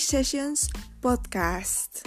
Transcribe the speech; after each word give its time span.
Sessions 0.00 0.70
Podcast. 1.00 2.06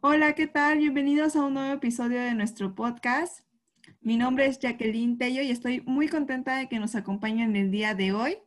Hola, 0.00 0.34
¿qué 0.34 0.46
tal? 0.46 0.78
Bienvenidos 0.78 1.34
a 1.34 1.44
un 1.44 1.54
nuevo 1.54 1.72
episodio 1.72 2.20
de 2.20 2.34
nuestro 2.34 2.74
podcast. 2.74 3.40
Mi 4.00 4.16
nombre 4.16 4.46
es 4.46 4.58
Jacqueline 4.60 5.18
Tello 5.18 5.42
y 5.42 5.50
estoy 5.50 5.80
muy 5.82 6.08
contenta 6.08 6.56
de 6.56 6.68
que 6.68 6.78
nos 6.78 6.94
acompañen 6.94 7.56
el 7.56 7.70
día 7.70 7.94
de 7.94 8.12
hoy. 8.12 8.38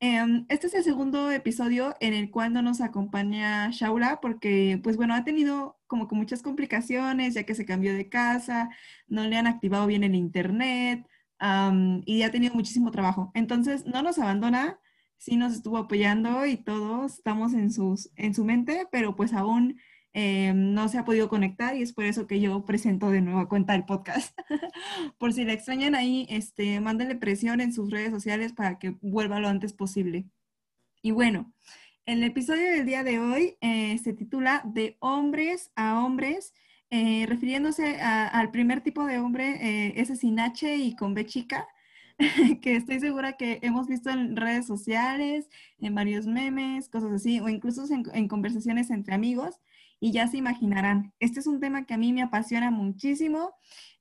Em, 0.00 0.46
este 0.48 0.66
es 0.66 0.74
el 0.74 0.84
segundo 0.84 1.30
episodio 1.30 1.94
en 2.00 2.14
el 2.14 2.30
cual 2.30 2.52
no 2.52 2.62
nos 2.62 2.80
acompaña 2.80 3.70
Shaula 3.70 4.20
porque, 4.20 4.78
pues 4.82 4.96
bueno, 4.96 5.14
ha 5.14 5.24
tenido 5.24 5.78
como 5.86 6.06
que 6.06 6.14
muchas 6.14 6.42
complicaciones 6.42 7.34
ya 7.34 7.44
que 7.44 7.54
se 7.54 7.64
cambió 7.64 7.94
de 7.94 8.08
casa, 8.08 8.70
no 9.08 9.24
le 9.24 9.36
han 9.36 9.46
activado 9.46 9.86
bien 9.86 10.04
el 10.04 10.14
internet 10.14 11.06
y 12.04 12.22
ha 12.22 12.30
tenido 12.30 12.54
muchísimo 12.54 12.90
trabajo. 12.90 13.30
Entonces, 13.34 13.86
no 13.86 14.02
nos 14.02 14.18
abandona, 14.18 14.78
sí 15.16 15.36
nos 15.36 15.54
estuvo 15.54 15.78
apoyando 15.78 16.46
y 16.46 16.56
todos 16.56 17.14
estamos 17.14 17.54
en, 17.54 17.70
sus, 17.70 18.10
en 18.16 18.34
su 18.34 18.44
mente, 18.44 18.86
pero 18.90 19.16
pues 19.16 19.32
aún 19.32 19.80
eh, 20.12 20.52
no 20.54 20.88
se 20.88 20.98
ha 20.98 21.04
podido 21.04 21.28
conectar 21.28 21.76
y 21.76 21.82
es 21.82 21.92
por 21.92 22.04
eso 22.04 22.26
que 22.26 22.40
yo 22.40 22.64
presento 22.64 23.10
de 23.10 23.20
nuevo 23.20 23.40
a 23.40 23.48
cuenta 23.48 23.74
el 23.74 23.84
podcast. 23.84 24.36
por 25.18 25.32
si 25.32 25.44
le 25.44 25.52
extrañan 25.52 25.94
ahí, 25.94 26.26
este, 26.28 26.80
mándenle 26.80 27.16
presión 27.16 27.60
en 27.60 27.72
sus 27.72 27.90
redes 27.90 28.10
sociales 28.10 28.52
para 28.52 28.78
que 28.78 28.96
vuelva 29.00 29.40
lo 29.40 29.48
antes 29.48 29.72
posible. 29.72 30.26
Y 31.02 31.12
bueno, 31.12 31.52
el 32.06 32.24
episodio 32.24 32.70
del 32.70 32.86
día 32.86 33.04
de 33.04 33.18
hoy 33.20 33.56
eh, 33.60 33.98
se 33.98 34.12
titula 34.12 34.62
De 34.64 34.96
hombres 35.00 35.70
a 35.76 36.02
hombres, 36.04 36.54
eh, 36.90 37.26
refiriéndose 37.26 38.00
al 38.00 38.50
primer 38.50 38.80
tipo 38.82 39.04
de 39.06 39.18
hombre, 39.18 40.00
ese 40.00 40.16
sin 40.16 40.40
H 40.40 40.76
y 40.76 40.94
con 40.96 41.14
B 41.14 41.26
chica, 41.26 41.68
que 42.62 42.76
estoy 42.76 43.00
segura 43.00 43.34
que 43.34 43.58
hemos 43.62 43.88
visto 43.88 44.10
en 44.10 44.36
redes 44.36 44.66
sociales, 44.66 45.48
en 45.80 45.94
varios 45.94 46.26
memes, 46.26 46.88
cosas 46.88 47.12
así, 47.12 47.40
o 47.40 47.48
incluso 47.48 47.84
en 47.92 48.28
conversaciones 48.28 48.90
entre 48.90 49.14
amigos 49.14 49.60
y 50.00 50.12
ya 50.12 50.26
se 50.26 50.38
imaginarán, 50.38 51.12
este 51.20 51.40
es 51.40 51.46
un 51.46 51.60
tema 51.60 51.84
que 51.84 51.94
a 51.94 51.98
mí 51.98 52.12
me 52.12 52.22
apasiona 52.22 52.70
muchísimo. 52.70 53.54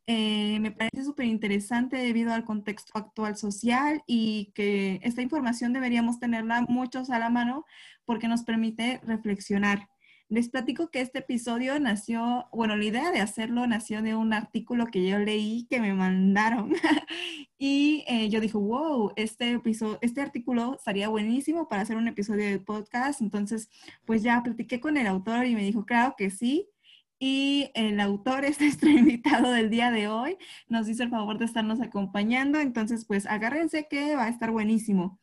Eh, 0.08 0.59
me 0.59 0.72
parece 0.72 1.03
súper 1.03 1.28
interesante 1.28 1.97
debido 1.97 2.33
al 2.33 2.45
contexto 2.45 2.97
actual 2.97 3.38
social 3.38 4.02
y 4.08 4.52
que 4.56 5.00
esta 5.03 5.22
información 5.22 5.72
deberíamos 5.73 6.19
tenerla 6.19 6.66
muchos 6.67 7.11
a 7.11 7.19
la 7.19 7.30
mano 7.30 7.66
porque 8.06 8.28
nos 8.28 8.44
permite 8.44 9.02
reflexionar. 9.03 9.88
Les 10.30 10.47
platico 10.47 10.91
que 10.91 11.02
este 11.02 11.19
episodio 11.19 11.80
nació, 11.80 12.47
bueno, 12.52 12.75
la 12.75 12.85
idea 12.85 13.11
de 13.11 13.19
hacerlo 13.19 13.66
nació 13.66 14.03
de 14.03 14.13
un 14.13 14.31
artículo 14.31 14.85
que 14.85 15.08
yo 15.08 15.17
leí 15.17 15.66
que 15.67 15.81
me 15.81 15.95
mandaron. 15.95 16.72
y 17.58 18.05
eh, 18.08 18.30
yo 18.30 18.39
dije, 18.39 18.55
wow, 18.55 19.11
este, 19.16 19.53
episodio, 19.53 19.97
este 20.02 20.22
artículo 20.22 20.75
estaría 20.75 21.09
buenísimo 21.09 21.67
para 21.67 21.81
hacer 21.81 21.97
un 21.97 22.07
episodio 22.07 22.45
de 22.45 22.59
podcast. 22.59 23.22
Entonces, 23.22 23.69
pues 24.05 24.22
ya 24.22 24.44
platiqué 24.44 24.80
con 24.80 24.97
el 24.97 25.07
autor 25.07 25.47
y 25.47 25.55
me 25.55 25.63
dijo, 25.63 25.83
claro 25.88 26.13
que 26.16 26.30
sí. 26.30 26.69
Y 27.17 27.72
el 27.73 28.00
autor 28.00 28.45
es 28.45 28.61
nuestro 28.61 28.89
invitado 28.91 29.52
del 29.52 29.72
día 29.72 29.89
de 29.89 30.09
hoy. 30.09 30.38
Nos 30.67 30.88
hizo 30.88 31.02
el 31.02 31.09
favor 31.09 31.39
de 31.39 31.45
estarnos 31.45 31.81
acompañando. 31.81 32.59
Entonces, 32.59 33.03
pues 33.05 33.25
agárrense 33.25 33.88
que 33.89 34.16
va 34.16 34.25
a 34.25 34.30
estar 34.30 34.52
buenísimo. 34.52 35.19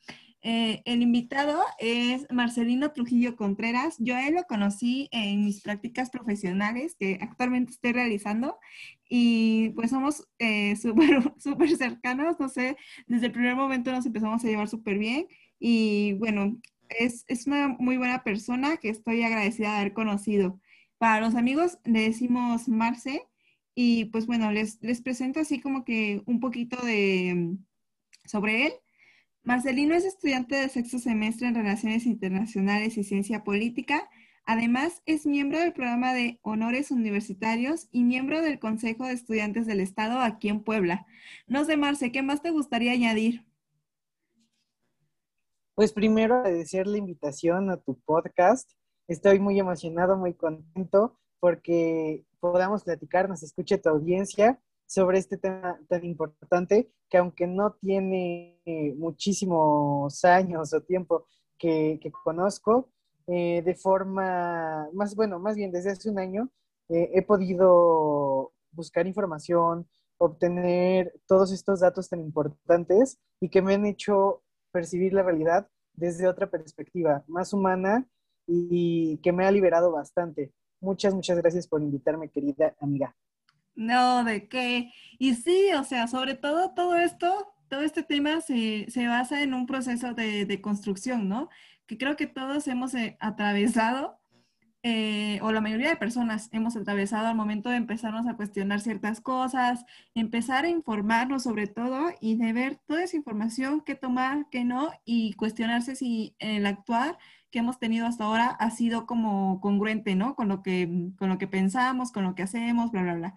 Eh, 0.49 0.81
el 0.85 1.03
invitado 1.03 1.61
es 1.81 2.25
Marcelino 2.31 2.93
Trujillo 2.93 3.35
Contreras. 3.35 3.97
Yo 3.99 4.15
a 4.15 4.29
él 4.29 4.37
lo 4.37 4.45
conocí 4.45 5.09
en 5.11 5.45
mis 5.45 5.61
prácticas 5.61 6.09
profesionales 6.09 6.95
que 6.97 7.19
actualmente 7.21 7.73
estoy 7.73 7.93
realizando 7.93 8.57
y 9.09 9.71
pues 9.71 9.91
somos 9.91 10.29
eh, 10.39 10.77
súper 11.39 11.77
cercanos, 11.77 12.39
no 12.39 12.49
sé, 12.49 12.77
desde 13.09 13.27
el 13.27 13.33
primer 13.33 13.57
momento 13.57 13.91
nos 13.91 14.07
empezamos 14.07 14.45
a 14.45 14.47
llevar 14.47 14.69
súper 14.69 14.99
bien 14.99 15.27
y 15.59 16.13
bueno, 16.13 16.57
es, 16.91 17.25
es, 17.27 17.49
una 17.49 17.67
muy 17.81 17.97
buena 17.97 18.23
persona 18.23 18.77
que 18.77 18.91
estoy 18.91 19.25
agradecida 19.25 19.73
de 19.73 19.79
haber 19.79 19.95
conocido. 19.95 20.61
Para 20.99 21.21
los 21.21 21.35
amigos 21.35 21.79
le 21.85 22.03
decimos 22.03 22.69
Marce 22.69 23.27
y 23.75 24.05
pues 24.07 24.27
bueno, 24.29 24.53
les, 24.53 24.81
les 24.81 25.03
presento 25.03 25.41
así 25.41 25.61
como 25.61 25.85
que 25.85 26.23
un 26.27 26.39
poquito 26.39 26.77
de 26.87 27.57
sobre 28.27 28.67
él. 28.67 28.73
Marcelino 29.47 29.95
es 29.95 30.05
estudiante 30.05 30.57
de 30.57 30.69
sexto 30.69 30.99
semestre 30.99 31.47
en 31.47 31.55
Relaciones 31.55 32.05
Internacionales 32.05 32.99
y 32.99 33.05
Ciencia 33.05 33.45
Política. 33.45 34.11
Además, 34.45 35.03
es 35.07 35.25
miembro 35.25 35.61
del 35.61 35.73
programa 35.73 36.13
de 36.15 36.41
Honores 36.43 36.91
Universitarios 36.91 37.87
y 37.93 38.03
miembro 38.03 38.43
del 38.43 38.59
Consejo 38.59 39.07
de 39.07 39.13
Estudiantes 39.13 39.65
del 39.67 39.79
Estado 39.79 40.19
aquí 40.19 40.49
en 40.49 40.65
Puebla. 40.65 41.07
No 41.47 41.65
sé, 41.65 41.77
Marce, 41.77 42.11
¿qué 42.11 42.23
más 42.23 42.43
te 42.43 42.51
gustaría 42.51 42.91
añadir? 42.91 43.47
Pues 45.77 45.93
primero 45.93 46.39
agradecer 46.39 46.89
la 46.89 46.99
invitación 46.99 47.71
a 47.71 47.77
tu 47.77 48.01
podcast. 48.01 48.69
Estoy 49.07 49.39
muy 49.39 49.61
emocionado, 49.61 50.17
muy 50.17 50.35
contento 50.35 51.21
porque 51.39 52.25
podamos 52.41 52.83
platicar, 52.83 53.29
nos 53.29 53.45
escuche 53.45 53.79
tu 53.79 53.91
audiencia 53.91 54.61
sobre 54.87 55.19
este 55.19 55.37
tema 55.37 55.79
tan 55.89 56.05
importante 56.05 56.91
que 57.09 57.19
aunque 57.19 57.47
no 57.47 57.75
tiene 57.75 58.61
muchísimos 58.97 60.25
años 60.25 60.73
o 60.73 60.81
tiempo 60.81 61.27
que, 61.59 62.01
conozco, 62.25 62.91
eh, 63.27 63.63
de 63.65 63.75
forma 63.75 64.89
más, 64.93 65.15
bueno, 65.15 65.39
más 65.39 65.57
bien 65.57 65.73
desde 65.73 65.91
hace 65.91 66.11
un 66.11 66.19
año, 66.19 66.51
eh, 66.89 67.11
he 67.15 67.23
podido 67.23 68.53
buscar 68.71 69.07
información, 69.07 69.89
obtener 70.19 71.13
todos 71.27 71.53
estos 71.53 71.81
datos 71.81 72.09
tan 72.09 72.21
importantes 72.21 73.19
y 73.41 73.49
que 73.49 73.63
me 73.63 73.75
han 73.75 73.87
hecho 73.87 74.43
percibir 74.71 75.13
la 75.13 75.23
realidad 75.23 75.69
desde 75.95 76.29
otra 76.29 76.51
perspectiva, 76.51 77.25
más 77.27 77.53
humana 77.53 78.07
y 78.47 79.19
que 79.19 79.33
me 79.33 79.47
ha 79.47 79.51
liberado 79.51 79.91
bastante. 79.91 80.53
Muchas, 80.81 81.15
muchas 81.15 81.39
gracias 81.39 81.67
por 81.67 81.83
invitarme, 81.83 82.31
querida 82.31 82.77
amiga. 82.81 83.17
No, 83.77 84.25
¿de 84.25 84.49
qué? 84.49 84.93
Y 85.19 85.35
sí, 85.35 85.71
o 85.79 85.85
sea, 85.85 86.09
sobre 86.09 86.35
todo 86.35 86.73
todo 86.75 86.97
esto, 86.97 87.55
todo 87.69 87.83
este 87.83 88.03
tema 88.03 88.41
se, 88.41 88.87
basa 89.07 89.43
en 89.43 89.55
un 89.55 89.67
proceso 89.67 90.15
de, 90.15 90.61
construcción, 90.63 91.29
¿no? 91.29 91.51
Que 91.87 91.99
creo 91.99 92.17
que 92.17 92.27
todos 92.27 92.67
hemos 92.69 92.95
eh, 92.95 93.17
atravesado, 93.21 94.19
eh, 94.83 95.41
o 95.43 95.53
la 95.53 95.61
mayoría 95.61 95.89
de 95.89 95.97
personas 95.97 96.49
hemos 96.53 96.77
atravesado 96.77 97.27
al 97.27 97.35
momento 97.35 97.71
de 97.71 97.77
empezarnos 97.77 98.27
a 98.29 98.37
cuestionar 98.37 98.81
ciertas 98.81 99.21
cosas, 99.21 99.85
empezar 100.15 100.65
a 100.65 100.69
informarnos 100.69 101.43
sobre 101.43 101.67
todo 101.67 102.11
y 102.21 102.37
de 102.37 102.53
ver 102.53 102.77
toda 102.87 103.03
esa 103.03 103.17
información, 103.17 103.81
qué 103.81 103.95
tomar, 103.97 104.47
qué 104.51 104.65
no, 104.65 104.93
y 105.05 105.35
cuestionarse 105.35 105.97
si 105.97 106.37
el 106.39 106.67
actuar 106.67 107.19
que 107.51 107.59
hemos 107.59 107.79
tenido 107.79 108.07
hasta 108.07 108.25
ahora 108.25 108.47
ha 108.47 108.71
sido 108.71 109.07
como 109.07 109.61
congruente, 109.61 110.15
¿no? 110.15 110.35
Con 110.37 110.49
lo 110.49 110.63
que, 110.63 111.11
con 111.19 111.29
lo 111.31 111.39
que 111.39 111.49
pensamos, 111.49 112.13
con 112.13 112.25
lo 112.25 112.35
que 112.35 112.45
hacemos, 112.45 112.93
bla, 112.93 113.03
bla, 113.03 113.15
bla. 113.15 113.35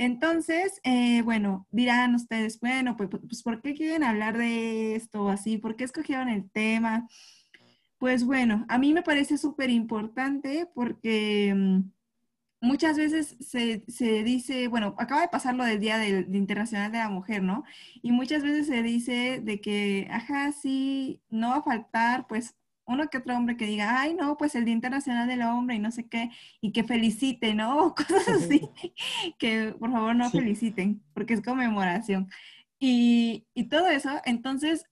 Entonces, 0.00 0.80
eh, 0.82 1.20
bueno, 1.22 1.66
dirán 1.70 2.14
ustedes, 2.14 2.58
bueno, 2.58 2.96
pues, 2.96 3.10
pues, 3.10 3.42
¿por 3.42 3.60
qué 3.60 3.74
quieren 3.74 4.02
hablar 4.02 4.38
de 4.38 4.96
esto 4.96 5.28
así? 5.28 5.58
¿Por 5.58 5.76
qué 5.76 5.84
escogieron 5.84 6.30
el 6.30 6.50
tema? 6.50 7.06
Pues 7.98 8.24
bueno, 8.24 8.64
a 8.70 8.78
mí 8.78 8.94
me 8.94 9.02
parece 9.02 9.36
súper 9.36 9.68
importante 9.68 10.66
porque 10.74 11.52
mm, 11.54 11.80
muchas 12.62 12.96
veces 12.96 13.36
se, 13.40 13.84
dice, 14.24 14.68
bueno, 14.68 14.94
acaba 14.98 15.20
de 15.20 15.28
pasar 15.28 15.54
lo 15.54 15.64
del 15.64 15.80
Día 15.80 15.98
del, 15.98 16.34
Internacional 16.34 16.90
de 16.92 16.98
la 16.98 17.10
Mujer, 17.10 17.42
¿no? 17.42 17.64
Y 18.02 18.12
muchas 18.12 18.42
veces 18.42 18.68
se 18.68 18.82
dice 18.82 19.40
de 19.42 19.60
que, 19.60 20.08
ajá, 20.10 20.52
sí, 20.52 21.20
no 21.28 21.50
va 21.50 21.56
a 21.56 21.62
faltar, 21.62 22.26
pues 22.26 22.56
uno 22.90 23.08
que 23.08 23.18
otro 23.18 23.36
hombre 23.36 23.56
que 23.56 23.66
diga, 23.66 24.00
ay, 24.00 24.14
no, 24.14 24.36
pues 24.36 24.54
el 24.54 24.64
Día 24.64 24.74
Internacional 24.74 25.28
del 25.28 25.42
Hombre 25.42 25.76
y 25.76 25.78
no 25.78 25.90
sé 25.90 26.08
qué, 26.08 26.30
y 26.60 26.72
que 26.72 26.84
felicite, 26.84 27.54
¿no? 27.54 27.94
cosas 27.96 28.28
así, 28.28 28.68
que 29.38 29.74
por 29.78 29.92
favor 29.92 30.14
no 30.16 30.30
feliciten, 30.30 31.02
porque 31.14 31.34
es 31.34 31.42
conmemoración. 31.42 32.28
Y, 32.78 33.46
y, 33.54 33.64
todo 33.68 33.88
eso, 33.88 34.10
entonces, 34.24 34.86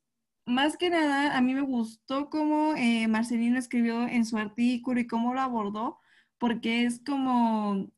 más 0.47 0.77
que 0.77 0.91
nada, 0.91 1.37
a 1.37 1.41
mí 1.41 1.55
me 1.55 1.63
gustó 1.63 2.31
cómo 2.31 2.75
eh, 2.77 3.09
Marcelino 3.09 3.59
escribió 3.59 4.07
en 4.07 4.25
su 4.25 4.37
artículo 4.37 5.01
y 5.01 5.07
cómo 5.07 5.35
lo 5.35 5.41
abordó, 5.41 5.99
porque 6.39 6.85
es 6.85 7.01
como 7.05 7.91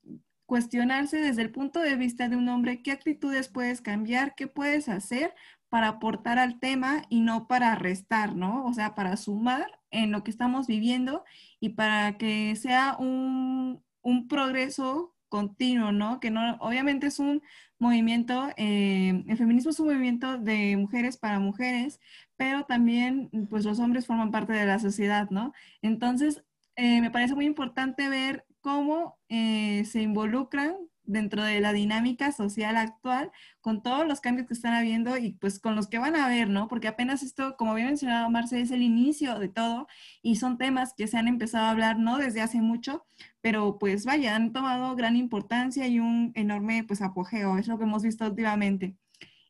cuestionarse 0.46 1.18
desde 1.18 1.42
el 1.42 1.52
punto 1.52 1.80
de 1.80 1.94
vista 1.96 2.28
de 2.28 2.36
un 2.36 2.48
hombre 2.48 2.82
qué 2.82 2.90
actitudes 2.90 3.48
puedes 3.48 3.80
cambiar, 3.80 4.34
qué 4.34 4.48
puedes 4.48 4.88
hacer 4.88 5.34
para 5.70 5.88
aportar 5.88 6.38
al 6.38 6.60
tema 6.60 7.04
y 7.08 7.20
no 7.20 7.46
para 7.46 7.74
restar, 7.76 8.36
¿no? 8.36 8.66
O 8.66 8.74
sea, 8.74 8.94
para 8.94 9.16
sumar 9.16 9.80
en 9.90 10.12
lo 10.12 10.22
que 10.24 10.30
estamos 10.30 10.66
viviendo 10.66 11.24
y 11.60 11.70
para 11.70 12.18
que 12.18 12.56
sea 12.56 12.96
un, 12.98 13.82
progreso 14.28 15.14
continuo, 15.28 15.92
¿no? 15.92 16.20
Que 16.20 16.30
no, 16.30 16.56
obviamente 16.60 17.06
es 17.06 17.18
un 17.20 17.42
movimiento, 17.78 18.50
eh, 18.56 19.24
el 19.28 19.36
feminismo 19.38 19.70
es 19.70 19.80
un 19.80 19.86
movimiento 19.86 20.38
de 20.38 20.76
mujeres 20.76 21.16
para 21.16 21.38
mujeres, 21.38 22.00
pero 22.36 22.64
también, 22.64 23.30
pues 23.48 23.64
los 23.64 23.78
hombres 23.80 24.06
forman 24.06 24.30
parte 24.32 24.52
de 24.52 24.66
la 24.66 24.78
sociedad, 24.78 25.30
¿no? 25.30 25.52
Entonces, 25.82 26.42
eh, 26.76 27.00
me 27.00 27.10
parece 27.10 27.34
muy 27.34 27.46
importante 27.46 28.08
ver 28.08 28.44
cómo 28.60 29.18
eh, 29.28 29.84
se 29.86 30.02
involucran 30.02 30.76
dentro 31.10 31.42
de 31.42 31.60
la 31.60 31.72
dinámica 31.72 32.32
social 32.32 32.76
actual, 32.76 33.30
con 33.60 33.82
todos 33.82 34.06
los 34.06 34.20
cambios 34.20 34.46
que 34.46 34.54
están 34.54 34.74
habiendo 34.74 35.16
y 35.18 35.32
pues 35.32 35.58
con 35.58 35.76
los 35.76 35.88
que 35.88 35.98
van 35.98 36.16
a 36.16 36.26
haber, 36.26 36.48
¿no? 36.48 36.68
Porque 36.68 36.88
apenas 36.88 37.22
esto, 37.22 37.56
como 37.56 37.72
había 37.72 37.86
mencionado 37.86 38.30
Marce, 38.30 38.60
es 38.60 38.70
el 38.70 38.82
inicio 38.82 39.38
de 39.38 39.48
todo 39.48 39.86
y 40.22 40.36
son 40.36 40.58
temas 40.58 40.94
que 40.94 41.06
se 41.06 41.18
han 41.18 41.28
empezado 41.28 41.66
a 41.66 41.70
hablar, 41.70 41.98
¿no? 41.98 42.18
Desde 42.18 42.40
hace 42.40 42.60
mucho, 42.60 43.04
pero 43.40 43.78
pues 43.78 44.04
vaya, 44.04 44.36
han 44.36 44.52
tomado 44.52 44.94
gran 44.96 45.16
importancia 45.16 45.86
y 45.86 46.00
un 46.00 46.32
enorme 46.34 46.84
pues 46.84 47.02
apogeo, 47.02 47.58
es 47.58 47.66
lo 47.66 47.78
que 47.78 47.84
hemos 47.84 48.02
visto 48.02 48.24
últimamente. 48.26 48.96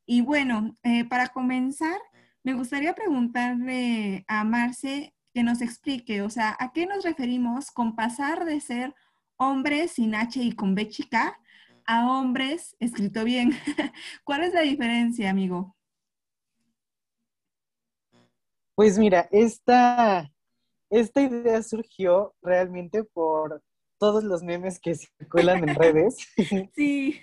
Y 0.07 0.23
bueno, 0.23 0.75
eh, 0.83 1.05
para 1.05 1.29
comenzar, 1.29 1.99
me 2.43 2.55
gustaría 2.55 2.95
preguntarle 2.95 4.25
a 4.29 4.45
Marce 4.45 5.15
que 5.35 5.43
nos 5.43 5.61
explique, 5.61 6.23
o 6.23 6.31
sea, 6.31 6.57
¿a 6.59 6.73
qué 6.73 6.87
nos 6.87 7.05
referimos 7.05 7.71
con 7.71 7.95
pasar 7.95 8.45
de 8.45 8.61
ser 8.61 8.95
hombres 9.37 9.93
sin 9.93 10.15
H 10.15 10.43
y 10.43 10.53
con 10.53 10.75
B 10.75 10.89
chica 10.89 11.39
a 11.90 12.08
hombres 12.08 12.76
escrito 12.78 13.25
bien? 13.25 13.50
¿Cuál 14.25 14.44
es 14.44 14.54
la 14.54 14.60
diferencia, 14.60 15.28
amigo? 15.28 15.75
Pues 18.76 18.96
mira, 18.96 19.28
esta, 19.32 20.32
esta 20.88 21.20
idea 21.20 21.60
surgió 21.64 22.32
realmente 22.42 23.02
por 23.02 23.60
todos 23.98 24.22
los 24.22 24.42
memes 24.42 24.78
que 24.78 24.94
circulan 24.94 25.69
en 25.69 25.75
redes. 25.75 26.16
Sí. 26.75 27.20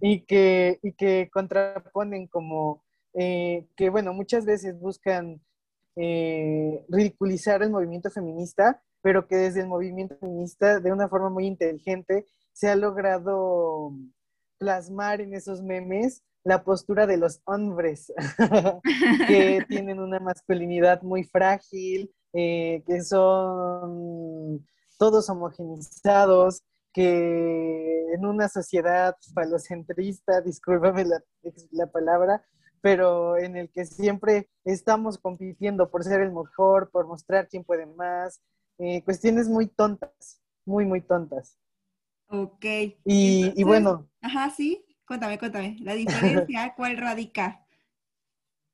y, 0.00 0.22
que, 0.22 0.80
y 0.82 0.92
que 0.94 1.28
contraponen 1.30 2.26
como 2.26 2.82
eh, 3.12 3.68
que, 3.76 3.90
bueno, 3.90 4.14
muchas 4.14 4.46
veces 4.46 4.80
buscan 4.80 5.40
eh, 5.96 6.84
ridiculizar 6.88 7.62
el 7.62 7.70
movimiento 7.70 8.10
feminista, 8.10 8.82
pero 9.02 9.28
que 9.28 9.36
desde 9.36 9.60
el 9.60 9.68
movimiento 9.68 10.16
feminista, 10.16 10.80
de 10.80 10.92
una 10.92 11.08
forma 11.08 11.28
muy 11.28 11.46
inteligente, 11.46 12.26
se 12.58 12.68
ha 12.68 12.74
logrado 12.74 13.92
plasmar 14.58 15.20
en 15.20 15.32
esos 15.32 15.62
memes 15.62 16.24
la 16.42 16.64
postura 16.64 17.06
de 17.06 17.16
los 17.16 17.40
hombres, 17.44 18.12
que 19.28 19.64
tienen 19.68 20.00
una 20.00 20.18
masculinidad 20.18 21.02
muy 21.02 21.22
frágil, 21.22 22.12
eh, 22.32 22.82
que 22.84 23.02
son 23.02 24.66
todos 24.98 25.30
homogenizados, 25.30 26.64
que 26.92 28.12
en 28.12 28.26
una 28.26 28.48
sociedad 28.48 29.14
falocentrista, 29.32 30.40
discúlpame 30.40 31.04
la, 31.04 31.22
la 31.70 31.86
palabra, 31.86 32.44
pero 32.80 33.36
en 33.36 33.56
el 33.56 33.70
que 33.70 33.84
siempre 33.84 34.48
estamos 34.64 35.16
compitiendo 35.16 35.90
por 35.90 36.02
ser 36.02 36.22
el 36.22 36.32
mejor, 36.32 36.90
por 36.90 37.06
mostrar 37.06 37.46
quién 37.46 37.62
puede 37.62 37.86
más, 37.86 38.40
eh, 38.78 39.04
cuestiones 39.04 39.48
muy 39.48 39.68
tontas, 39.68 40.42
muy, 40.64 40.86
muy 40.86 41.02
tontas. 41.02 41.56
Ok. 42.28 42.64
Y, 43.04 43.62
bueno. 43.64 44.08
Ajá, 44.20 44.50
sí, 44.50 44.84
cuéntame, 45.06 45.38
cuéntame. 45.38 45.76
La 45.80 45.94
diferencia, 45.94 46.74
¿cuál 46.76 46.96
radica? 46.96 47.66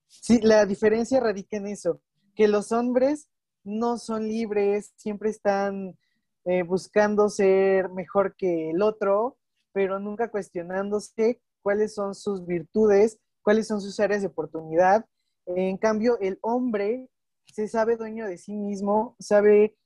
Sí, 0.08 0.40
la 0.40 0.66
diferencia 0.66 1.20
radica 1.20 1.56
en 1.56 1.66
eso, 1.66 2.00
que 2.34 2.48
los 2.48 2.72
hombres 2.72 3.28
no 3.64 3.98
son 3.98 4.28
libres, 4.28 4.92
siempre 4.96 5.30
están 5.30 5.98
eh, 6.44 6.62
buscando 6.62 7.28
ser 7.28 7.88
mejor 7.90 8.36
que 8.36 8.70
el 8.70 8.82
otro, 8.82 9.38
pero 9.72 9.98
nunca 9.98 10.30
cuestionándose 10.30 11.40
cuáles 11.62 11.94
son 11.94 12.14
sus 12.14 12.46
virtudes 12.46 13.18
cuáles 13.44 13.68
son 13.68 13.80
sus 13.80 14.00
áreas 14.00 14.22
de 14.22 14.28
oportunidad. 14.28 15.06
En 15.46 15.76
cambio, 15.76 16.18
el 16.20 16.38
hombre 16.40 17.08
se 17.46 17.68
sabe 17.68 17.96
dueño 17.96 18.26
de 18.26 18.38
sí 18.38 18.56
mismo, 18.56 19.14
sabe 19.20 19.76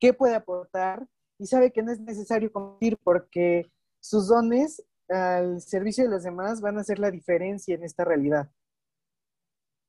qué 0.00 0.12
puede 0.12 0.34
aportar 0.34 1.06
y 1.44 1.46
sabe 1.46 1.72
que 1.72 1.82
no 1.82 1.92
es 1.92 2.00
necesario 2.00 2.50
competir 2.50 2.96
porque 2.96 3.70
sus 4.00 4.28
dones 4.28 4.82
al 5.10 5.60
servicio 5.60 6.04
de 6.04 6.10
los 6.10 6.22
demás 6.22 6.62
van 6.62 6.78
a 6.78 6.80
hacer 6.80 6.98
la 6.98 7.10
diferencia 7.10 7.74
en 7.74 7.84
esta 7.84 8.02
realidad. 8.02 8.50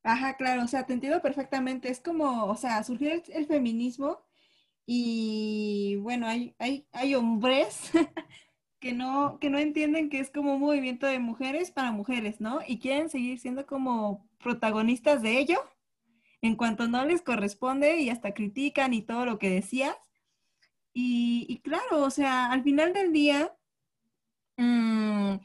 Ajá, 0.04 0.36
claro, 0.36 0.64
o 0.64 0.68
sea, 0.68 0.86
te 0.86 0.92
entiendo 0.92 1.22
perfectamente. 1.22 1.90
Es 1.90 2.02
como, 2.02 2.44
o 2.48 2.58
sea, 2.58 2.84
surgió 2.84 3.10
el, 3.10 3.46
feminismo 3.48 4.20
y 4.86 5.96
bueno, 6.02 6.28
hay, 6.28 6.54
hay, 6.60 6.90
hay 6.92 7.16
hombres 7.16 7.90
que 8.82 8.92
no, 8.92 9.40
que 9.40 9.50
no 9.50 9.58
entienden 9.58 10.10
que 10.10 10.20
es 10.20 10.32
como 10.32 10.56
un 10.56 10.60
movimiento 10.60 11.08
de 11.08 11.20
mujeres 11.20 11.72
para 11.72 11.94
mujeres, 11.94 12.42
¿no? 12.42 12.60
Y 12.68 12.80
quieren 12.80 13.10
seguir 13.10 13.40
siendo 13.40 13.66
como 13.66 14.28
protagonistas 14.40 15.22
de 15.22 15.40
ello 15.40 15.58
en 16.42 16.58
cuanto 16.58 16.90
no 16.90 17.06
les 17.06 17.22
corresponde 17.22 18.02
y 18.02 18.10
hasta 18.10 18.34
critican 18.34 18.94
y 18.94 19.04
todo 19.04 19.26
lo 19.26 19.40
que 19.40 19.50
decías. 19.50 19.96
Y, 20.98 21.60
claro, 21.62 22.04
o 22.04 22.10
sea, 22.10 22.50
al 22.50 22.64
final 22.64 22.94
del 22.94 23.12
día, 23.12 23.54
mm, 24.56 25.36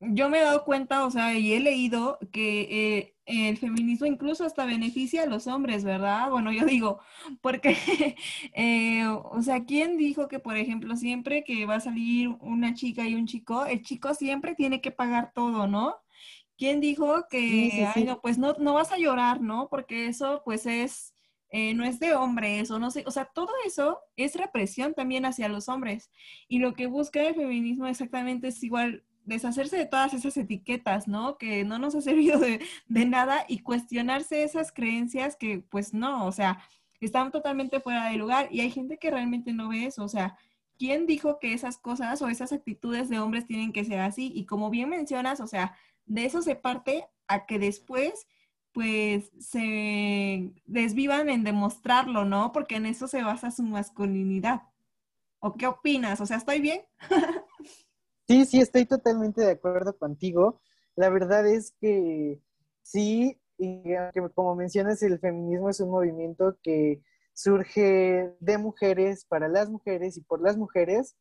yo 0.00 0.28
me 0.28 0.38
he 0.38 0.42
dado 0.42 0.64
cuenta, 0.64 1.06
o 1.06 1.10
sea, 1.10 1.34
y 1.38 1.54
he 1.54 1.60
leído 1.60 2.18
que 2.30 2.60
eh, 3.00 3.16
el 3.24 3.56
feminismo 3.56 4.04
incluso 4.06 4.44
hasta 4.44 4.66
beneficia 4.66 5.22
a 5.22 5.26
los 5.26 5.46
hombres, 5.46 5.82
¿verdad? 5.82 6.30
Bueno, 6.30 6.52
yo 6.52 6.66
digo, 6.66 7.00
porque, 7.40 7.74
eh, 8.54 9.06
o 9.06 9.40
sea, 9.42 9.64
¿quién 9.64 9.96
dijo 9.96 10.28
que, 10.28 10.40
por 10.40 10.58
ejemplo, 10.58 10.94
siempre 10.96 11.42
que 11.42 11.64
va 11.64 11.76
a 11.76 11.80
salir 11.80 12.28
una 12.40 12.74
chica 12.74 13.08
y 13.08 13.14
un 13.14 13.26
chico, 13.26 13.64
el 13.64 13.80
chico 13.80 14.12
siempre 14.12 14.54
tiene 14.54 14.82
que 14.82 14.90
pagar 14.90 15.32
todo, 15.34 15.66
¿no? 15.68 15.96
¿Quién 16.58 16.80
dijo 16.80 17.26
que, 17.30 17.90
Ay, 17.94 18.04
no, 18.04 18.20
pues 18.20 18.36
no, 18.36 18.54
no 18.58 18.74
vas 18.74 18.92
a 18.92 18.98
llorar, 18.98 19.40
¿no? 19.40 19.68
Porque 19.70 20.08
eso, 20.08 20.42
pues 20.44 20.66
es, 20.66 21.15
eh, 21.50 21.74
no 21.74 21.84
es 21.84 22.00
de 22.00 22.14
hombres, 22.14 22.70
o 22.70 22.78
no 22.78 22.90
sé, 22.90 23.04
o 23.06 23.10
sea, 23.10 23.26
todo 23.26 23.50
eso 23.64 24.00
es 24.16 24.34
represión 24.34 24.94
también 24.94 25.24
hacia 25.24 25.48
los 25.48 25.68
hombres. 25.68 26.10
Y 26.48 26.58
lo 26.58 26.74
que 26.74 26.86
busca 26.86 27.22
el 27.22 27.34
feminismo 27.34 27.86
exactamente 27.86 28.48
es 28.48 28.62
igual 28.62 29.04
deshacerse 29.26 29.76
de 29.76 29.86
todas 29.86 30.14
esas 30.14 30.36
etiquetas, 30.36 31.06
¿no? 31.08 31.36
Que 31.36 31.64
no 31.64 31.78
nos 31.78 31.94
ha 31.94 32.00
servido 32.02 32.38
de, 32.38 32.60
nada 32.88 33.44
y 33.48 33.60
cuestionarse 33.60 34.42
esas 34.42 34.72
creencias 34.72 35.36
que 35.36 35.58
pues 35.58 35.92
no, 35.92 36.26
o 36.26 36.32
sea, 36.32 36.58
están 37.00 37.30
totalmente 37.30 37.80
fuera 37.80 38.08
de 38.08 38.16
lugar 38.16 38.48
y 38.50 38.60
hay 38.60 38.70
gente 38.70 38.98
que 38.98 39.10
realmente 39.10 39.52
no 39.52 39.68
ve 39.68 39.86
eso, 39.86 40.04
o 40.04 40.08
sea, 40.08 40.36
¿quién 40.78 41.06
dijo 41.06 41.38
que 41.38 41.52
esas 41.52 41.78
cosas 41.78 42.22
o 42.22 42.28
esas 42.28 42.52
actitudes 42.52 43.08
de 43.08 43.20
hombres 43.20 43.46
tienen 43.46 43.72
que 43.72 43.84
ser 43.84 44.00
así? 44.00 44.32
Y 44.34 44.46
como 44.46 44.70
bien 44.70 44.88
mencionas, 44.88 45.40
o 45.40 45.46
sea, 45.46 45.76
de 46.06 46.24
eso 46.24 46.42
se 46.42 46.54
parte 46.56 47.06
a 47.28 47.46
que 47.46 47.58
después 47.58 48.26
pues 48.76 49.32
se 49.40 50.52
desvivan 50.66 51.30
en 51.30 51.44
demostrarlo, 51.44 52.26
¿no? 52.26 52.52
Porque 52.52 52.76
en 52.76 52.84
eso 52.84 53.08
se 53.08 53.22
basa 53.22 53.50
su 53.50 53.62
masculinidad. 53.62 54.64
¿O 55.38 55.54
qué 55.54 55.66
opinas? 55.66 56.20
O 56.20 56.26
sea, 56.26 56.36
¿estoy 56.36 56.60
bien? 56.60 56.82
Sí, 58.28 58.44
sí, 58.44 58.60
estoy 58.60 58.84
totalmente 58.84 59.40
de 59.40 59.52
acuerdo 59.52 59.96
contigo. 59.96 60.60
La 60.94 61.08
verdad 61.08 61.46
es 61.46 61.72
que 61.80 62.40
sí, 62.82 63.40
y 63.56 63.82
como 64.34 64.56
mencionas, 64.56 65.00
el 65.02 65.20
feminismo 65.20 65.70
es 65.70 65.78
un 65.78 65.90
movimiento 65.90 66.58
que 66.60 67.00
surge 67.32 68.34
de 68.40 68.58
mujeres 68.58 69.24
para 69.24 69.48
las 69.48 69.70
mujeres 69.70 70.16
y 70.16 70.22
por 70.22 70.42
las 70.42 70.56
mujeres. 70.56 71.16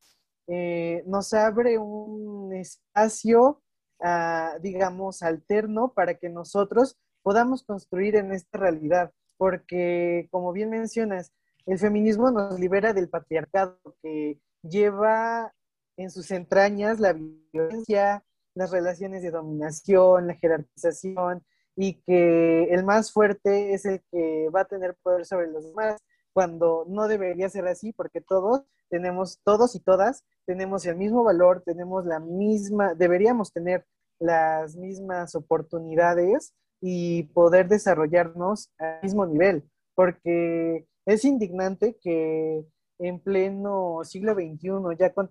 Eh, 0.47 1.03
nos 1.05 1.31
abre 1.33 1.77
un 1.77 2.53
espacio, 2.53 3.61
ah, 4.01 4.57
digamos, 4.61 5.21
alterno 5.21 5.93
para 5.93 6.15
que 6.15 6.27
nosotros 6.27 6.97
podamos 7.25 7.63
construir 7.63 8.15
en 8.17 8.31
esta 8.31 8.59
realidad, 8.59 9.11
porque 9.35 10.27
como 10.29 10.53
bien 10.53 10.69
mencionas, 10.69 11.31
el 11.65 11.79
feminismo 11.79 12.29
nos 12.29 12.59
libera 12.59 12.93
del 12.93 13.09
patriarcado 13.09 13.79
que 14.03 14.39
lleva 14.61 15.51
en 15.97 16.11
sus 16.11 16.29
entrañas 16.29 16.99
la 16.99 17.13
violencia, 17.51 18.23
las 18.53 18.69
relaciones 18.69 19.23
de 19.23 19.31
dominación, 19.31 20.27
la 20.27 20.35
jerarquización 20.35 21.43
y 21.75 21.95
que 22.03 22.65
el 22.65 22.85
más 22.85 23.11
fuerte 23.11 23.73
es 23.73 23.85
el 23.85 24.03
que 24.11 24.47
va 24.55 24.61
a 24.61 24.65
tener 24.65 24.95
poder 25.01 25.25
sobre 25.25 25.47
los 25.47 25.65
demás 25.65 25.99
cuando 26.31 26.85
no 26.87 27.07
debería 27.07 27.49
ser 27.49 27.67
así 27.67 27.91
porque 27.91 28.21
todos 28.21 28.61
tenemos, 28.87 29.39
todos 29.43 29.73
y 29.73 29.79
todas 29.79 30.23
tenemos 30.45 30.85
el 30.85 30.95
mismo 30.95 31.23
valor, 31.23 31.63
tenemos 31.65 32.05
la 32.05 32.19
misma, 32.19 32.93
deberíamos 32.93 33.51
tener 33.51 33.83
las 34.19 34.75
mismas 34.75 35.33
oportunidades 35.33 36.53
y 36.81 37.23
poder 37.33 37.67
desarrollarnos 37.67 38.71
al 38.77 39.01
mismo 39.03 39.25
nivel, 39.25 39.69
porque 39.95 40.87
es 41.05 41.25
indignante 41.25 41.97
que 42.01 42.65
en 42.99 43.19
pleno 43.19 43.99
siglo 44.03 44.33
XXI, 44.33 44.97
ya 44.97 45.13
con, 45.13 45.29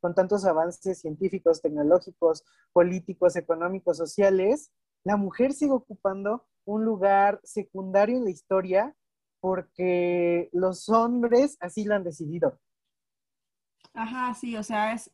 con 0.00 0.14
tantos 0.14 0.44
avances 0.44 1.00
científicos, 1.00 1.62
tecnológicos, 1.62 2.44
políticos, 2.72 3.36
económicos, 3.36 3.96
sociales, 3.96 4.70
la 5.04 5.16
mujer 5.16 5.52
sigue 5.52 5.72
ocupando 5.72 6.44
un 6.64 6.84
lugar 6.84 7.40
secundario 7.44 8.16
en 8.18 8.24
la 8.24 8.30
historia 8.30 8.94
porque 9.40 10.48
los 10.52 10.88
hombres 10.88 11.56
así 11.60 11.84
lo 11.84 11.94
han 11.94 12.04
decidido. 12.04 12.58
Ajá, 13.94 14.34
sí, 14.34 14.56
o 14.56 14.62
sea, 14.62 14.92
es 14.92 15.10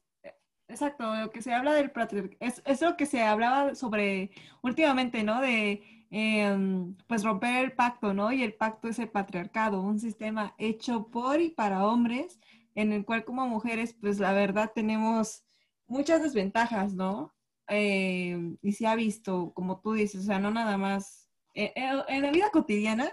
exacto, 0.73 1.15
lo 1.15 1.31
que 1.31 1.43
se 1.43 1.55
habla 1.55 1.73
del 1.73 1.93
es, 2.41 2.63
es 2.65 2.81
lo 2.81 2.97
que 2.97 3.07
se 3.07 3.23
hablaba 3.23 3.75
sobre 3.75 4.31
últimamente, 4.63 5.23
¿no? 5.23 5.41
De 5.41 6.03
Em, 6.15 6.95
pues 7.07 7.25
romper 7.25 7.65
el 7.65 7.73
pacto, 7.73 8.13
¿no? 8.13 8.33
Y 8.33 8.43
el 8.43 8.53
pacto 8.53 8.89
es 8.89 8.99
el 8.99 9.09
patriarcado, 9.09 9.81
un 9.81 9.99
sistema 9.99 10.55
hecho 10.59 11.07
por 11.09 11.41
y 11.41 11.49
para 11.49 11.87
hombres, 11.87 12.39
en 12.75 12.93
el 12.93 13.07
cual 13.07 13.25
como 13.25 13.49
mujeres, 13.49 13.95
pues 13.99 14.19
la 14.19 14.35
verdad 14.35 14.73
tenemos 14.75 15.47
muchas 15.87 16.23
desventajas, 16.23 16.93
¿no? 16.93 17.33
Eh, 17.69 18.57
y 18.61 18.73
se 18.73 18.87
ha 18.87 18.95
visto, 18.95 19.55
como 19.55 19.81
tú 19.81 19.95
dices, 19.95 20.21
o 20.21 20.25
sea, 20.25 20.39
no 20.39 20.51
nada 20.51 20.77
más, 20.77 21.31
eh, 21.55 21.73
eh, 21.77 22.03
en 22.09 22.23
la 22.23 22.31
vida 22.31 22.51
cotidiana 22.51 23.11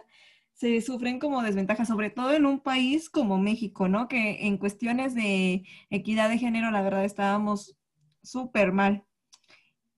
se 0.60 0.82
sufren 0.82 1.20
como 1.20 1.42
desventajas, 1.42 1.88
sobre 1.88 2.10
todo 2.10 2.34
en 2.34 2.46
un 2.46 2.60
país 2.60 3.10
como 3.10 3.38
México, 3.38 3.88
¿no? 3.88 4.10
Que 4.10 4.46
en 4.46 4.58
cuestiones 4.58 5.16
de 5.16 5.64
equidad 5.90 6.28
de 6.28 6.38
género, 6.38 6.70
la 6.70 6.82
verdad, 6.82 7.06
estábamos 7.06 7.78
súper 8.24 8.74
mal. 8.74 9.06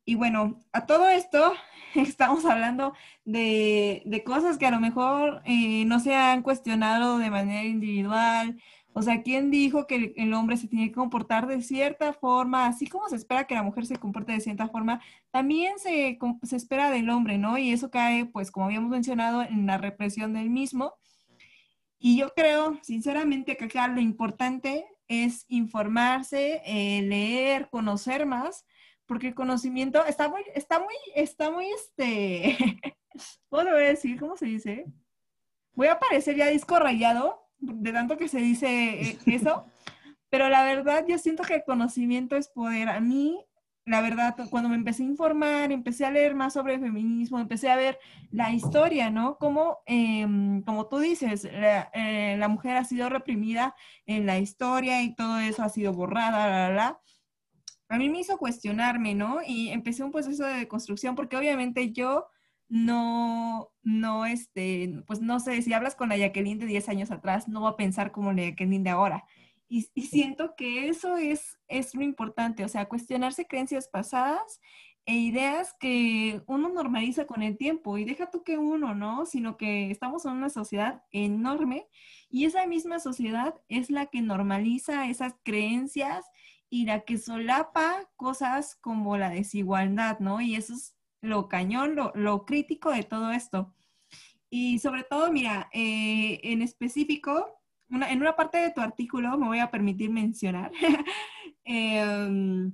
Y 0.06 0.14
bueno, 0.14 0.60
a 0.72 0.86
todo 0.86 1.10
esto 1.10 1.54
estamos 1.96 2.46
hablando 2.46 2.94
de, 3.26 4.04
de 4.06 4.24
cosas 4.24 4.60
que 4.60 4.68
a 4.68 4.72
lo 4.72 4.80
mejor 4.80 5.42
no 5.48 6.00
se 6.00 6.14
han 6.14 6.44
cuestionado 6.44 7.18
de 7.18 7.32
manera 7.32 7.64
individual, 7.64 8.62
o 8.94 9.02
sea, 9.02 9.24
¿quién 9.24 9.52
dijo 9.52 9.88
que 9.88 10.14
el 10.18 10.34
hombre 10.34 10.58
se 10.58 10.68
tiene 10.68 10.88
que 10.90 10.96
comportar 10.96 11.48
de 11.48 11.62
cierta 11.62 12.14
forma, 12.14 12.68
así 12.68 12.88
como 12.88 13.08
se 13.08 13.16
espera 13.16 13.48
que 13.48 13.56
la 13.56 13.64
mujer 13.64 13.86
se 13.86 13.96
comporte 13.96 14.34
de 14.34 14.42
cierta 14.42 14.68
forma, 14.68 15.02
también 15.32 15.80
se, 15.80 16.20
se 16.44 16.56
espera 16.56 16.92
del 16.92 17.10
hombre, 17.10 17.38
¿no? 17.38 17.58
Y 17.58 17.72
eso 17.72 17.90
cae, 17.90 18.26
pues, 18.26 18.52
como 18.52 18.66
habíamos 18.66 18.90
mencionado, 18.90 19.44
en 19.44 19.66
la 19.66 19.78
represión 19.78 20.34
del 20.34 20.50
mismo. 20.50 20.96
Y 22.00 22.18
yo 22.18 22.34
creo, 22.36 22.80
sinceramente, 22.82 23.56
que 23.56 23.66
acá 23.66 23.88
lo 23.88 24.02
importante 24.02 24.86
es 25.08 25.46
informarse, 25.48 26.62
eh, 26.66 27.02
leer, 27.04 27.70
conocer 27.70 28.26
más, 28.26 28.66
porque 29.06 29.28
el 29.28 29.36
conocimiento 29.36 30.06
está 30.06 30.28
muy, 30.30 30.42
está 30.56 30.80
muy, 30.80 30.96
está 31.16 31.52
muy, 31.52 31.68
este, 31.72 32.58
¿puedo 33.50 33.76
decir? 33.76 34.20
¿Cómo 34.20 34.36
se 34.36 34.46
dice? 34.46 34.86
Voy 35.74 35.88
a 35.88 36.00
parecer 36.00 36.36
ya 36.36 36.48
disco 36.48 36.80
rayado, 36.80 37.41
de 37.62 37.92
tanto 37.94 38.18
que 38.18 38.28
se 38.28 38.40
dice 38.40 39.02
eh, 39.02 39.18
eso, 39.28 39.66
pero 40.30 40.50
la 40.50 40.64
verdad 40.64 41.06
yo 41.08 41.18
siento 41.18 41.44
que 41.44 41.56
el 41.56 41.64
conocimiento 41.64 42.36
es 42.36 42.50
poder. 42.50 42.90
A 42.90 43.00
mí, 43.00 43.40
la 43.86 44.02
verdad, 44.02 44.36
cuando 44.50 44.70
me 44.70 44.76
empecé 44.76 45.04
a 45.04 45.08
informar, 45.08 45.72
empecé 45.72 46.06
a 46.06 46.12
leer 46.12 46.36
más 46.36 46.54
sobre 46.54 46.80
feminismo, 46.80 47.40
empecé 47.40 47.70
a 47.70 47.76
ver 47.76 48.00
la 48.32 48.52
historia, 48.52 49.10
¿no? 49.10 49.38
Como, 49.38 49.80
em, 49.86 50.62
como 50.64 50.88
tú 50.88 51.00
dices, 51.00 51.48
eh, 51.50 52.36
la, 52.38 52.48
mujer 52.48 52.78
ha 52.78 52.84
sido 52.86 53.10
reprimida 53.10 53.76
en 54.06 54.26
la 54.26 54.40
historia 54.40 55.02
y 55.04 55.16
todo 55.16 55.40
eso 55.40 55.64
ha 55.64 55.70
sido 55.70 55.94
borrada, 55.94 56.48
la, 56.48 56.70
la, 56.70 56.74
la. 56.74 57.02
A 57.90 57.98
mí 57.98 58.10
me 58.10 58.20
hizo 58.22 58.38
cuestionarme, 58.38 59.16
¿no? 59.16 59.40
Y 59.46 59.70
empecé 59.70 60.04
un 60.04 60.12
proceso 60.12 60.46
de 60.46 60.68
construcción 60.68 61.16
porque 61.16 61.36
obviamente 61.38 61.92
yo 61.92 62.28
no, 62.72 63.70
no, 63.84 64.26
este, 64.26 65.04
pues 65.06 65.20
no 65.20 65.42
sé, 65.42 65.62
si 65.62 65.74
hablas 65.74 65.94
con 65.96 66.08
la 66.08 66.16
Jacqueline 66.16 66.58
de 66.58 66.66
10 66.68 66.88
años 66.88 67.12
atrás, 67.12 67.50
no 67.50 67.62
va 67.64 67.72
a 67.72 67.76
pensar 67.76 68.14
como 68.14 68.32
la 68.32 68.44
Jacqueline 68.44 68.84
de 68.84 68.90
ahora. 68.92 69.26
Y, 69.68 69.82
siento 69.84 70.56
que 70.56 70.88
eso 70.88 71.18
es, 71.18 71.60
es 71.68 71.94
lo 71.96 72.02
importante, 72.02 72.64
o 72.64 72.70
sea, 72.70 72.88
cuestionarse 72.88 73.46
creencias 73.46 73.90
pasadas 73.90 74.62
e 75.06 75.16
ideas 75.16 75.76
que 75.82 76.44
uno 76.48 76.70
normaliza 76.70 77.28
con 77.28 77.44
el 77.44 77.58
tiempo. 77.58 77.98
Y 77.98 78.06
deja 78.06 78.30
tú 78.30 78.44
que 78.44 78.58
uno, 78.58 78.96
¿no? 78.96 79.26
Sino 79.26 79.58
que 79.58 79.92
estamos 79.92 80.26
en 80.26 80.32
una 80.32 80.50
sociedad 80.50 81.04
enorme 81.12 81.88
y 82.30 82.46
esa 82.46 82.66
misma 82.68 83.00
sociedad 83.00 83.56
es 83.68 83.90
la 83.90 84.06
que 84.06 84.22
normaliza 84.22 85.10
esas 85.10 85.36
creencias 85.44 86.26
y 86.70 86.86
la 86.86 87.02
que 87.02 87.18
solapa 87.18 88.10
cosas 88.16 88.76
como 88.76 89.18
la 89.18 89.30
desigualdad, 89.30 90.20
¿no? 90.20 90.40
Y 90.40 90.56
eso 90.56 90.74
es 90.74 90.96
lo 91.22 91.48
cañón, 91.48 91.96
lo, 91.96 92.46
crítico 92.46 92.92
de 92.92 93.04
todo 93.04 93.32
esto. 93.32 93.74
Y 94.50 94.80
sobre 94.80 95.04
todo, 95.04 95.32
mira, 95.32 95.70
eh, 95.74 96.40
en 96.44 96.62
específico, 96.62 97.62
en 97.90 98.22
una 98.22 98.36
parte 98.36 98.58
de 98.58 98.72
tu 98.72 98.82
artículo 98.82 99.38
me 99.38 99.48
voy 99.48 99.60
a 99.60 99.72
permitir 99.72 100.10
mencionar, 100.10 100.72
em, 101.64 102.74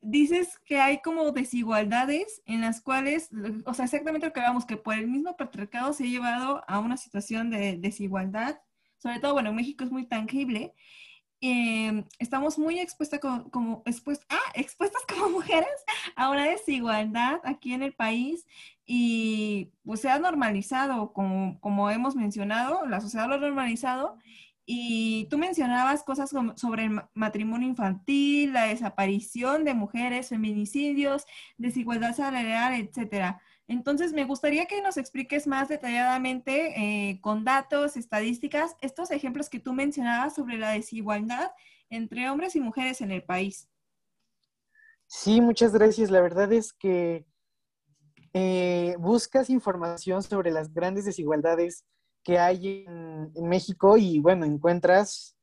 dices 0.00 0.58
que 0.64 0.80
hay 0.80 1.00
como 1.00 1.30
desigualdades 1.32 2.42
en 2.46 2.60
las 2.60 2.80
cuales, 2.80 3.30
o 3.64 3.74
sea, 3.74 3.84
exactamente 3.84 4.26
lo 4.26 4.32
que 4.32 4.40
hablamos, 4.40 4.66
que 4.66 4.76
por 4.76 4.94
el 4.94 5.08
mismo 5.08 5.36
patriarcado 5.36 5.92
se 5.92 6.04
ha 6.04 6.08
llevado 6.08 6.64
a 6.66 6.78
una 6.80 6.96
situación 6.96 7.50
de 7.50 7.76
desigualdad, 7.78 8.60
sobre 8.98 9.20
todo, 9.20 9.32
bueno, 9.34 9.52
México 9.52 9.84
es 9.84 9.90
muy 9.90 10.06
tangible, 10.06 10.74
Em, 11.44 12.04
estamos 12.20 12.56
muy 12.56 12.78
expuestas 12.78 13.18
como, 13.18 13.82
ah, 14.28 14.52
expuestas 14.54 15.02
como 15.08 15.28
mujeres 15.28 15.68
a 16.14 16.30
una 16.30 16.44
desigualdad 16.44 17.40
aquí 17.42 17.72
en 17.72 17.82
el 17.82 17.94
país 17.94 18.46
y 18.86 19.72
pues 19.84 20.00
se 20.00 20.08
ha 20.08 20.20
normalizado, 20.20 21.12
como, 21.12 21.58
como 21.58 21.90
hemos 21.90 22.14
mencionado, 22.14 22.86
la 22.86 23.00
sociedad 23.00 23.26
lo 23.26 23.34
ha 23.34 23.38
normalizado 23.38 24.18
y 24.64 25.26
tú 25.30 25.38
mencionabas 25.38 26.04
cosas 26.04 26.30
sobre 26.54 26.84
el 26.84 27.02
matrimonio 27.12 27.66
infantil, 27.66 28.52
la 28.52 28.66
desaparición 28.66 29.64
de 29.64 29.74
mujeres, 29.74 30.28
feminicidios, 30.28 31.24
desigualdad 31.58 32.14
salarial, 32.14 32.74
etcétera. 32.74 33.42
Entonces, 33.68 34.12
me 34.12 34.24
gustaría 34.24 34.66
que 34.66 34.82
nos 34.82 34.96
expliques 34.96 35.46
más 35.46 35.68
detalladamente, 35.68 36.74
eh, 37.10 37.20
con 37.20 37.44
datos, 37.44 37.96
estadísticas, 37.96 38.76
estos 38.80 39.10
ejemplos 39.10 39.48
que 39.48 39.60
tú 39.60 39.72
mencionabas 39.72 40.34
sobre 40.34 40.58
la 40.58 40.70
desigualdad 40.70 41.52
entre 41.88 42.28
hombres 42.28 42.56
y 42.56 42.60
mujeres 42.60 43.00
en 43.00 43.12
el 43.12 43.22
país. 43.22 43.68
Sí, 45.06 45.40
muchas 45.40 45.72
gracias. 45.72 46.10
La 46.10 46.22
verdad 46.22 46.52
es 46.52 46.72
que 46.72 47.26
eh, 48.32 48.96
buscas 48.98 49.50
información 49.50 50.22
sobre 50.22 50.50
las 50.50 50.72
grandes 50.72 51.04
desigualdades 51.04 51.84
que 52.22 52.38
hay 52.38 52.84
en, 52.86 53.48
México 53.48 53.98
y 53.98 54.20
bueno, 54.20 54.46
encuentras 54.46 55.36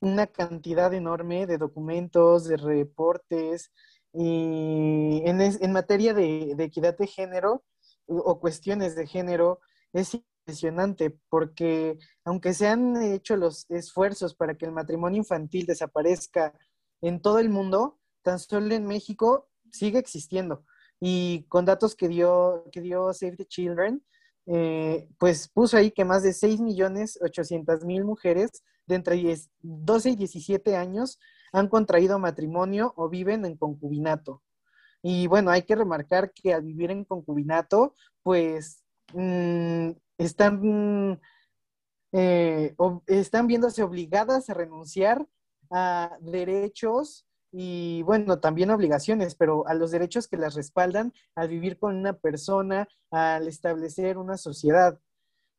una 0.00 0.26
cantidad 0.26 0.92
enorme 0.94 1.46
de 1.46 1.58
documentos, 1.58 2.44
de 2.44 2.56
reportes, 2.56 3.72
y 4.14 5.22
en, 5.24 5.72
materia 5.72 6.14
de, 6.14 6.54
equidad 6.58 6.96
de 6.96 7.06
género 7.06 7.64
o 8.06 8.38
cuestiones 8.38 8.94
de 8.94 9.06
género, 9.06 9.60
es 9.92 10.14
impresionante 10.14 11.18
porque 11.28 11.98
aunque 12.24 12.54
se 12.54 12.68
han 12.68 13.02
hecho 13.02 13.36
los 13.36 13.68
esfuerzos 13.70 14.34
para 14.34 14.56
que 14.56 14.66
el 14.66 14.72
matrimonio 14.72 15.18
infantil 15.18 15.66
desaparezca 15.66 16.52
en 17.00 17.20
todo 17.20 17.38
el 17.38 17.48
mundo, 17.48 17.98
tan 18.22 18.38
solo 18.38 18.74
en 18.74 18.86
México 18.86 19.48
sigue 19.70 19.98
existiendo. 19.98 20.64
Y 21.00 21.44
con 21.48 21.64
datos 21.64 21.96
que 21.96 22.08
dio, 22.08 22.64
que 22.72 22.80
dio 22.80 23.12
Save 23.12 23.36
the 23.36 23.46
Children, 23.46 24.04
eh, 24.46 25.08
pues 25.18 25.48
puso 25.48 25.76
ahí 25.76 25.90
que 25.90 26.04
más 26.04 26.22
de 26.22 26.30
6.800.000 26.30 28.04
mujeres 28.04 28.62
de 28.86 28.94
entre 28.94 29.36
12 29.60 30.10
y 30.10 30.16
17 30.16 30.76
años 30.76 31.18
han 31.54 31.68
contraído 31.68 32.18
matrimonio 32.18 32.92
o 32.96 33.08
viven 33.08 33.44
en 33.44 33.56
concubinato. 33.56 34.42
Y 35.02 35.28
bueno, 35.28 35.50
hay 35.50 35.62
que 35.62 35.76
remarcar 35.76 36.32
que 36.32 36.52
al 36.52 36.62
vivir 36.62 36.90
en 36.90 37.04
concubinato, 37.04 37.94
pues 38.22 38.82
mm, 39.12 39.90
están, 40.18 41.20
eh, 42.12 42.74
están 43.06 43.46
viéndose 43.46 43.82
obligadas 43.84 44.50
a 44.50 44.54
renunciar 44.54 45.26
a 45.70 46.16
derechos 46.20 47.26
y 47.52 48.02
bueno, 48.02 48.40
también 48.40 48.70
obligaciones, 48.70 49.36
pero 49.36 49.64
a 49.68 49.74
los 49.74 49.92
derechos 49.92 50.26
que 50.26 50.36
las 50.36 50.56
respaldan 50.56 51.12
al 51.36 51.48
vivir 51.48 51.78
con 51.78 51.94
una 51.94 52.14
persona, 52.14 52.88
al 53.12 53.46
establecer 53.46 54.18
una 54.18 54.36
sociedad. 54.36 54.98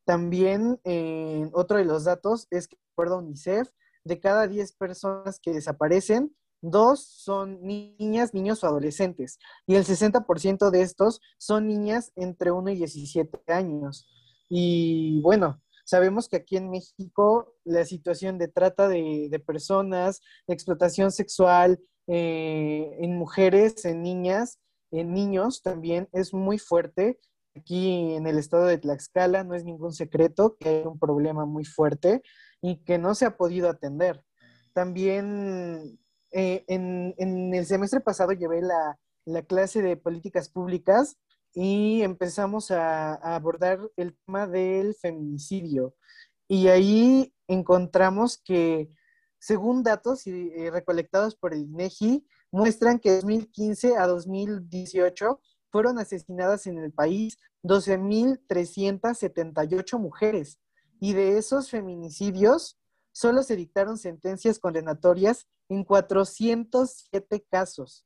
También 0.04 0.78
eh, 0.84 1.50
otro 1.54 1.78
de 1.78 1.86
los 1.86 2.04
datos 2.04 2.48
es 2.52 2.68
que, 2.68 2.75
de 2.75 2.82
acuerdo 2.92 3.16
a 3.16 3.20
UNICEF, 3.20 3.70
de 4.06 4.20
cada 4.20 4.48
10 4.48 4.74
personas 4.74 5.40
que 5.40 5.52
desaparecen, 5.52 6.34
dos 6.62 7.06
son 7.06 7.62
niñas, 7.62 8.34
niños 8.34 8.64
o 8.64 8.68
adolescentes. 8.68 9.40
Y 9.68 9.76
el 9.76 9.84
60% 9.84 10.70
de 10.70 10.82
estos 10.82 11.20
son 11.38 11.68
niñas 11.68 12.12
entre 12.16 12.52
1 12.52 12.72
y 12.72 12.76
17 12.76 13.52
años. 13.52 14.08
Y 14.48 15.22
bueno, 15.22 15.62
sabemos 15.86 16.30
que 16.30 16.38
aquí 16.38 16.58
en 16.58 16.70
México 16.70 17.54
la 17.64 17.86
situación 17.86 18.38
de 18.38 18.48
trata 18.48 18.88
de, 18.88 19.44
personas, 19.46 20.22
de 20.48 20.54
explotación 20.54 21.12
sexual 21.12 21.80
eh, 22.08 22.98
en 23.00 23.18
mujeres, 23.18 23.86
en 23.86 24.04
niñas, 24.04 24.60
en 24.92 25.14
niños 25.14 25.62
también 25.62 26.08
es 26.14 26.34
muy 26.34 26.60
fuerte. 26.60 27.20
Aquí 27.56 28.14
en 28.14 28.28
el 28.28 28.38
estado 28.38 28.66
de 28.66 28.78
Tlaxcala 28.78 29.44
no 29.44 29.56
es 29.56 29.64
ningún 29.64 29.94
secreto 29.94 30.58
que 30.60 30.70
hay 30.70 30.86
un 30.86 31.00
problema 31.00 31.46
muy 31.46 31.64
fuerte 31.64 32.22
y 32.65 32.77
que 32.77 32.98
no 32.98 33.13
se 33.13 33.25
ha 33.25 33.38
podido 33.38 33.69
atender. 33.69 34.24
También 34.74 36.00
eh, 36.31 36.65
en, 36.67 37.13
el 37.53 37.67
semestre 37.67 38.00
pasado 38.00 38.31
llevé 38.31 38.63
la, 38.63 38.98
clase 39.48 39.84
de 39.84 39.98
políticas 39.98 40.50
públicas 40.50 41.15
y 41.53 42.01
empezamos 42.01 42.72
a, 42.72 43.13
abordar 43.36 43.79
el 43.98 44.17
tema 44.25 44.48
del 44.48 44.95
feminicidio. 44.95 45.93
Y 46.48 46.69
ahí 46.69 47.36
encontramos 47.48 48.41
que, 48.43 48.89
según 49.38 49.84
datos 49.84 50.25
eh, 50.25 50.72
recolectados 50.72 51.36
por 51.36 51.53
el 51.53 51.62
INEGI, 51.62 52.25
muestran 52.51 52.98
que 52.98 53.12
de 53.12 53.17
2015 53.17 53.95
a 53.95 54.07
2018 54.07 55.39
fueron 55.69 56.00
asesinadas 56.00 56.65
en 56.65 56.79
el 56.79 56.91
país 56.91 57.38
12.378 57.63 60.00
mujeres 60.00 60.57
y 61.00 61.14
de 61.14 61.38
esos 61.38 61.70
feminicidios, 61.70 62.78
solo 63.12 63.44
se 63.44 63.56
dictaron 63.56 63.98
sentencias 63.98 64.60
condenatorias 64.60 65.48
en 65.70 65.84
407 65.84 67.46
casos. 67.50 68.06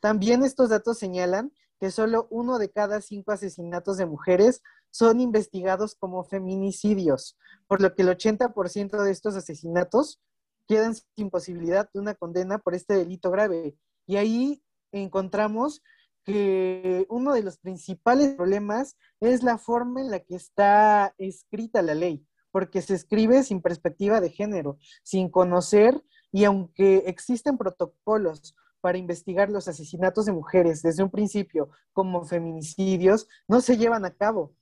También 0.00 0.42
estos 0.42 0.70
datos 0.70 0.98
señalan 0.98 1.52
que 1.78 1.90
solo 1.90 2.26
uno 2.30 2.58
de 2.58 2.70
cada 2.70 3.00
cinco 3.00 3.32
asesinatos 3.32 3.96
de 3.96 4.06
mujeres 4.06 4.62
son 4.90 5.20
investigados 5.20 5.94
como 5.94 6.24
feminicidios, 6.24 7.38
por 7.66 7.80
lo 7.80 7.94
que 7.94 8.02
el 8.02 8.08
80% 8.08 9.02
de 9.02 9.10
estos 9.10 9.36
asesinatos 9.36 10.20
quedan 10.66 10.94
sin 10.94 11.30
posibilidad 11.30 11.90
de 11.92 12.00
una 12.00 12.14
condena 12.14 12.58
por 12.58 12.74
este 12.74 12.94
delito 12.94 13.30
grave. 13.30 13.76
Y 14.06 14.16
ahí 14.16 14.62
encontramos 14.92 15.82
que 16.30 17.06
uno 17.08 17.34
de 17.34 17.42
los 17.42 17.58
principales 17.58 18.34
problemas 18.34 18.96
es 19.20 19.42
la 19.42 19.58
forma 19.58 20.00
en 20.00 20.10
la 20.10 20.20
que 20.20 20.36
está 20.36 21.14
escrita 21.18 21.82
la 21.82 21.94
ley, 21.94 22.26
porque 22.50 22.82
se 22.82 22.94
escribe 22.94 23.42
sin 23.42 23.60
perspectiva 23.60 24.20
de 24.20 24.30
género, 24.30 24.78
sin 25.02 25.28
conocer, 25.28 26.02
y 26.32 26.44
aunque 26.44 27.04
existen 27.06 27.58
protocolos 27.58 28.54
para 28.80 28.98
investigar 28.98 29.50
los 29.50 29.68
asesinatos 29.68 30.26
de 30.26 30.32
mujeres 30.32 30.82
desde 30.82 31.02
un 31.02 31.10
principio 31.10 31.70
como 31.92 32.24
feminicidios, 32.24 33.28
no 33.46 33.60
se 33.60 33.76
llevan 33.76 34.04
a 34.04 34.14
cabo. 34.14 34.54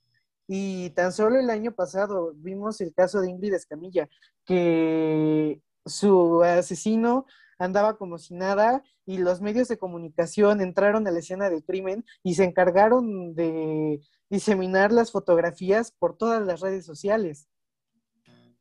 Y 0.47 0.89
tan 0.91 1.13
solo 1.13 1.39
el 1.39 1.49
año 1.49 1.73
pasado 1.73 2.33
vimos 2.35 2.81
el 2.81 2.93
caso 2.93 3.21
de 3.21 3.29
Ingrid 3.29 3.53
Escamilla, 3.53 4.09
que 4.45 5.61
su 5.85 6.43
asesino 6.43 7.25
andaba 7.59 7.97
como 7.97 8.17
si 8.17 8.33
nada 8.33 8.83
y 9.05 9.17
los 9.17 9.41
medios 9.41 9.67
de 9.67 9.77
comunicación 9.77 10.61
entraron 10.61 11.05
a 11.05 11.11
la 11.11 11.19
escena 11.19 11.49
del 11.49 11.63
crimen 11.63 12.05
y 12.23 12.35
se 12.35 12.45
encargaron 12.45 13.35
de 13.35 14.01
diseminar 14.29 14.91
las 14.91 15.11
fotografías 15.11 15.91
por 15.91 16.17
todas 16.17 16.45
las 16.45 16.61
redes 16.61 16.85
sociales. 16.85 17.49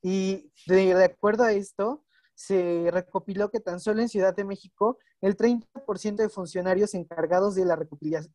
Y 0.02 0.52
de, 0.66 1.04
acuerdo 1.04 1.44
a 1.44 1.52
esto, 1.52 2.04
se 2.34 2.88
recopiló 2.92 3.50
que 3.50 3.60
tan 3.60 3.80
solo 3.80 4.00
en 4.00 4.08
Ciudad 4.08 4.34
de 4.34 4.44
México 4.44 4.98
el 5.20 5.36
30% 5.36 6.16
de 6.16 6.28
funcionarios 6.28 6.94
encargados 6.94 7.54
de 7.54 7.64
la 7.64 7.78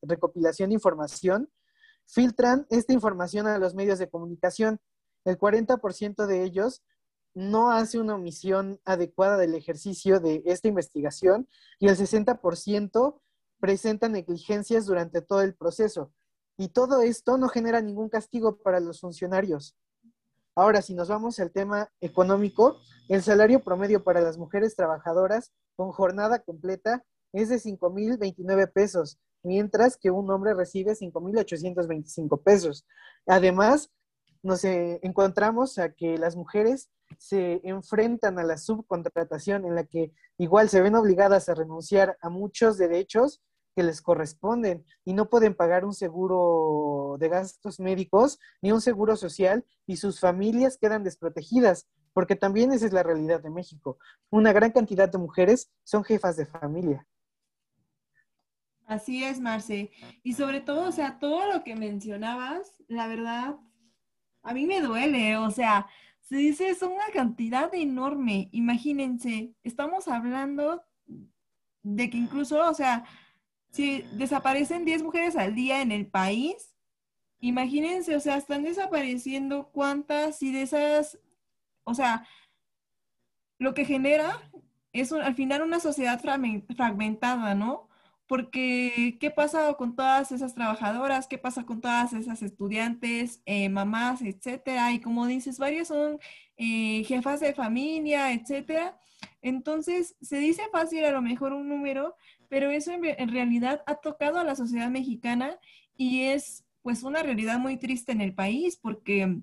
recopilación 0.01 0.69
de 0.69 0.75
información 0.75 1.49
filtran 2.05 2.67
esta 2.69 2.93
información 2.93 3.47
a 3.47 3.57
los 3.57 3.75
medios 3.75 3.99
de 3.99 4.09
comunicación. 4.09 4.79
El 5.23 5.37
40% 5.37 6.25
de 6.25 6.43
ellos 6.43 6.83
no 7.33 7.71
hace 7.71 7.99
una 7.99 8.15
omisión 8.15 8.79
adecuada 8.85 9.37
del 9.37 9.55
ejercicio 9.55 10.19
de 10.19 10.43
esta 10.45 10.67
investigación 10.67 11.47
y 11.79 11.87
el 11.87 11.97
60% 11.97 13.19
presenta 13.59 14.09
negligencias 14.09 14.85
durante 14.85 15.21
todo 15.21 15.41
el 15.41 15.55
proceso. 15.55 16.11
Y 16.57 16.69
todo 16.69 17.01
esto 17.01 17.37
no 17.37 17.47
genera 17.47 17.81
ningún 17.81 18.09
castigo 18.09 18.57
para 18.57 18.79
los 18.79 18.99
funcionarios. 18.99 19.75
Ahora, 20.55 20.81
si 20.81 20.93
nos 20.93 21.07
vamos 21.07 21.39
al 21.39 21.51
tema 21.51 21.89
económico, 21.99 22.77
el 23.09 23.23
salario 23.23 23.63
promedio 23.63 24.03
para 24.03 24.21
las 24.21 24.37
mujeres 24.37 24.75
trabajadoras 24.75 25.51
con 25.75 25.91
jornada 25.91 26.39
completa 26.39 27.03
es 27.31 27.49
de 27.49 27.55
5.029 27.55 28.71
pesos, 28.71 29.17
mientras 29.41 29.97
que 29.97 30.11
un 30.11 30.29
hombre 30.29 30.53
recibe 30.53 30.91
5.825 30.91 32.43
pesos. 32.43 32.85
Además, 33.25 33.89
nos 34.43 34.63
eh, 34.65 34.99
encontramos 35.01 35.79
a 35.79 35.93
que 35.93 36.17
las 36.17 36.35
mujeres 36.35 36.89
se 37.17 37.61
enfrentan 37.63 38.37
a 38.37 38.43
la 38.43 38.57
subcontratación 38.57 39.65
en 39.65 39.75
la 39.75 39.85
que 39.85 40.11
igual 40.37 40.69
se 40.69 40.81
ven 40.81 40.95
obligadas 40.95 41.47
a 41.49 41.55
renunciar 41.55 42.17
a 42.21 42.29
muchos 42.29 42.77
derechos 42.77 43.41
que 43.75 43.83
les 43.83 44.01
corresponden 44.01 44.85
y 45.03 45.13
no 45.13 45.29
pueden 45.29 45.55
pagar 45.55 45.85
un 45.85 45.93
seguro 45.93 47.17
de 47.19 47.29
gastos 47.29 47.79
médicos 47.79 48.39
ni 48.61 48.71
un 48.71 48.81
seguro 48.81 49.15
social 49.15 49.65
y 49.87 49.97
sus 49.97 50.19
familias 50.19 50.77
quedan 50.77 51.03
desprotegidas, 51.03 51.87
porque 52.13 52.35
también 52.35 52.71
esa 52.71 52.85
es 52.85 52.93
la 52.93 53.01
realidad 53.01 53.41
de 53.41 53.49
México. 53.49 53.97
Una 54.29 54.53
gran 54.53 54.71
cantidad 54.71 55.09
de 55.09 55.17
mujeres 55.17 55.71
son 55.83 56.03
jefas 56.03 56.35
de 56.35 56.45
familia. 56.45 57.07
Así 58.85 59.23
es, 59.23 59.39
Marce. 59.39 59.91
Y 60.21 60.33
sobre 60.33 60.59
todo, 60.59 60.89
o 60.89 60.91
sea, 60.91 61.17
todo 61.17 61.51
lo 61.51 61.63
que 61.63 61.75
mencionabas, 61.75 62.83
la 62.87 63.07
verdad, 63.07 63.55
a 64.43 64.53
mí 64.53 64.65
me 64.67 64.81
duele, 64.81 65.37
o 65.37 65.49
sea, 65.49 65.87
se 66.19 66.35
dice 66.35 66.69
es 66.69 66.81
una 66.81 67.07
cantidad 67.13 67.73
enorme. 67.73 68.49
Imagínense, 68.51 69.53
estamos 69.63 70.07
hablando 70.07 70.83
de 71.81 72.09
que 72.09 72.17
incluso, 72.17 72.69
o 72.69 72.73
sea, 72.73 73.05
si 73.71 74.03
desaparecen 74.13 74.85
10 74.85 75.03
mujeres 75.03 75.35
al 75.35 75.55
día 75.55 75.81
en 75.81 75.91
el 75.91 76.07
país, 76.07 76.75
imagínense, 77.39 78.15
o 78.15 78.19
sea, 78.19 78.37
están 78.37 78.63
desapareciendo 78.63 79.69
cuántas 79.71 80.41
y 80.43 80.51
de 80.51 80.61
esas, 80.61 81.19
o 81.83 81.93
sea, 81.93 82.27
lo 83.57 83.73
que 83.73 83.85
genera 83.85 84.39
es 84.91 85.11
al 85.11 85.35
final 85.35 85.61
una 85.63 85.79
sociedad 85.79 86.21
fragmentada, 86.21 87.55
¿no? 87.55 87.89
Porque, 88.33 89.15
¿qué 89.19 89.29
pasa 89.29 89.75
con 89.75 89.95
todas 89.95 90.31
esas 90.31 90.55
trabajadoras? 90.55 91.27
¿Qué 91.27 91.37
pasa 91.37 91.67
con 91.67 91.81
todas 91.81 92.13
esas 92.13 92.41
estudiantes, 92.41 93.43
eh, 93.45 93.69
mamás, 93.69 94.23
etcétera? 94.23 94.91
Y 94.91 95.01
como 95.01 95.27
dices, 95.27 95.59
varias 95.59 95.89
son 95.89 96.17
eh, 96.57 97.03
jefas 97.03 97.41
de 97.41 97.53
familia, 97.53 98.33
etcétera. 98.33 98.99
Entonces, 99.43 100.15
se 100.19 100.37
dice 100.37 100.63
fácil 100.71 101.05
a 101.05 101.11
lo 101.11 101.21
mejor 101.21 101.53
un 101.53 101.69
número, 101.69 102.15
pero 102.49 102.71
eso 102.71 102.91
en, 102.91 103.05
en, 103.05 103.29
realidad 103.29 103.83
ha 103.85 103.97
tocado 103.97 104.39
a 104.39 104.43
la 104.43 104.55
sociedad 104.55 104.89
mexicana 104.89 105.59
y 105.95 106.23
es 106.23 106.65
pues 106.81 107.03
una 107.03 107.21
realidad 107.21 107.59
muy 107.59 107.77
triste 107.77 108.13
en 108.13 108.21
el 108.21 108.33
país 108.33 108.77
porque 108.77 109.41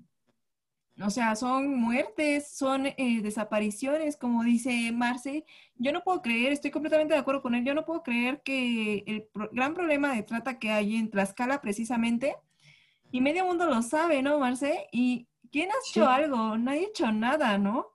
o 1.03 1.11
sea, 1.11 1.35
son 1.37 1.75
muertes, 1.81 2.49
son 2.49 2.87
eh, 2.87 3.21
desapariciones, 3.23 4.17
como 4.17 4.45
dice 4.45 4.93
Marce. 4.93 5.45
Yo 5.77 5.93
no 5.93 6.03
puedo 6.03 6.23
creer, 6.23 6.53
estoy 6.53 6.71
completamente 6.71 7.15
de 7.15 7.21
acuerdo 7.21 7.43
con 7.43 7.55
él, 7.55 7.65
yo 7.65 7.75
no 7.75 7.85
puedo 7.85 8.03
creer 8.03 8.43
que 8.43 9.05
el 9.07 9.29
gran 9.53 9.75
problema 9.75 10.15
de 10.15 10.23
trata 10.23 10.59
que 10.59 10.71
hay 10.71 10.97
en 10.97 11.11
Tlaxcala 11.11 11.61
precisamente, 11.61 12.37
y 13.13 13.21
medio 13.21 13.45
mundo 13.47 13.67
lo 13.67 13.83
sabe, 13.83 14.23
¿no, 14.23 14.39
Marce? 14.39 14.87
¿Y 14.93 15.27
quién 15.51 15.71
ha 15.71 15.75
hecho 15.89 16.09
algo? 16.09 16.57
Nadie 16.59 16.87
ha 16.87 16.89
hecho 16.89 17.13
nada, 17.13 17.59
¿no? 17.59 17.89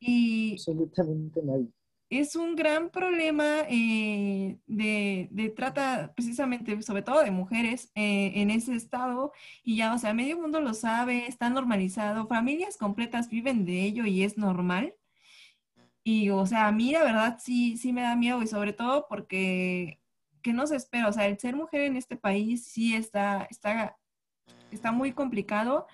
Y 0.00 0.52
Absolutamente 0.52 1.42
nadie 1.42 1.68
es 2.10 2.34
un 2.34 2.56
gran 2.56 2.90
problema 2.90 3.60
eh, 3.68 4.58
de, 4.66 5.52
trata 5.56 6.12
precisamente, 6.14 6.82
sobre 6.82 7.02
todo 7.02 7.22
de 7.22 7.30
mujeres 7.30 7.92
eh, 7.94 8.32
en 8.34 8.50
ese 8.50 8.74
estado 8.74 9.32
y 9.62 9.76
ya, 9.76 9.94
o 9.94 9.98
sea, 9.98 10.12
medio 10.12 10.38
mundo 10.38 10.60
lo 10.60 10.74
sabe, 10.74 11.26
está 11.28 11.48
normalizado, 11.50 12.26
familias 12.26 12.76
completas 12.76 13.30
viven 13.30 13.64
de 13.64 13.84
ello 13.84 14.06
y 14.06 14.24
es 14.24 14.36
normal. 14.36 14.94
Y, 16.02 16.30
o 16.30 16.46
sea, 16.46 16.66
a 16.66 16.72
mí 16.72 16.92
la 16.92 17.04
verdad 17.04 17.38
sí, 17.40 17.76
sí 17.76 17.92
me 17.92 18.02
da 18.02 18.16
miedo 18.16 18.42
y 18.42 18.46
sobre 18.48 18.72
todo 18.72 19.06
porque, 19.08 20.00
¿qué 20.42 20.52
nos 20.52 20.72
espera? 20.72 21.08
O 21.08 21.12
sea, 21.12 21.26
el 21.26 21.38
ser 21.38 21.54
mujer 21.56 21.82
en 21.82 21.96
este 21.96 22.16
país 22.16 22.64
sí 22.66 22.94
está, 22.96 23.46
está, 23.50 23.96
está 24.72 24.92
muy 24.92 25.12
complicado 25.12 25.86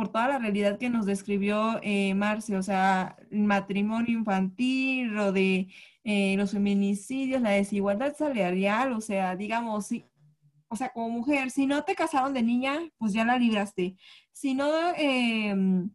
por 0.00 0.08
toda 0.08 0.28
la 0.28 0.38
realidad 0.38 0.78
que 0.78 0.88
nos 0.88 1.04
describió 1.04 1.78
eh, 1.82 2.14
Marce, 2.14 2.56
o 2.56 2.62
sea, 2.62 3.18
el 3.30 3.40
matrimonio 3.40 4.18
infantil, 4.18 5.08
lo 5.08 5.30
de 5.30 5.68
eh, 6.04 6.36
los 6.38 6.52
feminicidios, 6.52 7.42
la 7.42 7.50
desigualdad 7.50 8.16
salarial, 8.16 8.94
o 8.94 9.02
sea, 9.02 9.36
digamos, 9.36 9.88
sí, 9.88 10.06
o 10.68 10.76
sea, 10.76 10.88
como 10.88 11.10
mujer, 11.10 11.50
si 11.50 11.66
no 11.66 11.84
te 11.84 11.94
casaron 11.94 12.32
de 12.32 12.42
niña, 12.42 12.80
pues 12.96 13.12
ya 13.12 13.26
la 13.26 13.36
libraste. 13.36 13.98
Si 14.32 14.54
no 14.54 14.70
em, 14.96 15.90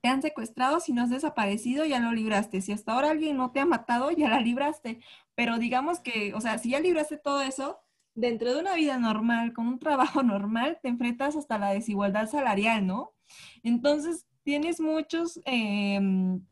te 0.00 0.08
han 0.08 0.22
secuestrado, 0.22 0.80
si 0.80 0.94
no 0.94 1.02
has 1.02 1.10
desaparecido, 1.10 1.84
ya 1.84 2.00
lo 2.00 2.12
libraste. 2.12 2.62
Si 2.62 2.72
hasta 2.72 2.94
ahora 2.94 3.10
alguien 3.10 3.36
no 3.36 3.52
te 3.52 3.60
ha 3.60 3.66
matado, 3.66 4.10
ya 4.10 4.30
la 4.30 4.40
libraste. 4.40 5.00
Pero 5.34 5.58
digamos 5.58 6.00
que, 6.00 6.32
o 6.32 6.40
sea, 6.40 6.56
si 6.56 6.70
ya 6.70 6.80
libraste 6.80 7.18
todo 7.18 7.42
eso, 7.42 7.82
dentro 8.14 8.54
de 8.54 8.60
una 8.60 8.74
vida 8.74 8.98
normal, 8.98 9.52
con 9.52 9.66
un 9.66 9.78
trabajo 9.78 10.22
normal, 10.22 10.78
te 10.82 10.88
enfrentas 10.88 11.36
hasta 11.36 11.58
la 11.58 11.72
desigualdad 11.72 12.26
salarial, 12.26 12.86
¿no? 12.86 13.13
Entonces, 13.62 14.26
tienes 14.44 14.80
muchos, 14.80 15.40
eh, 15.46 15.98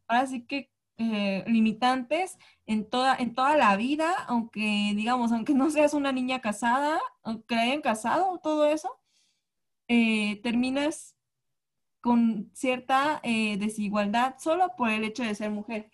ahora 0.08 0.26
sí 0.26 0.44
que 0.46 0.70
eh, 0.98 1.44
limitantes 1.46 2.38
en 2.66 2.88
toda, 2.88 3.16
en 3.16 3.34
toda 3.34 3.56
la 3.56 3.76
vida, 3.76 4.12
aunque 4.26 4.92
digamos, 4.94 5.32
aunque 5.32 5.54
no 5.54 5.70
seas 5.70 5.94
una 5.94 6.12
niña 6.12 6.40
casada, 6.40 7.00
aunque 7.22 7.54
hayan 7.54 7.80
casado, 7.82 8.40
todo 8.42 8.66
eso, 8.66 9.00
eh, 9.88 10.40
terminas 10.42 11.16
con 12.00 12.50
cierta 12.52 13.20
desigualdad 13.22 14.34
solo 14.38 14.70
por 14.76 14.90
el 14.90 15.04
hecho 15.04 15.22
de 15.22 15.34
ser 15.36 15.50
mujer. 15.50 15.90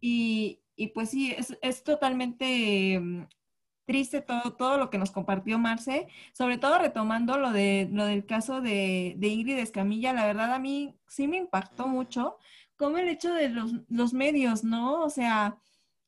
Y, 0.00 0.60
y 0.74 0.88
pues 0.88 1.10
sí, 1.10 1.32
es, 1.32 1.56
es 1.62 1.84
totalmente 1.84 3.00
triste 3.86 4.20
todo, 4.20 4.54
todo 4.54 4.78
lo 4.78 4.90
que 4.90 4.98
nos 4.98 5.10
compartió 5.10 5.58
Marce, 5.58 6.08
sobre 6.32 6.58
todo 6.58 6.78
retomando 6.78 7.38
lo, 7.38 7.52
de, 7.52 7.88
lo 7.92 8.04
del 8.04 8.26
caso 8.26 8.60
de, 8.60 9.14
de 9.16 9.28
Ingrid 9.28 9.58
Escamilla, 9.58 10.12
la 10.12 10.26
verdad 10.26 10.52
a 10.52 10.58
mí 10.58 10.96
sí 11.08 11.28
me 11.28 11.38
impactó 11.38 11.86
mucho 11.86 12.36
como 12.76 12.98
el 12.98 13.08
hecho 13.08 13.32
de 13.32 13.48
los, 13.48 13.72
los 13.88 14.12
medios, 14.12 14.64
¿no? 14.64 15.02
O 15.02 15.10
sea, 15.10 15.58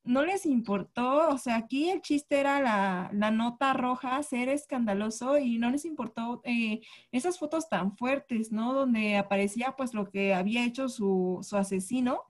no 0.04 0.24
les 0.24 0.46
importó, 0.46 1.28
o 1.28 1.38
sea, 1.38 1.56
aquí 1.56 1.90
el 1.90 2.00
chiste 2.00 2.40
era 2.40 2.60
la, 2.60 3.30
nota 3.30 3.74
roja, 3.74 4.22
ser 4.22 4.48
escandaloso 4.48 5.38
y 5.38 5.58
no 5.58 5.70
les 5.70 5.84
importó 5.84 6.40
eh, 6.44 6.80
esas 7.12 7.38
fotos 7.38 7.68
tan 7.68 7.96
fuertes, 7.96 8.50
¿no? 8.52 8.72
Donde 8.72 9.16
aparecía 9.16 9.74
pues 9.76 9.94
lo 9.94 10.10
que 10.10 10.34
había 10.34 10.64
hecho 10.64 10.88
su, 10.88 11.40
su 11.42 11.56
asesino 11.56 12.22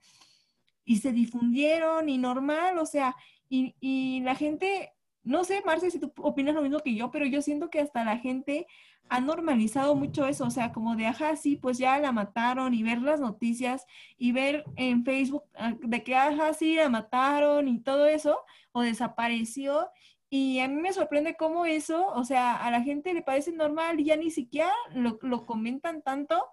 y 0.83 0.97
se 0.97 1.13
difundieron 1.13 2.09
y 2.09 2.17
normal, 2.17 2.79
o 2.79 2.85
sea, 2.85 3.15
y, 3.47 3.75
y 3.79 4.21
la 4.21 4.35
gente, 4.35 4.91
no 5.23 5.43
sé, 5.43 5.61
Marce, 5.65 5.91
si 5.91 5.99
tú 5.99 6.13
opinas 6.17 6.55
lo 6.55 6.61
mismo 6.61 6.79
que 6.79 6.95
yo, 6.95 7.11
pero 7.11 7.25
yo 7.25 7.41
siento 7.41 7.69
que 7.69 7.79
hasta 7.79 8.03
la 8.03 8.17
gente 8.17 8.67
ha 9.09 9.19
normalizado 9.19 9.95
mucho 9.95 10.27
eso, 10.27 10.45
o 10.45 10.51
sea, 10.51 10.71
como 10.71 10.95
de, 10.95 11.07
ajá, 11.07 11.35
sí, 11.35 11.55
pues 11.55 11.77
ya 11.79 11.97
la 11.99 12.11
mataron 12.11 12.73
y 12.73 12.83
ver 12.83 13.01
las 13.01 13.19
noticias 13.19 13.85
y 14.17 14.31
ver 14.31 14.63
en 14.75 15.03
Facebook 15.03 15.43
ah, 15.55 15.73
de 15.81 16.03
que, 16.03 16.15
ajá, 16.15 16.53
sí, 16.53 16.75
la 16.75 16.89
mataron 16.89 17.67
y 17.67 17.79
todo 17.81 18.05
eso, 18.05 18.39
o 18.71 18.81
desapareció. 18.81 19.89
Y 20.29 20.59
a 20.59 20.67
mí 20.67 20.75
me 20.75 20.93
sorprende 20.93 21.35
cómo 21.35 21.65
eso, 21.65 22.07
o 22.07 22.23
sea, 22.23 22.55
a 22.55 22.69
la 22.69 22.81
gente 22.81 23.13
le 23.15 23.23
parece 23.23 23.51
normal 23.51 23.99
y 23.99 24.05
ya 24.05 24.15
ni 24.15 24.29
siquiera 24.29 24.71
lo, 24.93 25.17
comentan 25.47 26.03
tanto, 26.03 26.45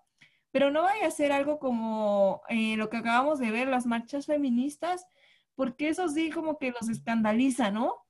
pero 0.50 0.70
no 0.70 0.82
vaya 0.82 1.06
a 1.06 1.10
ser 1.10 1.32
algo 1.32 1.58
como 1.58 2.40
eh, 2.48 2.76
lo 2.76 2.88
que 2.88 2.96
acabamos 2.96 3.38
de 3.38 3.50
ver, 3.50 3.68
las 3.68 3.84
marchas 3.84 4.24
feministas, 4.26 5.06
porque 5.54 5.88
eso 5.88 6.08
sí 6.08 6.30
como 6.30 6.58
que 6.58 6.72
los 6.72 6.88
escandaliza, 6.88 7.70
¿no? 7.70 8.05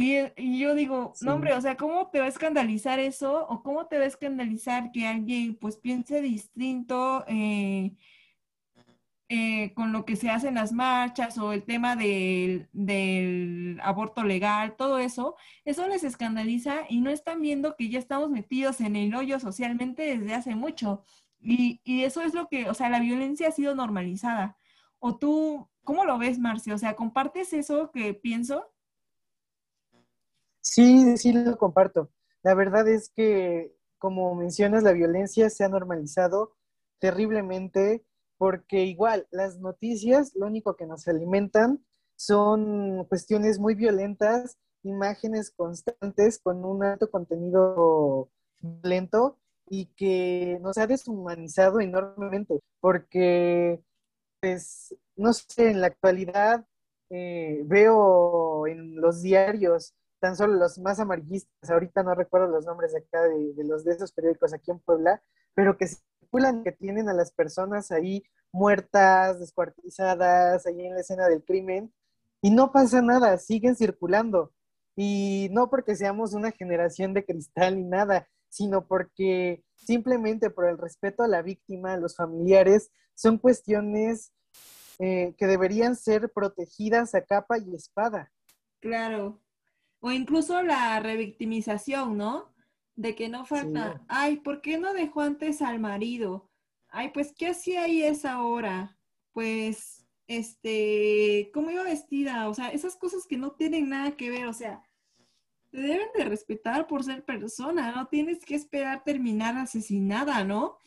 Y, 0.00 0.60
yo 0.60 0.76
digo, 0.76 1.12
no 1.22 1.34
hombre, 1.34 1.54
o 1.54 1.60
sea, 1.60 1.76
¿cómo 1.76 2.06
te 2.08 2.20
va 2.20 2.26
a 2.26 2.28
escandalizar 2.28 3.00
eso? 3.00 3.48
¿O 3.48 3.64
cómo 3.64 3.86
te 3.86 3.98
va 3.98 4.04
a 4.04 4.06
escandalizar 4.06 4.92
que 4.92 5.08
alguien 5.08 5.56
pues 5.56 5.76
piense 5.76 6.22
distinto 6.22 7.24
eh, 7.26 7.96
eh, 9.28 9.74
con 9.74 9.90
lo 9.92 10.04
que 10.04 10.14
se 10.14 10.30
hace 10.30 10.48
en 10.48 10.54
las 10.54 10.72
marchas 10.72 11.36
o 11.38 11.52
el 11.52 11.64
tema 11.64 11.96
del, 11.96 12.68
del, 12.72 13.80
aborto 13.82 14.22
legal, 14.22 14.76
todo 14.76 14.98
eso? 15.00 15.34
Eso 15.64 15.88
les 15.88 16.04
escandaliza 16.04 16.82
y 16.88 17.00
no 17.00 17.10
están 17.10 17.40
viendo 17.42 17.74
que 17.74 17.88
ya 17.88 17.98
estamos 17.98 18.30
metidos 18.30 18.80
en 18.80 18.94
el 18.94 19.12
hoyo 19.16 19.40
socialmente 19.40 20.16
desde 20.16 20.32
hace 20.32 20.54
mucho. 20.54 21.02
Y, 21.40 21.80
y 21.82 22.04
eso 22.04 22.22
es 22.22 22.34
lo 22.34 22.46
que, 22.48 22.70
o 22.70 22.74
sea, 22.74 22.88
la 22.88 23.00
violencia 23.00 23.48
ha 23.48 23.52
sido 23.52 23.74
normalizada. 23.74 24.56
¿O 25.00 25.18
tú, 25.18 25.68
cómo 25.82 26.04
lo 26.04 26.18
ves, 26.18 26.38
Marcia? 26.38 26.74
O 26.74 26.78
sea, 26.78 26.94
¿compartes 26.94 27.52
eso 27.52 27.90
que 27.90 28.14
pienso? 28.14 28.64
Sí, 30.60 31.16
sí 31.16 31.32
lo 31.32 31.56
comparto. 31.56 32.10
La 32.42 32.54
verdad 32.54 32.88
es 32.88 33.10
que, 33.10 33.74
como 33.98 34.34
mencionas, 34.34 34.82
la 34.82 34.92
violencia 34.92 35.50
se 35.50 35.64
ha 35.64 35.68
normalizado 35.68 36.54
terriblemente 36.98 38.04
porque 38.36 38.84
igual 38.84 39.26
las 39.30 39.58
noticias 39.58 40.32
lo 40.34 40.46
único 40.46 40.76
que 40.76 40.86
nos 40.86 41.08
alimentan 41.08 41.84
son 42.16 43.04
cuestiones 43.06 43.58
muy 43.58 43.74
violentas, 43.74 44.58
imágenes 44.82 45.50
constantes 45.50 46.38
con 46.38 46.64
un 46.64 46.84
alto 46.84 47.10
contenido 47.10 48.30
violento 48.60 49.38
y 49.68 49.86
que 49.96 50.58
nos 50.62 50.78
ha 50.78 50.86
deshumanizado 50.86 51.80
enormemente 51.80 52.60
porque, 52.80 53.80
pues, 54.40 54.94
no 55.16 55.32
sé, 55.32 55.70
en 55.70 55.80
la 55.80 55.88
actualidad 55.88 56.64
eh, 57.10 57.62
veo 57.64 58.66
en 58.66 59.00
los 59.00 59.22
diarios 59.22 59.94
tan 60.20 60.36
solo 60.36 60.54
los 60.54 60.78
más 60.78 61.00
amarillistas, 61.00 61.70
ahorita 61.70 62.02
no 62.02 62.14
recuerdo 62.14 62.48
los 62.48 62.66
nombres 62.66 62.92
de 62.92 62.98
acá 62.98 63.22
de, 63.22 63.64
los 63.64 63.84
de 63.84 63.92
esos 63.92 64.12
periódicos 64.12 64.52
aquí 64.52 64.70
en 64.70 64.80
Puebla, 64.80 65.22
pero 65.54 65.76
que 65.76 65.86
circulan, 65.86 66.62
que 66.62 66.72
tienen 66.72 67.08
a 67.08 67.14
las 67.14 67.32
personas 67.32 67.90
ahí 67.90 68.24
muertas, 68.52 69.40
descuartizadas, 69.40 70.66
ahí 70.66 70.86
en 70.86 70.94
la 70.94 71.00
escena 71.00 71.28
del 71.28 71.44
crimen, 71.44 71.92
y 72.40 72.50
no 72.50 72.72
pasa 72.72 73.02
nada, 73.02 73.38
siguen 73.38 73.76
circulando. 73.76 74.52
Y 74.96 75.48
no 75.52 75.70
porque 75.70 75.94
seamos 75.94 76.34
una 76.34 76.50
generación 76.50 77.14
de 77.14 77.24
cristal 77.24 77.76
ni 77.76 77.84
nada, 77.84 78.28
sino 78.48 78.86
porque 78.86 79.62
simplemente 79.76 80.50
por 80.50 80.66
el 80.66 80.78
respeto 80.78 81.22
a 81.22 81.28
la 81.28 81.42
víctima, 81.42 81.92
a 81.92 81.96
los 81.96 82.16
familiares, 82.16 82.90
son 83.14 83.38
cuestiones 83.38 84.32
eh, 84.98 85.34
que 85.38 85.46
deberían 85.46 85.94
ser 85.94 86.32
protegidas 86.32 87.14
a 87.14 87.22
capa 87.22 87.58
y 87.58 87.74
espada. 87.74 88.32
Claro, 88.80 89.40
o 90.00 90.12
incluso 90.12 90.62
la 90.62 91.00
revictimización, 91.00 92.16
¿no? 92.16 92.52
De 92.94 93.14
que 93.14 93.28
no 93.28 93.44
falta, 93.44 94.02
ay, 94.08 94.38
¿por 94.38 94.60
qué 94.60 94.78
no 94.78 94.92
dejó 94.92 95.20
antes 95.20 95.62
al 95.62 95.78
marido? 95.78 96.50
Ay, 96.88 97.10
pues, 97.12 97.32
¿qué 97.32 97.48
hacía 97.48 97.82
ahí 97.82 98.02
esa 98.02 98.42
hora? 98.42 98.98
Pues, 99.32 100.06
este, 100.26 101.50
¿cómo 101.52 101.70
iba 101.70 101.82
vestida? 101.82 102.48
O 102.48 102.54
sea, 102.54 102.70
esas 102.70 102.96
cosas 102.96 103.26
que 103.26 103.36
no 103.36 103.52
tienen 103.52 103.88
nada 103.88 104.16
que 104.16 104.30
ver, 104.30 104.46
o 104.46 104.52
sea, 104.52 104.82
te 105.70 105.78
deben 105.78 106.08
de 106.14 106.24
respetar 106.24 106.86
por 106.86 107.04
ser 107.04 107.24
persona, 107.24 107.92
no 107.92 108.06
tienes 108.08 108.44
que 108.44 108.54
esperar 108.54 109.04
terminar 109.04 109.56
asesinada, 109.56 110.44
¿no? 110.44 110.78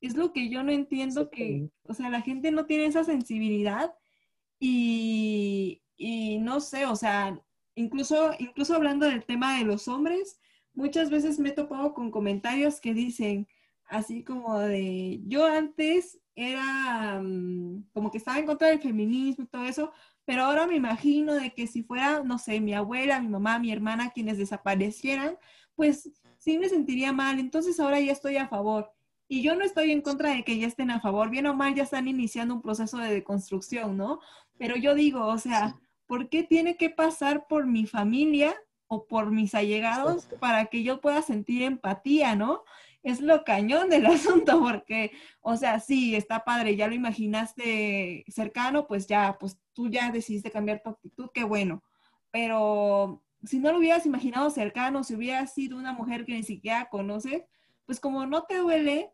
Es 0.00 0.16
lo 0.16 0.32
que 0.32 0.48
yo 0.48 0.62
no 0.62 0.72
entiendo 0.72 1.30
que, 1.30 1.70
o 1.84 1.94
sea, 1.94 2.10
la 2.10 2.22
gente 2.22 2.50
no 2.50 2.66
tiene 2.66 2.86
esa 2.86 3.04
sensibilidad 3.04 3.94
y, 4.58 5.82
y 5.96 6.38
no 6.38 6.60
sé, 6.60 6.86
o 6.86 6.96
sea, 6.96 7.40
incluso, 7.74 8.32
incluso 8.38 8.74
hablando 8.74 9.06
del 9.06 9.24
tema 9.24 9.58
de 9.58 9.64
los 9.64 9.88
hombres, 9.88 10.40
muchas 10.74 11.10
veces 11.10 11.38
me 11.38 11.50
he 11.50 11.52
topado 11.52 11.94
con 11.94 12.10
comentarios 12.10 12.80
que 12.80 12.94
dicen 12.94 13.46
así 13.86 14.24
como 14.24 14.58
de, 14.58 15.20
yo 15.26 15.46
antes 15.46 16.18
era 16.34 17.20
mm, 17.22 17.90
como 17.92 18.10
que 18.10 18.18
estaba 18.18 18.38
en 18.38 18.46
contra 18.46 18.68
del 18.68 18.80
feminismo 18.80 19.44
y 19.44 19.48
todo 19.48 19.64
eso, 19.64 19.92
pero 20.24 20.44
ahora 20.44 20.66
me 20.66 20.76
imagino 20.76 21.34
de 21.34 21.52
que 21.52 21.66
si 21.66 21.82
fuera, 21.82 22.22
no 22.22 22.38
sé, 22.38 22.60
mi 22.60 22.74
abuela, 22.74 23.20
mi 23.20 23.28
mamá, 23.28 23.58
mi 23.58 23.72
hermana, 23.72 24.10
quienes 24.10 24.38
desaparecieran, 24.38 25.36
pues 25.74 26.10
sí 26.38 26.58
me 26.58 26.68
sentiría 26.68 27.12
mal, 27.12 27.38
entonces 27.38 27.78
ahora 27.80 28.00
ya 28.00 28.12
estoy 28.12 28.36
a 28.36 28.48
favor. 28.48 28.92
Y 29.28 29.42
yo 29.42 29.54
no 29.56 29.64
estoy 29.64 29.92
en 29.92 30.02
contra 30.02 30.30
de 30.30 30.44
que 30.44 30.58
ya 30.58 30.66
estén 30.66 30.90
a 30.90 31.00
favor, 31.00 31.30
bien 31.30 31.46
o 31.46 31.54
mal 31.54 31.74
ya 31.74 31.84
están 31.84 32.06
iniciando 32.08 32.54
un 32.54 32.62
proceso 32.62 32.98
de 32.98 33.12
deconstrucción, 33.12 33.96
¿no? 33.96 34.20
Pero 34.58 34.76
yo 34.76 34.94
digo, 34.94 35.26
o 35.26 35.38
sea, 35.38 35.76
¿por 36.06 36.28
qué 36.28 36.42
tiene 36.42 36.76
que 36.76 36.90
pasar 36.90 37.46
por 37.46 37.66
mi 37.66 37.86
familia 37.86 38.54
o 38.86 39.06
por 39.06 39.30
mis 39.30 39.54
allegados 39.54 40.26
para 40.38 40.66
que 40.66 40.82
yo 40.82 41.00
pueda 41.00 41.22
sentir 41.22 41.62
empatía, 41.62 42.36
¿no? 42.36 42.62
Es 43.02 43.20
lo 43.20 43.42
cañón 43.44 43.88
del 43.88 44.04
asunto, 44.46 44.60
porque, 44.60 45.12
o 45.40 45.56
sea, 45.56 45.80
sí, 45.80 46.14
está 46.14 46.44
padre, 46.44 46.76
ya 46.76 46.88
lo 46.88 46.94
imaginaste 46.94 48.24
cercano, 48.28 48.86
pues 48.86 49.06
ya, 49.06 49.38
pues 49.40 49.58
tú 49.72 49.88
ya 49.88 50.10
decidiste 50.10 50.50
cambiar 50.50 50.82
tu 50.82 50.90
actitud, 50.90 51.30
qué 51.32 51.44
bueno. 51.44 51.82
Pero 52.30 53.22
si 53.44 53.58
no 53.58 53.72
lo 53.72 53.78
hubieras 53.78 54.04
imaginado 54.06 54.50
cercano, 54.50 55.04
si 55.04 55.14
hubieras 55.14 55.54
sido 55.54 55.78
una 55.78 55.92
mujer 55.92 56.24
que 56.24 56.34
ni 56.34 56.42
siquiera 56.42 56.88
conoces, 56.90 57.44
pues 57.86 57.98
como 57.98 58.26
no 58.26 58.44
te 58.44 58.58
duele, 58.58 59.10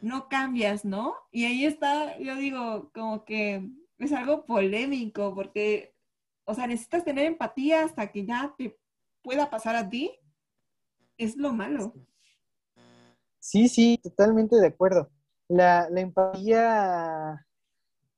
no 0.00 0.28
cambias, 0.28 0.84
¿no? 0.84 1.14
Y 1.30 1.44
ahí 1.44 1.64
está, 1.64 2.18
yo 2.18 2.34
digo, 2.36 2.90
como 2.92 3.24
que 3.24 3.68
es 3.98 4.12
algo 4.12 4.44
polémico, 4.44 5.34
porque 5.34 5.89
o 6.50 6.54
sea, 6.54 6.66
necesitas 6.66 7.04
tener 7.04 7.26
empatía 7.26 7.84
hasta 7.84 8.10
que 8.10 8.26
ya 8.26 8.52
te 8.58 8.76
pueda 9.22 9.48
pasar 9.48 9.76
a 9.76 9.88
ti. 9.88 10.18
Es 11.16 11.36
lo 11.36 11.52
malo. 11.52 11.94
Sí, 13.38 13.68
sí, 13.68 13.98
totalmente 14.02 14.56
de 14.56 14.66
acuerdo. 14.66 15.10
La, 15.48 15.88
empatía 15.94 17.46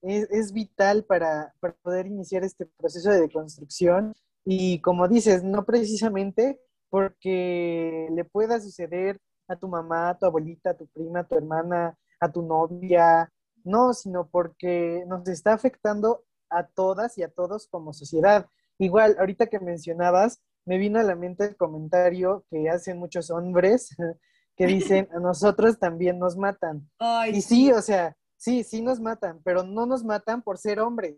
es, 0.01 0.53
vital 0.53 1.05
para, 1.05 1.55
poder 1.83 2.07
iniciar 2.07 2.43
este 2.45 2.67
proceso 2.67 3.11
de 3.11 3.21
deconstrucción. 3.21 4.15
Y 4.45 4.81
como 4.81 5.09
dices, 5.09 5.45
no 5.45 5.65
precisamente 5.65 6.61
porque 6.89 8.09
le 8.13 8.25
pueda 8.25 8.61
suceder 8.61 9.21
a 9.49 9.57
tu 9.57 9.69
mamá, 9.69 10.11
a 10.11 10.19
tu 10.19 10.27
abuelita, 10.27 10.71
a 10.71 10.77
tu 10.77 10.87
prima, 10.89 11.21
a 11.21 11.25
tu 11.25 11.37
hermana, 11.37 11.97
a 12.21 12.31
tu 12.31 12.43
novia, 12.43 13.31
no, 13.65 13.93
sino 13.93 14.29
porque 14.29 15.05
nos 15.07 15.27
está 15.29 15.53
afectando 15.53 16.25
a 16.53 16.67
todas 16.67 17.19
y 17.19 17.23
a 17.23 17.29
todos 17.29 17.67
como 17.69 17.93
sociedad. 17.93 18.47
Igual, 18.79 19.17
ahorita 19.19 19.47
que 19.47 19.61
mencionabas, 19.61 20.43
me 20.65 20.79
vino 20.79 20.99
a 21.01 21.03
la 21.03 21.17
mente 21.17 21.45
el 21.45 21.57
comentario 21.57 22.45
que 22.51 22.69
hacen 22.69 22.99
muchos 22.99 23.31
hombres 23.31 23.97
que 24.57 24.67
dicen, 24.67 25.09
a 25.15 25.19
nosotros 25.19 25.79
también 25.79 26.19
nos 26.19 26.37
matan. 26.37 26.89
y 27.33 27.41
sí, 27.43 27.73
o 27.73 27.81
sea, 27.81 28.17
sí, 28.37 28.65
sí 28.65 28.83
nos 28.83 29.01
matan, 29.01 29.41
pero 29.45 29.63
no 29.63 29.87
nos 29.87 30.05
matan 30.05 30.43
por 30.43 30.59
ser 30.59 30.81
hombres. 30.81 31.17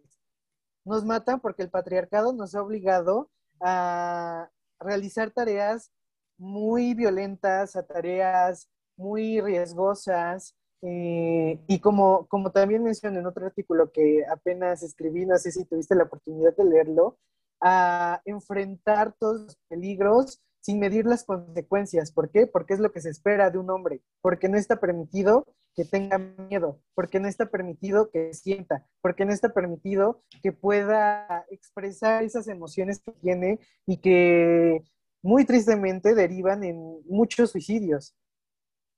Nos 0.85 1.05
matan 1.05 1.41
porque 1.41 1.63
el 1.63 1.71
patriarcado 1.71 2.33
nos 2.33 2.55
ha 2.55 2.63
obligado 2.63 3.31
a 3.61 4.51
realizar 4.79 5.31
tareas 5.31 5.91
muy 6.37 6.95
violentas, 6.95 7.77
a 7.77 7.87
tareas 7.87 8.69
muy 8.97 9.41
riesgosas, 9.41 10.55
eh, 10.87 11.61
y 11.67 11.81
como, 11.81 12.27
como 12.27 12.53
también 12.53 12.83
mencioné 12.83 13.21
en 13.21 13.27
otro 13.27 13.47
artículo 13.47 13.91
que 13.91 14.23
apenas 14.31 14.83
escribí, 14.83 15.25
no 15.25 15.39
sé 15.39 15.51
si 15.51 15.65
tuviste 15.65 15.95
la 15.95 16.05
oportunidad 16.05 16.55
de 16.55 16.65
leerlo, 16.65 17.17
a 17.63 18.21
enfrentar 18.27 19.15
todos 19.19 19.41
los 19.41 19.57
peligros 19.69 20.43
sin 20.61 20.79
medir 20.79 21.07
las 21.07 21.25
consecuencias. 21.25 22.13
¿Por 22.13 22.31
qué? 22.31 22.47
Porque 22.47 22.75
es 22.75 22.81
lo 22.81 22.93
que 22.93 23.01
se 23.01 23.09
espera 23.09 23.51
de 23.51 23.57
un 23.57 23.71
hombre, 23.71 24.03
porque 24.21 24.51
no 24.51 24.59
está 24.59 24.79
permitido 24.79 25.47
que 25.75 25.87
tenga 25.87 26.19
miedo, 26.19 26.81
porque 26.95 27.19
no 27.19 27.29
está 27.29 27.47
permitido 27.47 28.11
que 28.11 28.35
sienta, 28.35 28.87
porque 29.01 29.25
no 29.25 29.33
está 29.33 29.55
permitido 29.55 30.23
que 30.43 30.53
pueda 30.53 31.47
expresar 31.51 32.25
esas 32.25 32.47
emociones 32.47 33.01
que 33.01 33.13
tiene 33.13 33.59
y 33.87 33.97
que 33.99 34.83
muy 35.23 35.47
tristemente 35.47 36.15
derivan 36.15 36.63
en 36.63 37.01
muchos 37.07 37.53
suicidios. 37.53 38.15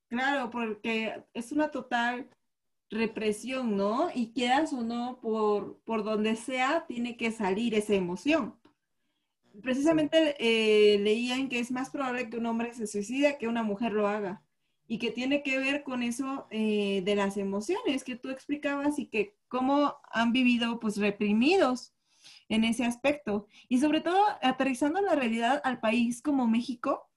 Claro, 0.08 0.50
porque 0.50 1.24
es 1.34 1.52
una 1.52 1.70
total 1.70 2.28
represión, 2.90 3.76
¿no? 3.76 4.10
Y 4.14 4.32
quieras 4.32 4.72
o 4.72 4.82
no, 4.82 5.18
por, 5.20 5.80
por 5.84 6.04
donde 6.04 6.36
sea, 6.36 6.86
tiene 6.86 7.16
que 7.16 7.32
salir 7.32 7.74
esa 7.74 7.94
emoción. 7.94 8.56
Precisamente 9.62 10.36
eh, 10.38 10.98
leían 10.98 11.48
que 11.48 11.58
es 11.58 11.70
más 11.70 11.90
probable 11.90 12.28
que 12.28 12.36
un 12.36 12.46
hombre 12.46 12.74
se 12.74 12.86
suicida 12.86 13.38
que 13.38 13.48
una 13.48 13.62
mujer 13.62 13.92
lo 13.92 14.06
haga 14.06 14.42
y 14.86 14.98
que 14.98 15.10
tiene 15.10 15.42
que 15.42 15.58
ver 15.58 15.82
con 15.82 16.02
eso 16.02 16.46
eh, 16.50 17.02
de 17.04 17.16
las 17.16 17.36
emociones 17.36 18.04
que 18.04 18.16
tú 18.16 18.30
explicabas 18.30 18.98
y 18.98 19.06
que 19.06 19.34
cómo 19.48 19.96
han 20.12 20.32
vivido 20.32 20.78
pues 20.78 20.98
reprimidos 20.98 21.94
en 22.48 22.64
ese 22.64 22.84
aspecto. 22.84 23.46
Y 23.68 23.78
sobre 23.80 24.00
todo 24.00 24.22
aterrizando 24.42 25.00
la 25.00 25.14
realidad 25.14 25.60
al 25.64 25.80
país 25.80 26.22
como 26.22 26.46
México, 26.46 27.08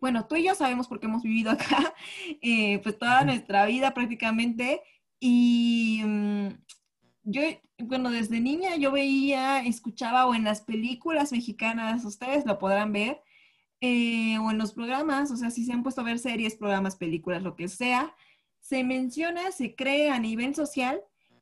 bueno, 0.00 0.26
tú 0.26 0.36
y 0.36 0.44
yo 0.44 0.54
sabemos 0.54 0.88
porque 0.88 1.06
hemos 1.06 1.22
vivido 1.22 1.50
acá, 1.50 1.94
eh, 2.42 2.78
pues 2.82 2.98
toda 2.98 3.24
nuestra 3.24 3.66
vida 3.66 3.94
prácticamente. 3.94 4.82
Y 5.20 6.02
mm, 6.04 6.48
yo, 7.24 7.42
bueno, 7.78 8.10
desde 8.10 8.40
niña 8.40 8.76
yo 8.76 8.92
veía, 8.92 9.60
escuchaba 9.64 10.26
o 10.26 10.34
en 10.34 10.44
las 10.44 10.60
películas 10.62 11.32
mexicanas, 11.32 12.04
ustedes 12.04 12.46
lo 12.46 12.58
podrán 12.58 12.92
ver, 12.92 13.22
eh, 13.80 14.38
o 14.38 14.50
en 14.50 14.58
los 14.58 14.72
programas, 14.72 15.30
o 15.30 15.36
sea, 15.36 15.50
si 15.50 15.64
se 15.64 15.72
han 15.72 15.82
puesto 15.82 16.00
a 16.00 16.04
ver 16.04 16.18
series, 16.18 16.56
programas, 16.56 16.96
películas, 16.96 17.42
lo 17.42 17.54
que 17.56 17.68
sea, 17.68 18.14
se 18.60 18.84
menciona, 18.84 19.52
se 19.52 19.74
cree 19.74 20.10
a 20.10 20.18
nivel 20.18 20.54
social 20.54 21.00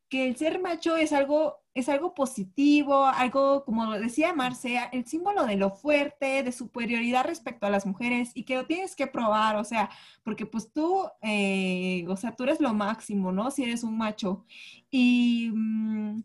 que 0.09 0.29
el 0.29 0.37
ser 0.37 0.61
macho 0.61 0.97
es 0.97 1.13
algo, 1.13 1.59
es 1.77 1.91
algo 1.91 2.15
positivo, 2.15 3.05
algo, 3.05 3.63
como 3.67 3.93
decía 3.99 4.33
Marcia, 4.33 4.85
el 4.85 5.05
símbolo 5.05 5.45
de 5.45 5.57
lo 5.57 5.71
fuerte, 5.71 6.43
de 6.43 6.51
superioridad 6.51 7.27
respecto 7.27 7.67
a 7.67 7.71
las 7.71 7.85
mujeres 7.85 8.31
y 8.35 8.45
que 8.45 8.57
lo 8.57 8.67
tienes 8.67 8.97
que 8.97 9.07
probar, 9.07 9.57
o 9.57 9.65
sea, 9.65 9.91
porque 10.25 10.47
pues 10.47 10.73
tú, 10.73 11.07
eh, 11.21 12.07
o 12.09 12.17
sea, 12.17 12.35
tú 12.35 12.45
eres 12.45 12.61
lo 12.61 12.73
máximo, 12.73 13.31
¿no? 13.31 13.51
Si 13.51 13.63
eres 13.63 13.85
un 13.85 13.99
macho. 13.99 14.47
Y 14.91 15.51
mm, 15.55 16.23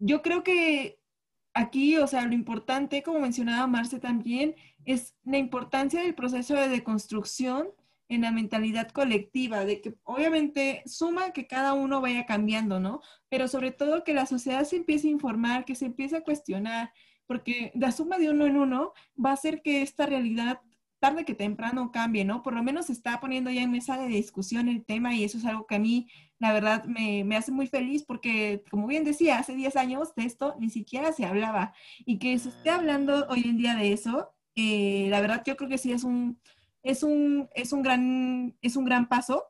yo 0.00 0.20
creo 0.20 0.42
que 0.42 0.98
aquí, 1.54 1.96
o 1.98 2.08
sea, 2.08 2.26
lo 2.26 2.34
importante, 2.34 3.04
como 3.04 3.20
mencionaba 3.20 3.68
Marce 3.68 4.00
también, 4.00 4.56
es 4.84 5.14
la 5.22 5.38
importancia 5.38 6.02
del 6.02 6.16
proceso 6.16 6.54
de 6.54 6.68
deconstrucción 6.68 7.68
en 8.10 8.22
la 8.22 8.32
mentalidad 8.32 8.88
colectiva, 8.90 9.64
de 9.64 9.80
que 9.80 9.94
obviamente 10.02 10.82
suma 10.84 11.32
que 11.32 11.46
cada 11.46 11.74
uno 11.74 12.00
vaya 12.00 12.26
cambiando, 12.26 12.80
¿no? 12.80 13.00
Pero 13.28 13.46
sobre 13.46 13.70
todo 13.70 14.04
que 14.04 14.12
la 14.12 14.26
sociedad 14.26 14.64
se 14.64 14.76
empiece 14.76 15.06
a 15.06 15.12
informar, 15.12 15.64
que 15.64 15.76
se 15.76 15.86
empiece 15.86 16.16
a 16.16 16.22
cuestionar, 16.22 16.92
porque 17.26 17.70
la 17.74 17.92
suma 17.92 18.18
de 18.18 18.28
uno 18.28 18.46
en 18.46 18.56
uno 18.56 18.92
va 19.24 19.30
a 19.30 19.34
hacer 19.34 19.62
que 19.62 19.82
esta 19.82 20.06
realidad 20.06 20.60
tarde 20.98 21.24
que 21.24 21.34
temprano 21.34 21.92
cambie, 21.92 22.24
¿no? 22.24 22.42
Por 22.42 22.52
lo 22.52 22.64
menos 22.64 22.90
está 22.90 23.20
poniendo 23.20 23.48
ya 23.48 23.62
en 23.62 23.70
mesa 23.70 23.96
de 23.96 24.08
discusión 24.08 24.68
el 24.68 24.84
tema 24.84 25.14
y 25.14 25.22
eso 25.22 25.38
es 25.38 25.44
algo 25.44 25.66
que 25.66 25.76
a 25.76 25.78
mí, 25.78 26.08
la 26.40 26.52
verdad, 26.52 26.84
me, 26.86 27.22
me 27.24 27.36
hace 27.36 27.52
muy 27.52 27.68
feliz 27.68 28.02
porque, 28.02 28.64
como 28.72 28.88
bien 28.88 29.04
decía, 29.04 29.38
hace 29.38 29.54
10 29.54 29.76
años 29.76 30.14
de 30.16 30.24
esto 30.24 30.56
ni 30.58 30.68
siquiera 30.68 31.12
se 31.12 31.24
hablaba 31.24 31.74
y 32.04 32.18
que 32.18 32.36
se 32.40 32.48
esté 32.48 32.70
hablando 32.70 33.26
hoy 33.28 33.42
en 33.44 33.56
día 33.56 33.76
de 33.76 33.92
eso, 33.92 34.34
eh, 34.56 35.06
la 35.10 35.20
verdad 35.20 35.42
yo 35.46 35.56
creo 35.56 35.70
que 35.70 35.78
sí 35.78 35.92
es 35.92 36.02
un, 36.02 36.40
es 36.82 37.02
un, 37.02 37.48
es 37.54 37.72
un, 37.72 37.82
gran, 37.82 38.56
es 38.62 38.76
un 38.76 38.84
gran 38.84 39.08
paso. 39.08 39.44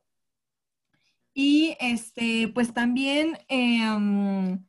Y 1.33 1.77
este, 1.81 2.49
pues 2.49 2.75
también 2.75 3.39
em, 3.49 4.65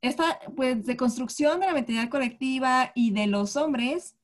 esta 0.00 0.38
pues, 0.56 0.86
de 0.86 0.96
construcción 0.96 1.60
de 1.60 1.66
la 1.66 1.74
mentalidad 1.74 2.08
colectiva 2.08 2.92
y 2.94 3.10
de 3.10 3.26
los 3.26 3.56
hombres 3.56 4.16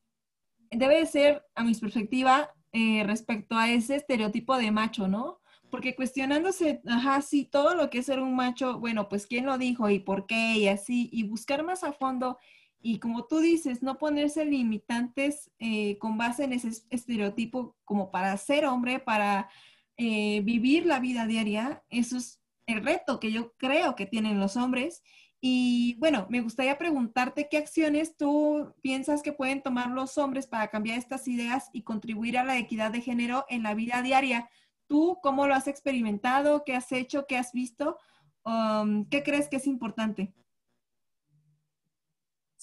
debe 0.71 1.05
ser, 1.05 1.45
a 1.55 1.63
mi 1.63 1.73
perspectiva, 1.75 2.51
eh, 2.71 3.03
respecto 3.05 3.55
a 3.55 3.69
ese 3.69 3.95
estereotipo 3.95 4.57
de 4.57 4.71
macho, 4.71 5.07
¿no? 5.07 5.39
Porque 5.69 5.95
cuestionándose, 5.95 6.81
ajá, 6.87 7.21
sí, 7.21 7.45
todo 7.45 7.75
lo 7.75 7.89
que 7.89 7.99
es 7.99 8.05
ser 8.05 8.19
un 8.19 8.35
macho, 8.35 8.79
bueno, 8.79 9.07
pues 9.07 9.27
quién 9.27 9.45
lo 9.45 9.57
dijo 9.57 9.89
y 9.89 9.99
por 9.99 10.25
qué 10.25 10.57
y 10.57 10.67
así, 10.67 11.09
y 11.11 11.23
buscar 11.23 11.63
más 11.63 11.83
a 11.83 11.93
fondo 11.93 12.37
y 12.87 12.99
como 12.99 13.25
tú 13.25 13.39
dices, 13.39 13.81
no 13.81 13.97
ponerse 13.97 14.45
limitantes 14.45 15.49
eh, 15.57 15.97
con 15.97 16.19
base 16.19 16.43
en 16.43 16.53
ese 16.53 16.69
estereotipo 16.91 17.75
como 17.83 18.11
para 18.11 18.37
ser 18.37 18.67
hombre, 18.67 18.99
para 18.99 19.49
eh, 19.97 20.41
vivir 20.41 20.85
la 20.85 20.99
vida 20.99 21.25
diaria, 21.25 21.83
eso 21.89 22.15
es 22.17 22.43
el 22.67 22.83
reto 22.83 23.19
que 23.19 23.31
yo 23.31 23.53
creo 23.57 23.95
que 23.95 24.05
tienen 24.05 24.39
los 24.39 24.55
hombres. 24.55 25.01
Y 25.41 25.95
bueno, 25.97 26.27
me 26.29 26.41
gustaría 26.41 26.77
preguntarte 26.77 27.47
qué 27.49 27.57
acciones 27.57 28.17
tú 28.17 28.71
piensas 28.83 29.23
que 29.23 29.33
pueden 29.33 29.63
tomar 29.63 29.89
los 29.89 30.19
hombres 30.19 30.45
para 30.45 30.67
cambiar 30.67 30.99
estas 30.99 31.27
ideas 31.27 31.71
y 31.73 31.81
contribuir 31.81 32.37
a 32.37 32.43
la 32.43 32.59
equidad 32.59 32.91
de 32.91 33.01
género 33.01 33.47
en 33.49 33.63
la 33.63 33.73
vida 33.73 34.03
diaria. 34.03 34.47
¿Tú 34.85 35.17
cómo 35.23 35.47
lo 35.47 35.55
has 35.55 35.67
experimentado? 35.67 36.63
¿Qué 36.63 36.75
has 36.75 36.91
hecho? 36.91 37.25
¿Qué 37.25 37.35
has 37.35 37.51
visto? 37.51 37.97
Um, 38.43 39.09
¿Qué 39.09 39.23
crees 39.23 39.47
que 39.49 39.55
es 39.55 39.65
importante? 39.65 40.35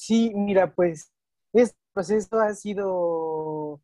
Sí, 0.05 0.33
mira, 0.35 0.75
pues 0.75 1.13
este 1.53 1.77
proceso 1.93 2.41
ha 2.41 2.53
sido, 2.55 3.81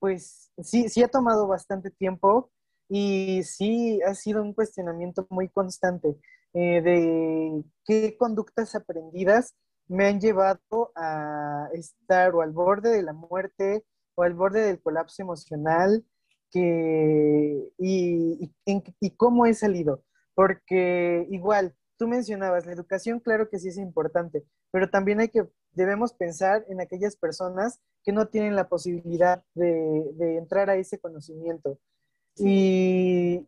pues 0.00 0.52
sí, 0.62 0.88
sí 0.88 1.02
ha 1.02 1.08
tomado 1.08 1.46
bastante 1.48 1.90
tiempo 1.90 2.50
y 2.88 3.42
sí 3.44 4.00
ha 4.02 4.14
sido 4.14 4.42
un 4.42 4.54
cuestionamiento 4.54 5.26
muy 5.30 5.50
constante 5.50 6.16
eh, 6.54 6.80
de 6.82 7.64
qué 7.86 8.16
conductas 8.18 8.74
aprendidas 8.74 9.54
me 9.88 10.06
han 10.06 10.18
llevado 10.20 10.92
a 10.96 11.68
estar 11.74 12.34
o 12.34 12.40
al 12.42 12.52
borde 12.52 12.90
de 12.90 13.02
la 13.02 13.12
muerte 13.12 13.84
o 14.14 14.22
al 14.22 14.34
borde 14.34 14.62
del 14.62 14.80
colapso 14.82 15.22
emocional 15.22 16.06
que, 16.50 17.70
y, 17.78 18.50
y 18.66 19.10
cómo 19.16 19.46
he 19.46 19.52
salido. 19.54 20.04
Porque 20.34 21.26
igual, 21.30 21.74
tú 21.98 22.08
mencionabas, 22.08 22.66
la 22.66 22.72
educación, 22.72 23.20
claro 23.20 23.48
que 23.50 23.58
sí 23.58 23.68
es 23.68 23.76
importante, 23.78 24.44
pero 24.74 24.90
también 24.90 25.20
hay 25.20 25.28
que, 25.28 25.46
debemos 25.70 26.12
pensar 26.12 26.64
en 26.68 26.80
aquellas 26.80 27.14
personas 27.14 27.80
que 28.02 28.10
no 28.10 28.26
tienen 28.26 28.56
la 28.56 28.68
posibilidad 28.68 29.44
de, 29.54 30.36
entrar 30.36 30.68
a 30.68 30.74
ese 30.74 30.98
conocimiento. 30.98 31.78
Y, 32.34 33.46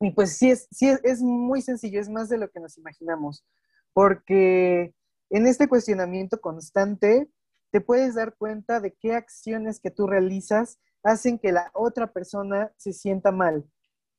y, 0.00 0.10
pues 0.10 0.36
sí, 0.36 0.50
es, 0.50 0.66
sí 0.72 0.88
es, 1.04 1.22
muy 1.22 1.62
sencillo, 1.62 2.00
es 2.00 2.08
más 2.08 2.28
de 2.28 2.38
lo 2.38 2.50
que 2.50 2.58
nos 2.58 2.76
imaginamos, 2.76 3.46
porque 3.92 4.92
en 5.30 5.46
este 5.46 5.68
cuestionamiento 5.68 6.40
constante 6.40 7.30
te 7.70 7.80
puedes 7.80 8.16
dar 8.16 8.34
cuenta 8.36 8.80
de 8.80 8.92
qué 8.94 9.14
acciones 9.14 9.78
que 9.78 9.92
tú 9.92 10.08
realizas 10.08 10.80
hacen 11.04 11.38
que 11.38 11.52
la 11.52 11.70
otra 11.72 12.12
persona 12.12 12.72
se 12.76 12.92
sienta 12.92 13.30
mal. 13.30 13.64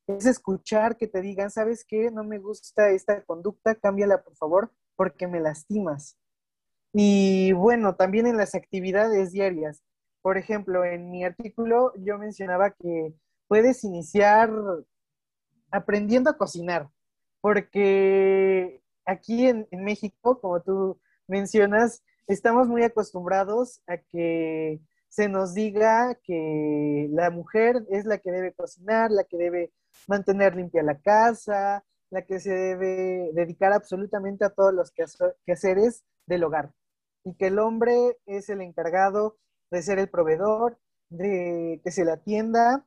Es 0.08 0.26
escuchar 0.26 0.96
que 0.96 1.08
te 1.08 1.20
digan, 1.20 1.52
¿sabes 1.52 1.84
qué? 1.86 2.12
No 2.12 2.24
me 2.24 2.40
gusta 2.40 2.92
esta 2.92 3.26
conducta, 3.26 3.76
cámbiala 3.76 4.24
por 4.24 4.38
favor, 4.38 4.72
porque 5.02 5.28
me 5.28 5.40
lastimas. 5.40 6.16
Y 6.94 7.54
bueno, 7.54 7.96
también 7.96 8.28
en 8.28 8.38
las 8.38 8.54
actividades 8.54 9.32
diarias. 9.32 9.82
Por 10.22 10.38
ejemplo, 10.38 10.86
en 10.86 11.10
mi 11.10 11.24
artículo 11.24 11.92
yo 11.98 12.20
mencionaba 12.20 12.70
que 12.70 13.12
puedes 13.48 13.84
iniciar 13.84 14.52
aprendiendo 15.72 16.30
a 16.30 16.38
cocinar, 16.38 16.88
porque 17.40 18.84
aquí 19.04 19.48
en, 19.48 19.68
México, 19.72 20.40
como 20.40 20.62
tú 20.62 21.02
mencionas, 21.28 22.04
estamos 22.28 22.68
muy 22.68 22.84
acostumbrados 22.84 23.82
a 23.88 23.98
que 23.98 24.82
se 25.10 25.30
nos 25.30 25.56
diga 25.56 26.14
que 26.24 27.08
la 27.10 27.32
mujer 27.32 27.88
es 27.90 28.06
la 28.06 28.20
que 28.20 28.30
debe 28.30 28.54
cocinar, 28.54 29.10
la 29.10 29.24
que 29.24 29.38
debe 29.38 29.72
mantener 30.08 30.56
limpia 30.56 30.84
la 30.84 31.00
casa, 31.00 31.84
la 32.12 32.24
que 32.24 32.40
se 32.40 32.52
debe 32.52 33.32
dedicar 33.34 33.74
absolutamente 33.74 34.46
a 34.46 34.50
todos 34.50 34.74
los 34.74 34.92
quehaceres 35.46 36.04
del 36.28 36.44
hogar 36.44 36.72
y 37.24 37.34
que 37.36 37.48
el 37.48 37.60
hombre 37.60 38.18
es 38.26 38.50
el 38.50 38.62
encargado 38.62 39.38
de 39.72 39.82
ser 39.82 39.98
el 40.00 40.10
proveedor, 40.10 40.78
de 41.10 41.82
que 41.84 41.92
se 41.92 42.06
le 42.06 42.12
atienda. 42.12 42.86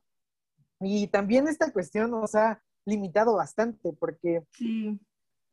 Y 0.79 1.07
también 1.07 1.47
esta 1.47 1.71
cuestión 1.71 2.11
nos 2.11 2.35
ha 2.35 2.61
limitado 2.85 3.35
bastante 3.35 3.93
porque 3.93 4.43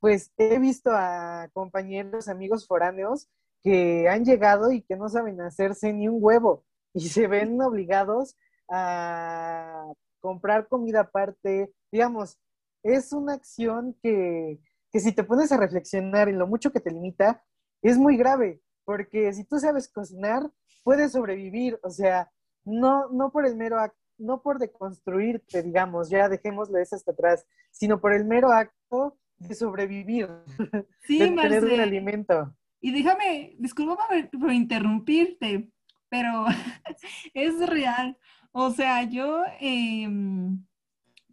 pues 0.01 0.31
he 0.37 0.59
visto 0.59 0.91
a 0.93 1.49
compañeros, 1.55 2.29
amigos 2.29 2.67
foráneos 2.67 3.29
que 3.63 4.09
han 4.09 4.25
llegado 4.25 4.73
y 4.73 4.83
que 4.83 4.97
no 4.97 5.09
saben 5.09 5.41
hacerse 5.41 5.93
ni 5.93 6.09
un 6.09 6.19
huevo 6.21 6.65
y 6.93 7.09
se 7.09 7.27
ven 7.27 7.61
obligados 7.63 8.37
a 8.69 9.87
comprar 10.21 10.69
comida 10.69 11.01
aparte, 11.01 11.73
digamos, 11.91 12.39
es 12.83 13.12
una 13.12 13.35
acción 13.35 13.97
que, 14.03 14.59
si 14.92 15.12
te 15.12 15.25
pones 15.25 15.53
a 15.53 15.57
reflexionar 15.57 16.29
en 16.29 16.38
lo 16.38 16.47
mucho 16.47 16.73
que 16.73 16.81
te 16.81 16.90
limita, 16.90 17.42
es 17.83 17.99
muy 17.99 18.16
grave, 18.16 18.61
porque 18.85 19.33
si 19.33 19.45
tú 19.45 19.59
sabes 19.59 19.88
cocinar, 19.88 20.51
puedes 20.85 21.12
sobrevivir, 21.12 21.79
o 21.83 21.90
sea, 21.90 22.31
no, 22.64 23.09
no 23.09 23.31
por 23.31 23.47
el 23.47 23.57
mero 23.57 23.79
acto, 23.79 23.99
no 24.18 24.42
por 24.42 24.59
deconstruirte, 24.59 25.62
digamos, 25.62 26.09
ya 26.09 26.29
dejémoslo 26.29 26.79
eso 26.79 26.97
hasta 26.97 27.12
atrás, 27.12 27.47
sino 27.71 28.01
por 28.01 28.12
el 28.12 28.25
mero 28.25 28.53
acto 28.53 29.18
de 29.38 29.55
sobrevivir, 29.55 30.29
Sí, 31.07 31.18
de 31.18 31.27
tener 31.27 31.64
un 31.64 31.71
Marce. 31.71 31.83
alimento. 31.83 32.57
Y 32.81 32.92
déjame, 32.92 33.57
disculpa 33.59 33.97
por, 34.09 34.40
por 34.40 34.53
interrumpirte, 34.53 35.71
pero 36.09 36.45
es 37.35 37.66
real. 37.68 38.18
O 38.53 38.71
sea, 38.71 39.05
yo 39.05 39.42
em, 39.61 40.64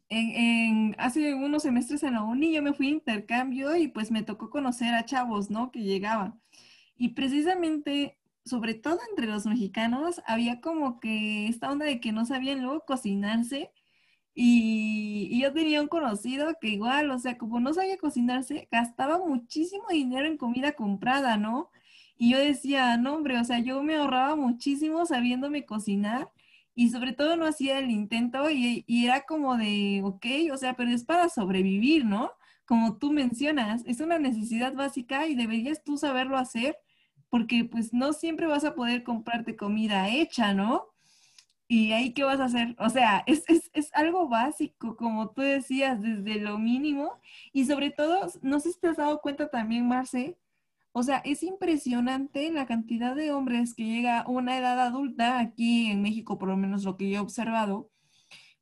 en, 0.09 0.95
hace 0.99 1.33
unos 1.35 1.63
semestres 1.63 2.03
en 2.03 2.13
la 2.13 2.23
uni 2.23 2.53
yo 2.53 2.61
me 2.63 2.73
fui 2.73 2.87
a 2.87 2.91
intercambio 2.91 3.75
y 3.75 3.87
pues 3.87 4.11
me 4.11 4.23
tocó 4.23 4.49
conocer 4.49 4.93
a 4.95 5.05
chavos, 5.05 5.49
¿no? 5.49 5.71
Que 5.71 5.81
llegaban. 5.83 6.41
Y 6.97 7.09
precisamente, 7.09 8.17
sobre 8.45 8.73
todo 8.75 8.99
entre 9.09 9.27
los 9.27 9.45
mexicanos, 9.45 10.21
había 10.25 10.61
como 10.61 10.99
que 10.99 11.47
esta 11.47 11.71
onda 11.71 11.85
de 11.85 11.99
que 12.01 12.11
no 12.11 12.25
sabían 12.25 12.61
luego 12.63 12.85
cocinarse. 12.85 13.71
Y, 14.35 15.27
y 15.31 15.41
yo 15.41 15.53
tenía 15.53 15.81
un 15.81 15.87
conocido 15.89 16.55
que 16.61 16.69
igual, 16.69 17.11
o 17.11 17.19
sea, 17.19 17.37
como 17.37 17.59
no 17.59 17.73
sabía 17.73 17.97
cocinarse, 17.97 18.67
gastaba 18.71 19.19
muchísimo 19.19 19.85
dinero 19.89 20.27
en 20.27 20.37
comida 20.37 20.73
comprada, 20.73 21.37
¿no? 21.37 21.71
Y 22.17 22.31
yo 22.31 22.39
decía, 22.39 22.97
no, 22.97 23.15
hombre, 23.15 23.39
o 23.39 23.43
sea, 23.43 23.59
yo 23.59 23.83
me 23.83 23.95
ahorraba 23.95 24.35
muchísimo 24.35 25.05
sabiéndome 25.05 25.65
cocinar 25.65 26.29
y 26.79 26.91
sobre 26.91 27.11
todo 27.11 27.35
no 27.35 27.45
hacía 27.45 27.77
el 27.77 27.91
intento 27.91 28.49
y, 28.49 28.85
era 28.87 29.25
como 29.25 29.57
de, 29.57 29.99
ok, 30.01 30.25
o 30.53 30.55
sea, 30.55 30.77
pero 30.77 30.91
es 30.91 31.03
para 31.03 31.27
sobrevivir, 31.27 32.05
¿no? 32.05 32.31
Como 32.63 32.97
tú 32.97 33.11
mencionas, 33.11 33.83
es 33.85 33.99
una 33.99 34.17
necesidad 34.17 34.73
básica 34.73 35.27
y 35.27 35.35
deberías 35.35 35.83
tú 35.83 35.97
saberlo 35.97 36.37
hacer 36.37 36.77
porque 37.27 37.65
pues 37.65 37.91
no 37.93 38.13
siempre 38.13 38.47
vas 38.47 38.63
a 38.63 38.75
poder 38.75 39.03
comprarte 39.03 39.57
comida 39.57 40.07
hecha, 40.07 40.53
¿no? 40.53 40.85
¿Y 41.67 41.91
ahí 41.91 42.13
qué 42.13 42.23
vas 42.23 42.39
a 42.39 42.45
hacer? 42.45 42.77
O 42.79 42.89
sea, 42.89 43.25
es, 43.27 43.43
es, 43.49 43.69
es 43.73 43.93
algo 43.93 44.29
básico, 44.29 44.95
como 44.95 45.31
tú 45.31 45.41
decías, 45.41 46.01
desde 46.01 46.39
lo 46.39 46.59
mínimo. 46.59 47.19
Y 47.51 47.65
sobre 47.65 47.91
todo, 47.91 48.31
no 48.41 48.61
sé 48.61 48.71
si 48.71 48.79
te 48.79 48.87
has 48.87 48.97
dado 48.97 49.19
cuenta 49.19 49.49
también, 49.49 49.85
Marce, 49.85 50.37
o 50.91 51.03
sea, 51.03 51.17
es 51.17 51.43
impresionante 51.43 52.51
la 52.51 52.65
cantidad 52.65 53.15
de 53.15 53.31
hombres 53.31 53.73
que 53.73 53.85
llega 53.85 54.21
a 54.21 54.29
una 54.29 54.57
edad 54.57 54.79
adulta 54.79 55.39
aquí 55.39 55.87
en 55.87 56.01
México, 56.01 56.37
por 56.37 56.49
lo 56.49 56.57
menos 56.57 56.83
lo 56.83 56.97
que 56.97 57.09
yo 57.09 57.17
he 57.17 57.19
observado, 57.19 57.89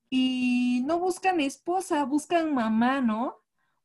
y 0.10 0.84
no 0.86 1.00
buscan 1.00 1.40
esposa, 1.40 2.06
buscan 2.06 2.54
mamá, 2.54 3.02
¿no? 3.02 3.36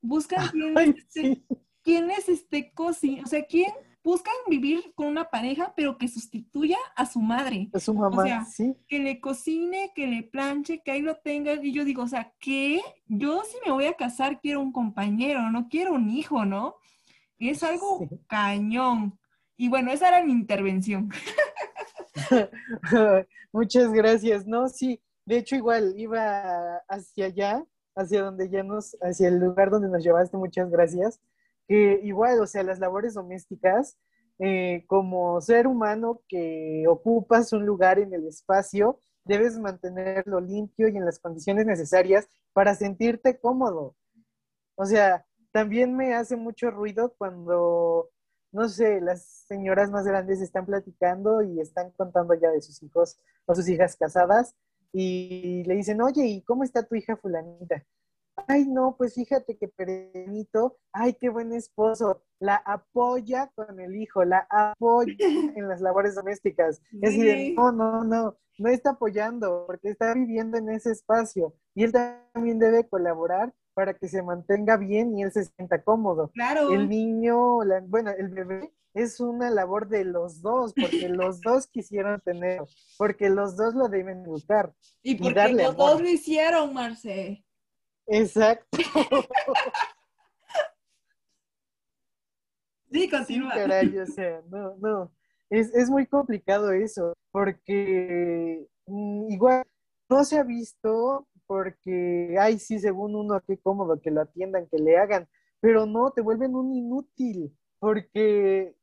Buscan 0.00 0.48
quién 0.52 0.78
Ay, 0.78 0.94
es, 0.96 1.06
sí. 1.08 1.44
quién 1.82 2.10
es 2.10 2.28
este 2.28 2.72
cosi, 2.72 3.20
o 3.24 3.26
sea, 3.26 3.44
quién 3.46 3.72
buscan 4.04 4.34
vivir 4.48 4.92
con 4.94 5.06
una 5.06 5.30
pareja, 5.30 5.72
pero 5.76 5.96
que 5.96 6.08
sustituya 6.08 6.78
a 6.96 7.06
su 7.06 7.20
madre 7.20 7.70
Es 7.72 7.84
su 7.84 7.94
mamá, 7.94 8.24
sea, 8.24 8.44
sí. 8.44 8.74
que 8.88 8.98
le 8.98 9.20
cocine, 9.20 9.92
que 9.94 10.06
le 10.06 10.24
planche, 10.24 10.82
que 10.84 10.90
ahí 10.90 11.02
lo 11.02 11.16
tenga. 11.18 11.54
Y 11.54 11.72
yo 11.72 11.84
digo, 11.84 12.02
o 12.02 12.08
sea, 12.08 12.32
¿qué? 12.40 12.80
Yo 13.06 13.42
si 13.44 13.56
me 13.64 13.72
voy 13.72 13.84
a 13.86 13.94
casar 13.94 14.40
quiero 14.40 14.60
un 14.60 14.72
compañero, 14.72 15.50
no 15.50 15.68
quiero 15.68 15.94
un 15.94 16.10
hijo, 16.10 16.44
¿no? 16.44 16.76
Es 17.50 17.62
algo 17.62 17.98
Sí. 17.98 18.08
cañón. 18.28 19.18
Y 19.56 19.68
bueno, 19.68 19.92
esa 19.92 20.08
era 20.08 20.24
mi 20.24 20.32
intervención. 20.32 21.10
Muchas 23.52 23.92
gracias. 23.92 24.46
No, 24.46 24.68
sí, 24.68 25.00
de 25.26 25.38
hecho 25.38 25.56
igual 25.56 25.94
iba 25.96 26.76
hacia 26.88 27.26
allá, 27.26 27.64
hacia 27.96 28.22
donde 28.22 28.48
ya 28.48 28.62
nos, 28.62 28.96
hacia 29.02 29.28
el 29.28 29.38
lugar 29.38 29.70
donde 29.70 29.88
nos 29.88 30.02
llevaste, 30.02 30.36
muchas 30.36 30.70
gracias. 30.70 31.20
Que 31.68 32.00
igual, 32.02 32.40
o 32.40 32.46
sea, 32.46 32.62
las 32.62 32.78
labores 32.78 33.14
domésticas, 33.14 33.98
eh, 34.38 34.84
como 34.86 35.40
ser 35.40 35.66
humano 35.66 36.22
que 36.28 36.84
ocupas 36.88 37.52
un 37.52 37.64
lugar 37.64 37.98
en 37.98 38.12
el 38.14 38.26
espacio, 38.26 38.98
debes 39.24 39.58
mantenerlo 39.58 40.40
limpio 40.40 40.88
y 40.88 40.96
en 40.96 41.04
las 41.04 41.18
condiciones 41.18 41.66
necesarias 41.66 42.28
para 42.52 42.74
sentirte 42.74 43.38
cómodo. 43.38 43.94
O 44.74 44.84
sea, 44.84 45.24
también 45.52 45.96
me 45.96 46.14
hace 46.14 46.36
mucho 46.36 46.70
ruido 46.70 47.14
cuando 47.18 48.10
no 48.52 48.68
sé, 48.68 49.00
las 49.00 49.24
señoras 49.46 49.90
más 49.90 50.04
grandes 50.06 50.42
están 50.42 50.66
platicando 50.66 51.42
y 51.42 51.58
están 51.58 51.90
contando 51.92 52.34
ya 52.34 52.50
de 52.50 52.60
sus 52.60 52.82
hijos 52.82 53.18
o 53.46 53.54
sus 53.54 53.66
hijas 53.68 53.96
casadas 53.96 54.54
y 54.92 55.64
le 55.64 55.74
dicen, 55.74 56.02
oye, 56.02 56.26
¿y 56.26 56.42
cómo 56.42 56.62
está 56.62 56.82
tu 56.82 56.94
hija 56.94 57.16
fulanita? 57.16 57.82
Ay, 58.46 58.66
no, 58.66 58.94
pues 58.98 59.14
fíjate 59.14 59.56
que 59.56 59.68
Perenito, 59.68 60.76
ay, 60.92 61.14
qué 61.14 61.30
buen 61.30 61.52
esposo, 61.54 62.22
la 62.40 62.56
apoya 62.56 63.50
con 63.54 63.80
el 63.80 63.96
hijo, 63.96 64.22
la 64.24 64.46
apoya 64.50 65.14
en 65.56 65.66
las 65.68 65.80
labores 65.80 66.14
domésticas. 66.14 66.82
Es 66.92 67.00
decir, 67.00 67.36
Sí. 67.36 67.54
no, 67.54 67.72
no, 67.72 68.04
no, 68.04 68.36
no 68.58 68.68
está 68.68 68.90
apoyando 68.90 69.64
porque 69.66 69.88
está 69.88 70.12
viviendo 70.12 70.58
en 70.58 70.68
ese 70.68 70.90
espacio 70.90 71.54
y 71.74 71.84
él 71.84 71.92
también 71.92 72.58
debe 72.58 72.86
colaborar 72.86 73.54
para 73.74 73.94
que 73.94 74.08
se 74.08 74.22
mantenga 74.22 74.76
bien 74.76 75.16
y 75.18 75.22
él 75.22 75.32
se 75.32 75.44
sienta 75.44 75.82
cómodo 75.82 76.30
Claro. 76.34 76.70
el 76.72 76.88
niño, 76.88 77.64
la- 77.64 77.80
bueno, 77.80 78.10
el 78.10 78.28
bebé 78.28 78.72
es 78.94 79.20
una 79.20 79.48
labor 79.50 79.88
de 79.88 80.04
los 80.04 80.42
dos, 80.42 80.74
porque 80.74 81.08
los 81.08 81.40
dos 81.40 81.66
quisieron 81.66 82.20
tener, 82.20 82.62
porque 82.98 83.30
los 83.30 83.56
dos 83.56 83.74
lo 83.74 83.88
deben 83.88 84.22
buscar. 84.24 84.72
Y 85.02 85.14
porque 85.16 85.34
darle 85.34 85.62
los 85.64 85.74
amor. 85.74 85.90
dos 85.92 86.02
lo 86.02 86.08
hicieron, 86.08 86.74
Marce. 86.74 87.44
Exacto. 88.06 88.66
Sí, 88.76 88.84
Sí, 92.90 93.08
continúa. 93.08 93.54
caray, 93.54 93.96
o 93.98 94.06
sea, 94.06 94.42
no, 94.50 94.76
no. 94.76 95.12
Es, 95.48 95.74
es 95.74 95.88
muy 95.88 96.06
complicado 96.06 96.72
eso, 96.72 97.14
porque 97.30 98.66
mm, 98.86 99.30
igual 99.30 99.64
no 100.10 100.24
se 100.24 100.38
ha 100.38 100.42
visto 100.42 101.26
porque, 101.52 102.34
ay, 102.40 102.58
sí, 102.58 102.78
según 102.78 103.14
uno, 103.14 103.38
qué 103.46 103.58
cómodo 103.58 104.00
que 104.00 104.10
lo 104.10 104.22
atiendan, 104.22 104.66
que 104.68 104.78
le 104.78 104.96
hagan, 104.96 105.28
pero 105.60 105.84
no, 105.84 106.10
te 106.10 106.22
vuelven 106.22 106.54
un 106.54 106.72
inútil, 106.72 107.54
porque 107.78 108.74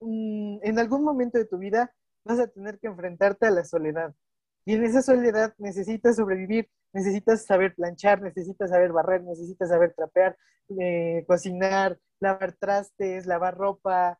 mm, 0.00 0.58
en 0.62 0.78
algún 0.80 1.04
momento 1.04 1.38
de 1.38 1.44
tu 1.44 1.58
vida 1.58 1.94
vas 2.24 2.40
a 2.40 2.48
tener 2.48 2.80
que 2.80 2.88
enfrentarte 2.88 3.46
a 3.46 3.52
la 3.52 3.64
soledad. 3.64 4.16
Y 4.64 4.74
en 4.74 4.82
esa 4.82 5.00
soledad 5.00 5.54
necesitas 5.58 6.16
sobrevivir, 6.16 6.68
necesitas 6.92 7.46
saber 7.46 7.76
planchar, 7.76 8.20
necesitas 8.20 8.70
saber 8.70 8.90
barrer, 8.90 9.22
necesitas 9.22 9.68
saber 9.68 9.94
trapear, 9.94 10.36
eh, 10.80 11.24
cocinar, 11.28 12.00
lavar 12.18 12.54
trastes, 12.54 13.26
lavar 13.26 13.56
ropa, 13.56 14.18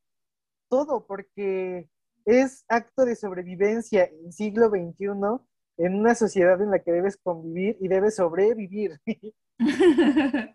todo, 0.69 1.05
porque 1.05 1.91
es 2.27 2.65
acto 2.69 3.05
de 3.05 3.17
sobrevivencia 3.17 4.05
en 4.05 4.33
siglo 4.33 4.69
XXI, 4.69 5.09
en 5.79 5.95
una 5.95 6.15
sociedad 6.15 6.61
en 6.61 6.71
la 6.71 6.81
que 6.81 6.93
debes 6.93 7.17
convivir 7.17 7.77
y 7.81 7.89
debes 7.89 8.17
sobrevivir. 8.17 9.01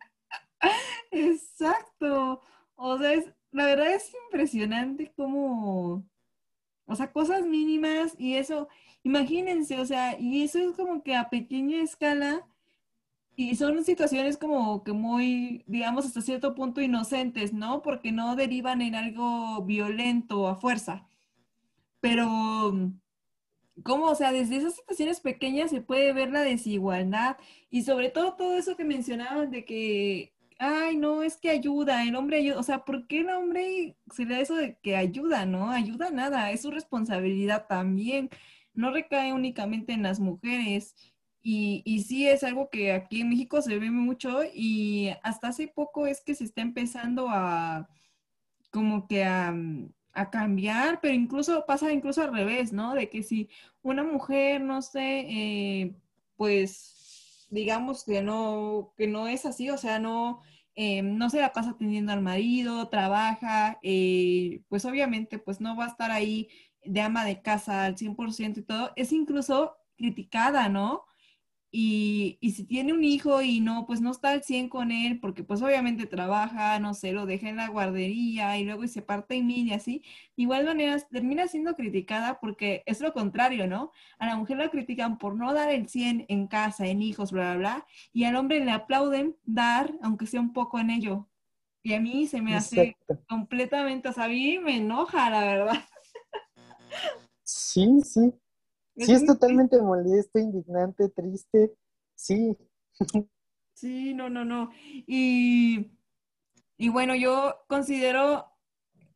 Exacto. 1.12 2.42
O 2.76 2.98
sea, 2.98 3.14
es, 3.14 3.26
la 3.52 3.66
verdad 3.66 3.94
es 3.94 4.12
impresionante 4.26 5.14
cómo, 5.16 6.06
o 6.86 6.96
sea, 6.96 7.12
cosas 7.12 7.46
mínimas 7.46 8.16
y 8.18 8.36
eso, 8.36 8.68
imagínense, 9.04 9.80
o 9.80 9.86
sea, 9.86 10.20
y 10.20 10.44
eso 10.44 10.60
es 10.60 10.76
como 10.76 11.04
que 11.04 11.16
a 11.16 11.30
pequeña 11.30 11.82
escala 11.82 12.46
y 13.36 13.56
son 13.56 13.84
situaciones 13.84 14.38
como 14.38 14.84
que 14.84 14.94
muy, 14.94 15.64
digamos, 15.68 16.06
hasta 16.06 16.22
cierto 16.22 16.56
punto 16.56 16.82
inocentes, 16.82 17.54
¿no? 17.54 17.82
Porque 17.82 18.12
no 18.12 18.36
derivan 18.36 18.82
en 18.82 18.96
algo 18.96 19.64
violento 19.64 20.48
a 20.48 20.56
fuerza. 20.56 21.08
Pero, 22.00 22.92
¿cómo? 23.84 24.06
O 24.08 24.16
sea, 24.16 24.32
desde 24.32 24.58
esas 24.58 24.76
situaciones 24.76 25.20
pequeñas 25.20 25.72
se 25.72 25.82
puede 25.82 26.14
ver 26.14 26.32
la 26.32 26.42
desigualdad 26.42 27.38
y 27.70 27.84
sobre 27.84 28.10
todo 28.10 28.36
todo 28.36 28.58
eso 28.58 28.76
que 28.78 28.84
mencionaban 28.86 29.52
de 29.52 29.66
que, 29.66 30.34
ay, 30.60 30.98
no, 30.98 31.24
es 31.24 31.38
que 31.38 31.50
ayuda, 31.50 32.04
el 32.04 32.16
hombre 32.16 32.38
ayuda, 32.38 32.60
o 32.60 32.64
sea, 32.64 32.86
¿por 32.86 33.08
qué 33.08 33.22
el 33.22 33.30
hombre 33.30 33.98
se 34.14 34.26
da 34.26 34.40
eso 34.40 34.56
de 34.56 34.78
que 34.82 34.96
ayuda, 34.96 35.46
no? 35.46 35.72
Ayuda 35.72 36.12
nada, 36.12 36.52
es 36.52 36.62
su 36.62 36.72
responsabilidad 36.72 37.68
también, 37.68 38.30
no 38.74 38.92
recae 38.92 39.34
únicamente 39.34 39.94
en 39.94 40.04
las 40.04 40.20
mujeres. 40.20 40.96
Y, 41.46 41.82
y 41.86 42.04
sí 42.04 42.28
es 42.28 42.44
algo 42.44 42.70
que 42.70 42.94
aquí 42.94 43.22
en 43.22 43.30
México 43.30 43.62
se 43.62 43.78
ve 43.78 43.92
mucho 43.92 44.42
y 44.54 45.10
hasta 45.24 45.50
hace 45.50 45.68
poco 45.68 46.08
es 46.08 46.22
que 46.22 46.36
se 46.36 46.46
está 46.46 46.62
empezando 46.62 47.28
a 47.30 47.90
como 48.72 49.08
que 49.08 49.24
a, 49.26 49.54
a 50.14 50.30
cambiar, 50.30 51.02
pero 51.02 51.14
incluso 51.14 51.66
pasa 51.66 51.92
incluso 51.92 52.22
al 52.22 52.34
revés, 52.34 52.72
¿no? 52.74 52.94
De 52.94 53.10
que 53.10 53.24
si 53.24 53.50
una 53.82 54.04
mujer, 54.04 54.62
no 54.62 54.82
sé, 54.82 55.26
eh, 55.28 55.96
pues 56.38 57.48
digamos 57.50 58.04
que 58.06 58.22
no, 58.22 58.94
que 58.98 59.08
no 59.08 59.28
es 59.28 59.46
así, 59.46 59.70
o 59.70 59.78
sea, 59.78 60.00
no, 60.00 60.42
eh, 60.76 61.02
no 61.04 61.30
se 61.30 61.40
la 61.40 61.54
pasa 61.54 61.72
atendiendo 61.72 62.12
al 62.12 62.22
marido, 62.22 62.90
trabaja, 62.90 63.80
eh, 63.84 64.62
pues 64.70 64.86
obviamente 64.86 65.40
pues 65.40 65.62
no 65.62 65.76
va 65.76 65.86
a 65.86 65.90
estar 65.90 66.12
ahí 66.12 66.50
de 66.84 67.02
ama 67.02 67.26
de 67.26 67.42
casa 67.42 67.86
al 67.86 67.96
100% 67.96 68.60
y 68.60 68.64
todo, 68.64 68.92
es 68.96 69.12
incluso 69.14 69.78
criticada, 69.98 70.70
¿no? 70.70 71.06
Y, 71.76 72.38
y, 72.40 72.52
si 72.52 72.66
tiene 72.66 72.94
un 72.94 73.04
hijo 73.04 73.42
y 73.42 73.60
no, 73.60 73.88
pues 73.88 74.00
no 74.00 74.12
está 74.12 74.30
al 74.30 74.44
100 74.44 74.70
con 74.70 74.92
él, 74.92 75.20
porque 75.20 75.44
pues 75.44 75.60
obviamente 75.64 76.06
trabaja, 76.06 76.78
no 76.78 76.94
sé, 76.94 77.14
lo 77.14 77.26
deja 77.26 77.50
en 77.50 77.56
la 77.56 77.68
guardería 77.68 78.60
y 78.60 78.64
luego 78.64 78.84
y 78.84 78.88
se 78.88 79.02
parte 79.02 79.34
en 79.34 79.48
mil 79.48 79.68
y 79.68 79.74
así, 79.74 80.04
igual 80.36 80.66
manera 80.66 81.00
termina 81.00 81.48
siendo 81.48 81.76
criticada 81.76 82.40
porque 82.40 82.84
es 82.86 83.02
lo 83.02 83.12
contrario, 83.12 83.66
¿no? 83.68 83.92
A 84.20 84.28
la 84.28 84.36
mujer 84.36 84.58
la 84.58 84.70
critican 84.70 85.18
por 85.18 85.36
no 85.36 85.52
dar 85.52 85.72
el 85.72 85.90
100 85.90 86.28
en 86.30 86.46
casa, 86.46 86.86
en 86.86 87.02
hijos, 87.02 87.32
bla, 87.32 87.56
bla, 87.56 87.58
bla, 87.58 87.88
y 88.14 88.26
al 88.26 88.36
hombre 88.36 88.64
le 88.64 88.70
aplauden 88.70 89.36
dar, 89.44 89.96
aunque 90.04 90.28
sea 90.28 90.42
un 90.42 90.54
poco 90.54 90.78
en 90.78 90.92
ello. 90.92 91.28
Y 91.82 91.96
a 91.96 92.00
mí 92.00 92.28
se 92.28 92.40
me 92.40 92.56
hace 92.56 92.96
completamente, 93.28 94.10
o 94.10 94.14
sea, 94.14 94.26
a 94.26 94.30
mí 94.30 94.60
me 94.60 94.78
enoja, 94.78 95.28
la 95.32 95.44
verdad. 95.44 95.84
Sí, 97.42 98.00
sí, 98.04 98.32
Sí, 98.98 99.12
es 99.12 99.26
totalmente 99.26 99.82
molesto, 99.82 100.40
indignante, 100.40 101.10
triste. 101.10 101.74
Sí. 102.16 102.58
Sí, 103.76 104.14
no, 104.14 104.30
no, 104.30 104.46
no. 104.46 104.70
Y, 105.08 105.92
y 106.78 106.90
bueno, 106.90 107.16
yo 107.16 107.66
considero, 107.68 108.46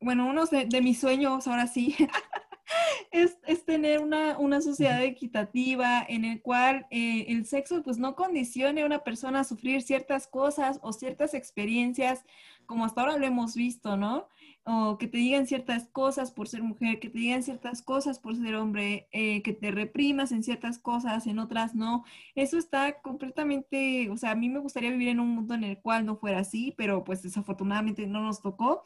bueno, 0.01 0.28
uno 0.28 0.45
de, 0.45 0.82
mis 0.82 0.99
sueños, 0.99 1.47
ahora 1.47 1.67
sí, 1.67 1.95
es, 3.11 3.38
es, 3.45 3.63
tener 3.65 3.99
una, 3.99 4.38
una, 4.39 4.59
sociedad 4.59 5.01
equitativa 5.03 6.03
en 6.09 6.25
el 6.25 6.41
cual 6.41 6.88
eh, 6.89 7.28
el 7.30 7.45
sexo 7.45 7.84
pues 7.84 7.97
no 7.97 8.15
condicione 8.15 8.82
a 8.82 8.86
una 8.88 9.03
persona 9.03 9.41
a 9.41 9.43
sufrir 9.45 9.84
ciertas 9.84 10.28
cosas 10.28 10.80
o 10.82 10.91
ciertas 10.91 11.34
experiencias 11.34 12.25
como 12.65 12.84
hasta 12.84 13.01
ahora 13.01 13.17
lo 13.17 13.25
hemos 13.25 13.55
visto, 13.55 13.95
¿no? 13.95 14.28
O 14.70 14.97
que 14.97 15.07
te 15.07 15.18
digan 15.18 15.47
ciertas 15.47 15.88
cosas 15.88 16.32
por 16.32 16.49
ser 16.49 16.61
mujer, 16.61 16.99
que 16.99 17.09
te 17.09 17.20
digan 17.20 17.41
ciertas 17.41 17.82
cosas 17.82 18.20
por 18.20 18.36
ser 18.36 18.55
hombre, 18.55 19.07
eh, 19.11 19.41
que 19.41 19.53
te 19.53 19.72
reprimas 19.72 20.34
en 20.34 20.43
ciertas 20.43 20.78
cosas, 20.78 21.26
en 21.26 21.39
otras 21.39 21.74
no. 21.74 22.03
Eso 22.36 22.57
está 22.57 22.99
completamente, 23.01 24.09
o 24.09 24.18
sea, 24.18 24.32
a 24.32 24.36
mí 24.36 24.49
me 24.49 24.59
gustaría 24.59 24.91
vivir 24.91 25.07
en 25.07 25.22
un 25.22 25.30
mundo 25.30 25.53
en 25.53 25.63
el 25.63 25.80
cual 25.80 26.05
no 26.05 26.18
fuera 26.18 26.39
así, 26.39 26.74
pero 26.78 27.05
pues 27.05 27.24
desafortunadamente 27.24 28.05
no 28.07 28.22
nos 28.22 28.41
tocó, 28.41 28.84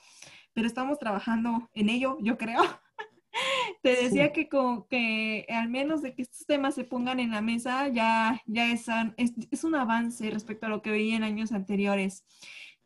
pero 0.54 0.68
estamos 0.68 1.00
trabajando 1.00 1.68
en 1.74 1.90
ello, 1.90 2.20
yo 2.22 2.38
creo. 2.38 2.62
te 3.82 4.04
decía 4.04 4.32
que, 4.32 4.50
con, 4.50 4.88
que 4.88 5.48
al 5.50 5.68
menos 5.68 6.04
de 6.04 6.14
que 6.14 6.22
estos 6.22 6.46
temas 6.46 6.76
se 6.76 6.84
pongan 6.84 7.20
en 7.20 7.32
la 7.32 7.42
mesa, 7.42 7.88
ya, 7.88 8.40
ya 8.46 8.72
es, 8.72 8.86
es 9.18 9.64
un 9.64 9.74
avance 9.74 10.30
respecto 10.30 10.68
a 10.68 10.70
lo 10.70 10.84
que 10.84 10.92
veía 10.92 11.16
en 11.16 11.24
años 11.24 11.52
anteriores. 11.52 12.24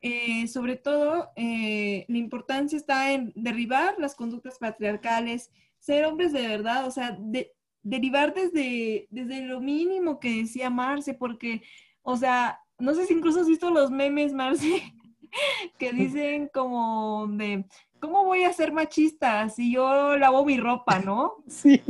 Eh, 0.07 0.47
sobre 0.47 0.75
todo, 0.75 1.31
eh, 1.35 2.05
la 2.07 2.19
importancia 2.19 2.77
está 2.77 3.11
en 3.11 3.33
derribar 3.35 3.95
las 3.97 4.13
conductas 4.13 4.59
patriarcales, 4.59 5.49
ser 5.79 6.05
hombres 6.05 6.31
de 6.31 6.47
verdad, 6.47 6.85
o 6.85 6.91
sea, 6.91 7.17
derivar 7.81 8.35
desde, 8.35 9.07
desde 9.09 9.41
lo 9.47 9.61
mínimo 9.61 10.19
que 10.19 10.43
decía 10.43 10.69
Marce, 10.69 11.15
porque, 11.15 11.63
o 12.03 12.17
sea, 12.17 12.59
no 12.77 12.93
sé 12.93 13.07
si 13.07 13.15
incluso 13.15 13.39
has 13.39 13.47
visto 13.47 13.71
los 13.71 13.89
memes, 13.89 14.31
Marce, 14.31 14.83
que 15.79 15.91
dicen 15.91 16.51
como 16.53 17.25
de, 17.29 17.65
¿cómo 17.99 18.25
voy 18.25 18.43
a 18.43 18.53
ser 18.53 18.73
machista 18.73 19.49
si 19.49 19.73
yo 19.73 20.17
lavo 20.17 20.45
mi 20.45 20.57
ropa, 20.57 20.99
no? 20.99 21.37
Sí. 21.47 21.81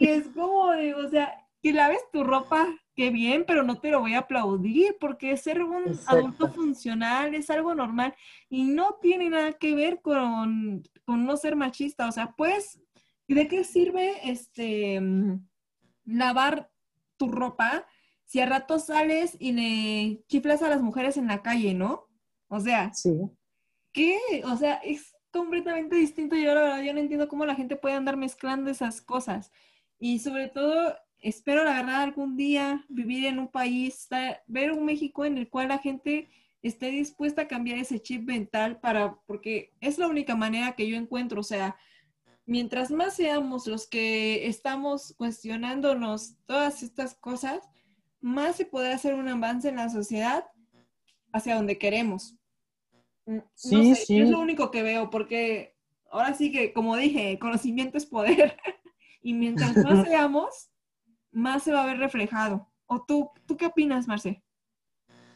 Y 0.00 0.08
es 0.08 0.26
como 0.34 0.72
de, 0.72 0.92
o 0.94 1.08
sea, 1.08 1.32
que 1.62 1.72
laves 1.72 2.02
tu 2.12 2.24
ropa 2.24 2.66
qué 2.94 3.10
bien, 3.10 3.44
pero 3.46 3.62
no 3.62 3.80
te 3.80 3.90
lo 3.90 4.00
voy 4.00 4.14
a 4.14 4.20
aplaudir 4.20 4.96
porque 5.00 5.36
ser 5.36 5.62
un 5.62 5.98
adulto 6.06 6.48
funcional 6.48 7.34
es 7.34 7.50
algo 7.50 7.74
normal 7.74 8.14
y 8.48 8.64
no 8.64 8.98
tiene 9.00 9.30
nada 9.30 9.52
que 9.54 9.74
ver 9.74 10.00
con, 10.00 10.82
no 11.06 11.36
ser 11.36 11.56
machista. 11.56 12.08
O 12.08 12.12
sea, 12.12 12.34
pues, 12.36 12.80
¿de 13.28 13.48
qué 13.48 13.64
sirve 13.64 14.30
este 14.30 15.00
lavar 16.04 16.70
tu 17.16 17.28
ropa 17.28 17.86
si 18.24 18.40
a 18.40 18.46
rato 18.46 18.78
sales 18.78 19.36
y 19.38 19.52
le 19.52 20.24
chiflas 20.26 20.62
a 20.62 20.68
las 20.68 20.82
mujeres 20.82 21.16
en 21.16 21.28
la 21.28 21.42
calle, 21.42 21.74
¿no? 21.74 22.08
O 22.48 22.60
sea, 22.60 22.92
sí. 22.94 23.12
¿qué? 23.92 24.18
O 24.44 24.56
sea, 24.56 24.74
es 24.76 25.14
completamente 25.30 25.96
distinto. 25.96 26.36
Yo 26.36 26.54
la 26.54 26.62
verdad, 26.62 26.82
yo 26.82 26.92
no 26.92 27.00
entiendo 27.00 27.28
cómo 27.28 27.46
la 27.46 27.54
gente 27.54 27.76
puede 27.76 27.94
andar 27.94 28.16
mezclando 28.16 28.70
esas 28.70 29.00
cosas. 29.00 29.50
Y 29.98 30.18
sobre 30.18 30.48
todo, 30.48 30.94
espero 31.24 31.64
la 31.64 31.74
verdad 31.74 32.02
algún 32.02 32.36
día 32.36 32.84
vivir 32.88 33.24
en 33.24 33.38
un 33.38 33.48
país, 33.48 34.06
ver 34.46 34.72
un 34.72 34.84
México 34.84 35.24
en 35.24 35.38
el 35.38 35.48
cual 35.48 35.68
la 35.68 35.78
gente 35.78 36.28
esté 36.62 36.90
dispuesta 36.90 37.42
a 37.42 37.48
cambiar 37.48 37.78
ese 37.78 38.00
chip 38.00 38.26
mental 38.26 38.78
para, 38.78 39.16
porque 39.26 39.72
es 39.80 39.98
la 39.98 40.06
única 40.06 40.36
manera 40.36 40.72
que 40.72 40.86
yo 40.86 40.96
encuentro, 40.96 41.40
o 41.40 41.44
sea, 41.44 41.76
mientras 42.46 42.90
más 42.90 43.14
seamos 43.16 43.66
los 43.66 43.86
que 43.86 44.46
estamos 44.46 45.14
cuestionándonos 45.16 46.36
todas 46.46 46.82
estas 46.82 47.14
cosas, 47.14 47.68
más 48.20 48.56
se 48.56 48.66
podrá 48.66 48.94
hacer 48.94 49.14
un 49.14 49.28
avance 49.28 49.68
en 49.68 49.76
la 49.76 49.88
sociedad 49.88 50.44
hacia 51.32 51.56
donde 51.56 51.78
queremos. 51.78 52.36
Mm, 53.26 53.38
sí, 53.54 53.94
sí. 53.94 54.20
Es 54.20 54.30
lo 54.30 54.40
único 54.40 54.70
que 54.70 54.82
veo, 54.82 55.08
porque 55.08 55.74
ahora 56.10 56.34
sí 56.34 56.52
que, 56.52 56.74
como 56.74 56.96
dije, 56.96 57.38
conocimiento 57.38 57.96
es 57.96 58.06
poder. 58.06 58.56
y 59.22 59.32
mientras 59.32 59.76
más 59.76 60.06
seamos, 60.08 60.70
más 61.34 61.62
se 61.62 61.72
va 61.72 61.82
a 61.82 61.86
ver 61.86 61.98
reflejado. 61.98 62.70
¿O 62.86 63.04
tú, 63.04 63.30
tú 63.46 63.56
qué 63.56 63.66
opinas, 63.66 64.08
Marce? 64.08 64.42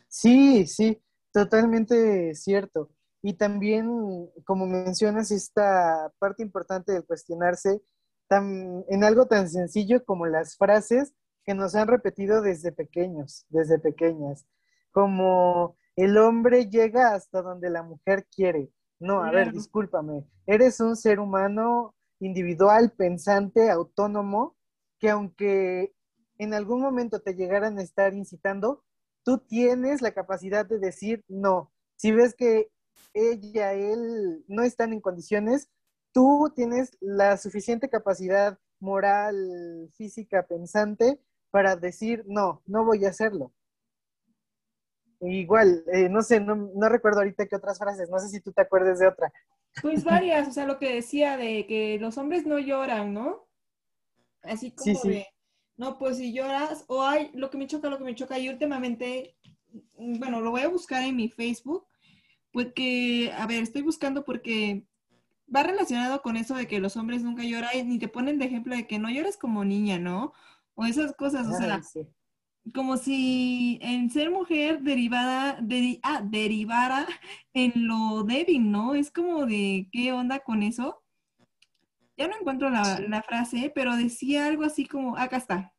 Sí, 0.09 0.67
sí, 0.67 1.03
totalmente 1.33 2.35
cierto. 2.35 2.91
Y 3.21 3.35
también, 3.35 4.31
como 4.45 4.67
mencionas, 4.67 5.31
esta 5.31 6.13
parte 6.19 6.43
importante 6.43 6.93
de 6.93 7.03
cuestionarse 7.03 7.83
en 8.31 9.05
algo 9.05 9.27
tan 9.27 9.49
sencillo 9.49 10.05
como 10.05 10.27
las 10.27 10.57
frases 10.57 11.15
que 11.45 11.55
nos 11.55 11.75
han 11.75 11.89
repetido 11.89 12.43
desde 12.43 12.73
pequeños, 12.73 13.47
desde 13.49 13.79
pequeñas, 13.79 14.47
como 14.91 15.77
el 15.97 16.19
hombre 16.19 16.69
llega 16.69 17.15
hasta 17.15 17.41
donde 17.41 17.71
la 17.71 17.83
mujer 17.83 18.27
quiere. 18.31 18.71
No, 19.01 19.23
a 19.23 19.31
ver, 19.31 19.53
discúlpame, 19.53 20.27
eres 20.47 20.81
un 20.81 20.95
ser 20.95 21.21
humano 21.21 21.95
individual, 22.21 22.93
pensante, 22.93 23.71
autónomo, 23.71 24.58
que 24.99 25.11
aunque 25.11 25.95
en 26.39 26.55
algún 26.55 26.81
momento 26.81 27.21
te 27.21 27.35
llegaran 27.35 27.79
a 27.79 27.83
estar 27.83 28.15
incitando, 28.15 28.85
tú 29.25 29.39
tienes 29.39 30.03
la 30.03 30.13
capacidad 30.13 30.67
de 30.67 30.79
decir 30.79 31.25
no. 31.29 31.73
Si 31.97 32.13
ves 32.13 32.35
que 32.35 32.71
ella, 33.15 33.73
él 33.73 34.45
no 34.49 34.63
están 34.63 34.93
en 34.93 35.01
condiciones, 35.01 35.69
tú 36.13 36.53
tienes 36.55 36.97
la 37.01 37.37
suficiente 37.37 37.89
capacidad 37.89 38.59
moral, 38.81 39.91
física, 39.97 40.47
pensante 40.47 41.21
para 41.51 41.77
decir 41.77 42.25
no, 42.27 42.63
no 42.67 42.85
voy 42.85 43.05
a 43.05 43.11
hacerlo. 43.11 43.53
Igual, 45.21 45.85
eh, 45.93 46.09
no 46.09 46.23
sé, 46.23 46.39
no, 46.41 46.89
recuerdo 46.89 47.19
ahorita 47.19 47.47
qué 47.47 47.57
otras 47.57 47.79
frases, 47.79 48.09
no 48.09 48.21
sé 48.21 48.29
si 48.29 48.41
tú 48.41 48.53
te 48.53 48.63
acuerdas 48.63 49.01
de 49.01 49.09
otra. 49.09 49.33
Pues 49.83 50.05
varias, 50.05 50.47
o 50.49 50.53
sea, 50.53 50.65
lo 50.65 50.79
que 50.79 50.95
decía 50.95 51.37
de 51.37 51.67
que 51.67 51.99
los 52.01 52.19
hombres 52.19 52.47
no 52.47 52.59
lloran, 52.59 53.13
¿no? 53.13 53.48
Así 54.43 54.71
como 54.71 55.01
de, 55.03 55.27
no, 55.77 55.99
pues 55.99 56.19
si 56.19 56.33
lloras, 56.33 56.85
o 56.89 57.03
hay, 57.03 57.31
lo 57.35 57.51
que 57.51 57.59
me 57.59 57.67
choca, 57.67 57.89
lo 57.89 57.99
que 57.99 58.05
me 58.05 58.15
choca, 58.15 58.39
y 58.39 58.49
últimamente, 58.49 59.37
bueno, 59.97 60.41
lo 60.41 60.51
voy 60.51 60.63
a 60.63 60.69
buscar 60.69 61.03
en 61.03 61.17
mi 61.17 61.29
Facebook, 61.29 61.87
porque, 62.53 63.33
a 63.37 63.47
ver, 63.47 63.63
estoy 63.63 63.83
buscando 63.83 64.25
porque 64.25 64.85
va 65.55 65.63
relacionado 65.63 66.23
con 66.23 66.37
eso 66.37 66.55
de 66.55 66.67
que 66.67 66.81
los 66.81 66.97
hombres 66.97 67.23
nunca 67.23 67.45
lloran, 67.45 67.89
ni 67.89 67.99
te 67.99 68.09
ponen 68.09 68.39
de 68.39 68.47
ejemplo 68.47 68.75
de 68.75 68.87
que 68.87 68.99
no 68.99 69.11
llores 69.11 69.37
como 69.37 69.65
niña, 69.65 69.99
¿no? 69.99 70.33
O 70.75 70.85
esas 70.85 71.15
cosas, 71.15 71.47
o 71.47 71.57
sea, 71.57 71.81
como 72.75 72.97
si 72.97 73.79
en 73.83 74.11
ser 74.11 74.31
mujer 74.31 74.83
derivada, 74.83 75.59
ah, 76.03 76.23
derivara 76.23 77.07
en 77.53 77.73
lo 77.87 78.25
débil, 78.25 78.71
¿no? 78.71 78.95
Es 78.95 79.11
como 79.11 79.47
de, 79.47 79.89
¿qué 79.93 80.13
onda 80.13 80.41
con 80.41 80.63
eso? 80.63 81.03
Ya 82.19 82.27
no 82.27 82.35
encuentro 82.37 82.69
la, 82.69 83.23
frase, 83.23 83.71
pero 83.73 83.97
decía 83.97 84.47
algo 84.47 84.65
así 84.65 84.87
como, 84.87 85.17
acá 85.17 85.37
está. 85.37 85.73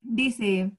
Dice, 0.00 0.72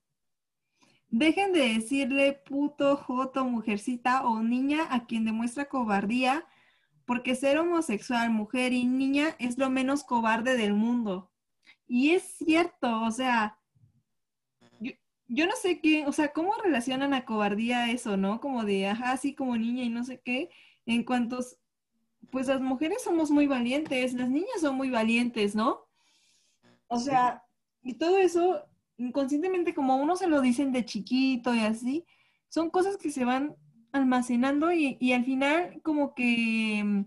dejen 1.07 1.53
de 1.53 1.75
decirle 1.75 2.33
puto, 2.33 2.97
joto, 2.97 3.45
mujercita 3.45 4.25
o 4.25 4.41
niña 4.41 4.87
a 4.89 5.05
quien 5.05 5.23
demuestra 5.23 5.65
cobardía, 5.65 6.47
porque 7.05 7.35
ser 7.35 7.59
homosexual, 7.59 8.31
mujer 8.31 8.73
y 8.73 8.85
niña 8.85 9.35
es 9.37 9.59
lo 9.59 9.69
menos 9.69 10.03
cobarde 10.03 10.57
del 10.57 10.73
mundo. 10.73 11.31
Y 11.85 12.11
es 12.11 12.23
cierto, 12.23 13.03
o 13.03 13.11
sea, 13.11 13.59
yo, 14.79 14.93
yo 15.27 15.45
no 15.45 15.53
sé 15.61 15.79
qué, 15.79 16.07
o 16.07 16.11
sea, 16.11 16.33
¿cómo 16.33 16.55
relacionan 16.55 17.13
a 17.13 17.25
cobardía 17.25 17.91
eso, 17.91 18.17
no? 18.17 18.41
Como 18.41 18.65
de, 18.65 18.87
ajá, 18.87 19.11
así 19.11 19.35
como 19.35 19.55
niña 19.57 19.83
y 19.83 19.89
no 19.89 20.03
sé 20.03 20.21
qué, 20.25 20.49
en 20.87 21.03
cuantos 21.03 21.60
pues 22.29 22.47
las 22.47 22.61
mujeres 22.61 23.01
somos 23.03 23.31
muy 23.31 23.47
valientes, 23.47 24.13
las 24.13 24.29
niñas 24.29 24.61
son 24.61 24.75
muy 24.75 24.89
valientes, 24.89 25.55
¿no? 25.55 25.85
O 26.87 26.99
sea, 26.99 27.43
y 27.83 27.95
todo 27.95 28.17
eso, 28.17 28.63
inconscientemente, 28.97 29.73
como 29.73 29.95
uno 29.95 30.15
se 30.15 30.27
lo 30.27 30.41
dicen 30.41 30.71
de 30.71 30.85
chiquito 30.85 31.53
y 31.55 31.59
así, 31.59 32.05
son 32.49 32.69
cosas 32.69 32.97
que 32.97 33.11
se 33.11 33.25
van 33.25 33.55
almacenando 33.91 34.71
y, 34.71 35.13
al 35.13 35.25
final 35.25 35.81
como 35.83 36.13
que 36.13 36.81
mm, 36.83 37.05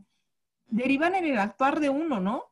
derivan 0.69 1.15
en 1.15 1.27
el 1.27 1.39
actuar 1.39 1.81
de 1.81 1.91
uno, 1.91 2.21
¿no? 2.21 2.45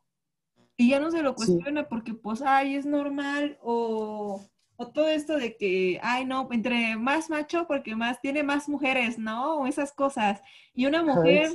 Y 0.77 0.89
ya 0.89 0.99
no 0.99 1.11
se 1.11 1.21
lo 1.21 1.35
cuestiona 1.35 1.87
porque 1.87 2.13
pues, 2.13 2.41
ay, 2.41 2.75
es 2.75 2.85
normal 2.85 3.59
o, 3.61 4.41
O 4.75 4.87
todo 4.87 5.07
esto 5.07 5.37
de 5.37 5.55
que, 5.55 5.99
ay, 6.01 6.25
no, 6.25 6.47
entre 6.51 6.97
más 6.97 7.29
macho 7.29 7.67
porque 7.67 7.95
más 7.95 8.19
tiene 8.21 8.41
más 8.43 8.67
mujeres, 8.67 9.19
¿no? 9.19 9.57
O 9.59 9.67
esas 9.67 9.91
cosas. 9.91 10.41
Y 10.73 10.87
una 10.87 11.03
mujer 11.03 11.51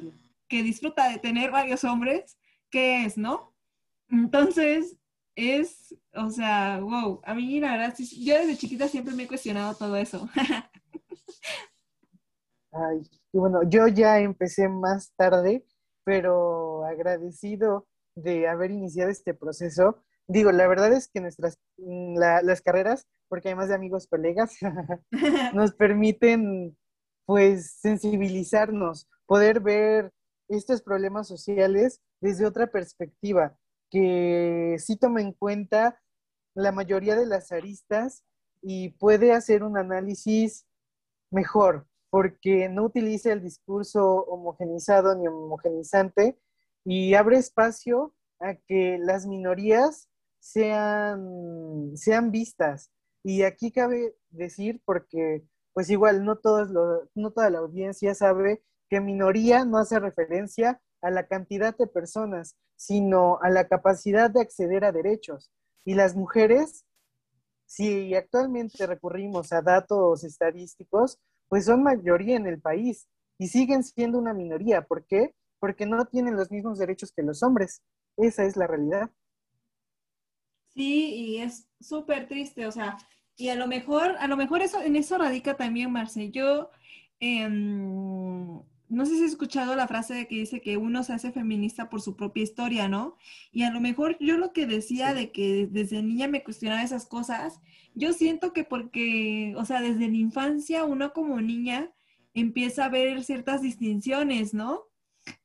que 0.48 0.62
disfruta 0.62 1.08
de 1.08 1.18
tener 1.18 1.50
varios 1.50 1.84
hombres, 1.84 2.38
¿qué 2.70 3.04
es, 3.04 3.16
no? 3.16 3.54
Entonces, 4.08 4.96
es, 5.36 5.94
o 6.14 6.30
sea, 6.30 6.80
wow, 6.80 7.20
a 7.24 7.34
mí 7.34 7.60
la 7.60 7.72
verdad, 7.76 7.94
yo 7.96 8.34
desde 8.34 8.56
chiquita 8.56 8.88
siempre 8.88 9.14
me 9.14 9.24
he 9.24 9.28
cuestionado 9.28 9.74
todo 9.74 9.96
eso. 9.96 10.28
Ay, 12.72 13.00
y 13.32 13.38
bueno, 13.38 13.62
yo 13.68 13.86
ya 13.88 14.18
empecé 14.18 14.68
más 14.68 15.12
tarde, 15.16 15.64
pero 16.04 16.84
agradecido 16.84 17.86
de 18.14 18.48
haber 18.48 18.70
iniciado 18.70 19.10
este 19.10 19.34
proceso. 19.34 20.02
Digo, 20.26 20.52
la 20.52 20.66
verdad 20.66 20.92
es 20.92 21.08
que 21.08 21.20
nuestras, 21.20 21.58
mm, 21.76 22.18
las 22.18 22.60
carreras, 22.60 23.06
porque 23.28 23.48
además 23.48 23.68
de 23.68 23.74
amigos 23.74 24.06
colegas, 24.06 24.56
nos 25.54 25.72
permiten 25.74 26.76
pues 27.26 27.72
sensibilizarnos, 27.80 29.08
poder 29.26 29.60
ver 29.60 30.12
estos 30.48 30.82
problemas 30.82 31.28
sociales 31.28 32.00
desde 32.20 32.46
otra 32.46 32.68
perspectiva, 32.68 33.56
que 33.90 34.76
sí 34.78 34.96
toma 34.96 35.20
en 35.20 35.32
cuenta 35.32 36.00
la 36.54 36.72
mayoría 36.72 37.14
de 37.14 37.26
las 37.26 37.52
aristas 37.52 38.24
y 38.62 38.90
puede 38.90 39.32
hacer 39.32 39.62
un 39.62 39.78
análisis 39.78 40.66
mejor, 41.30 41.86
porque 42.10 42.68
no 42.68 42.84
utiliza 42.84 43.32
el 43.32 43.42
discurso 43.42 44.24
homogenizado 44.24 45.14
ni 45.14 45.28
homogenizante 45.28 46.38
y 46.84 47.14
abre 47.14 47.36
espacio 47.38 48.14
a 48.40 48.54
que 48.54 48.98
las 48.98 49.26
minorías 49.26 50.08
sean, 50.40 51.96
sean 51.96 52.30
vistas. 52.30 52.90
Y 53.22 53.42
aquí 53.42 53.72
cabe 53.72 54.16
decir, 54.30 54.80
porque 54.84 55.44
pues 55.74 55.90
igual 55.90 56.24
no, 56.24 56.38
todos 56.38 56.70
no 57.14 57.30
toda 57.30 57.50
la 57.50 57.58
audiencia 57.58 58.14
sabe 58.14 58.62
que 58.88 59.00
minoría 59.00 59.64
no 59.64 59.78
hace 59.78 59.98
referencia 59.98 60.80
a 61.02 61.10
la 61.10 61.26
cantidad 61.26 61.76
de 61.76 61.86
personas, 61.86 62.56
sino 62.76 63.38
a 63.42 63.50
la 63.50 63.68
capacidad 63.68 64.30
de 64.30 64.40
acceder 64.40 64.84
a 64.84 64.92
derechos. 64.92 65.50
Y 65.84 65.94
las 65.94 66.16
mujeres, 66.16 66.84
si 67.66 68.14
actualmente 68.14 68.86
recurrimos 68.86 69.52
a 69.52 69.62
datos 69.62 70.24
estadísticos, 70.24 71.18
pues 71.48 71.66
son 71.66 71.82
mayoría 71.82 72.36
en 72.36 72.46
el 72.46 72.60
país 72.60 73.08
y 73.38 73.48
siguen 73.48 73.82
siendo 73.82 74.18
una 74.18 74.34
minoría. 74.34 74.82
¿Por 74.82 75.06
qué? 75.06 75.34
Porque 75.60 75.86
no 75.86 76.04
tienen 76.06 76.36
los 76.36 76.50
mismos 76.50 76.78
derechos 76.78 77.12
que 77.12 77.22
los 77.22 77.42
hombres. 77.42 77.82
Esa 78.16 78.44
es 78.44 78.56
la 78.56 78.66
realidad. 78.66 79.10
Sí, 80.74 81.14
y 81.14 81.38
es 81.38 81.68
súper 81.80 82.28
triste, 82.28 82.66
o 82.66 82.72
sea, 82.72 82.98
y 83.36 83.48
a 83.48 83.54
lo 83.54 83.66
mejor, 83.66 84.16
a 84.18 84.26
lo 84.26 84.36
mejor 84.36 84.62
eso, 84.62 84.80
en 84.80 84.96
eso 84.96 85.16
radica 85.16 85.56
también, 85.56 85.90
Marce. 85.92 86.30
Yo, 86.30 86.70
em, 87.20 88.60
no 88.88 89.06
sé 89.06 89.16
si 89.16 89.24
has 89.24 89.30
escuchado 89.30 89.76
la 89.76 89.86
frase 89.86 90.14
de 90.14 90.26
que 90.26 90.36
dice 90.36 90.60
que 90.60 90.76
uno 90.76 91.02
se 91.02 91.12
hace 91.12 91.32
feminista 91.32 91.90
por 91.90 92.00
su 92.00 92.16
propia 92.16 92.42
historia, 92.42 92.88
¿no? 92.88 93.16
Y 93.52 93.62
a 93.62 93.70
lo 93.70 93.80
mejor 93.80 94.16
yo 94.20 94.38
lo 94.38 94.52
que 94.52 94.66
decía 94.66 95.14
de 95.14 95.30
que 95.30 95.68
desde 95.70 96.02
niña 96.02 96.28
me 96.28 96.42
cuestionaba 96.42 96.82
esas 96.82 97.06
cosas, 97.06 97.60
yo 97.94 98.12
siento 98.12 98.52
que 98.52 98.64
porque, 98.64 99.54
o 99.56 99.64
sea, 99.64 99.80
desde 99.80 100.08
la 100.08 100.16
infancia 100.16 100.84
uno 100.84 101.12
como 101.12 101.40
niña 101.40 101.92
empieza 102.34 102.86
a 102.86 102.88
ver 102.88 103.24
ciertas 103.24 103.62
distinciones, 103.62 104.54
¿no? 104.54 104.84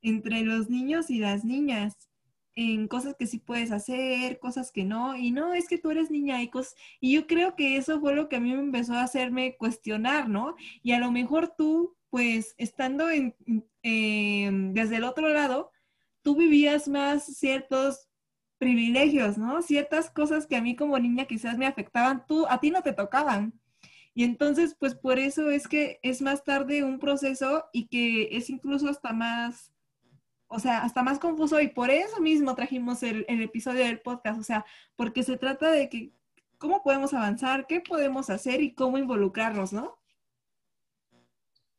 Entre 0.02 0.44
los 0.44 0.70
niños 0.70 1.10
y 1.10 1.20
las 1.20 1.44
niñas 1.44 2.10
en 2.56 2.88
cosas 2.88 3.16
que 3.18 3.26
sí 3.26 3.40
puedes 3.40 3.72
hacer, 3.72 4.40
cosas 4.40 4.72
que 4.72 4.86
no, 4.86 5.16
y 5.16 5.32
no, 5.32 5.54
es 5.54 5.68
que 5.68 5.80
tú 5.80 5.90
eres 5.92 6.12
niña 6.12 6.42
y 6.44 6.50
cosas, 6.50 6.76
y 7.00 7.14
yo 7.14 7.26
creo 7.26 7.56
que 7.56 7.78
eso 7.78 8.00
fue 8.00 8.16
lo 8.16 8.30
que 8.30 8.36
a 8.36 8.40
mí 8.40 8.54
me 8.54 8.62
empezó 8.62 8.94
a 8.94 9.04
hacerme 9.04 9.56
cuestionar, 9.58 10.30
¿no? 10.30 10.56
Y 10.84 10.92
a 10.92 11.00
lo 11.00 11.12
mejor 11.12 11.54
tú 11.58 11.96
pues 12.14 12.54
estando 12.60 13.10
en, 13.10 13.34
desde 13.82 14.98
el 14.98 15.04
otro 15.04 15.30
lado, 15.30 15.72
tú 16.22 16.36
vivías 16.36 16.88
más 16.88 17.24
ciertos 17.24 18.08
privilegios, 18.60 19.40
¿no? 19.40 19.64
Ciertas 19.64 20.12
cosas 20.12 20.46
que 20.46 20.56
a 20.56 20.62
mí 20.62 20.76
como 20.76 21.00
niña 21.00 21.26
quizás 21.26 21.58
me 21.58 21.66
afectaban, 21.66 22.24
tú, 22.28 22.46
a 22.48 22.60
ti 22.60 22.70
no 22.70 22.84
te 22.84 22.94
tocaban. 22.94 23.60
Y 24.14 24.26
entonces, 24.26 24.76
pues 24.80 24.94
por 24.94 25.18
eso 25.18 25.50
es 25.50 25.68
que 25.68 26.00
es 26.04 26.22
más 26.22 26.44
tarde 26.44 26.84
un 26.84 27.00
proceso 27.00 27.66
y 27.74 27.88
que 27.88 28.38
es 28.38 28.52
incluso 28.52 28.90
hasta 28.90 29.12
más, 29.12 29.74
o 30.46 30.60
sea, 30.60 30.84
hasta 30.84 31.02
más 31.02 31.18
confuso 31.18 31.62
y 31.62 31.70
por 31.70 31.90
eso 31.90 32.22
mismo 32.22 32.54
trajimos 32.54 33.02
el, 33.02 33.26
el 33.28 33.42
episodio 33.42 33.86
del 33.86 34.02
podcast, 34.02 34.40
o 34.40 34.44
sea, 34.44 34.66
porque 34.96 35.24
se 35.24 35.36
trata 35.36 35.72
de 35.72 35.90
que 35.90 36.12
cómo 36.60 36.84
podemos 36.84 37.12
avanzar, 37.16 37.66
qué 37.66 37.82
podemos 37.82 38.30
hacer 38.30 38.62
y 38.62 38.76
cómo 38.76 39.00
involucrarnos, 39.00 39.74
¿no? 39.74 40.03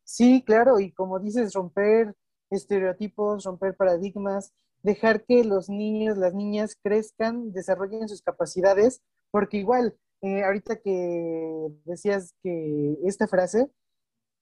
Sí, 0.04 0.42
claro, 0.46 0.78
y 0.80 0.92
como 0.92 1.18
dices, 1.18 1.54
romper 1.54 2.14
estereotipos, 2.50 3.44
romper 3.44 3.74
paradigmas, 3.74 4.52
dejar 4.82 5.24
que 5.24 5.44
los 5.44 5.68
niños, 5.68 6.18
las 6.18 6.34
niñas 6.34 6.76
crezcan, 6.82 7.52
desarrollen 7.52 8.08
sus 8.08 8.22
capacidades, 8.22 9.02
porque 9.30 9.56
igual, 9.56 9.96
eh, 10.20 10.44
ahorita 10.44 10.76
que 10.76 11.68
decías 11.84 12.34
que 12.42 12.98
esta 13.04 13.26
frase, 13.26 13.70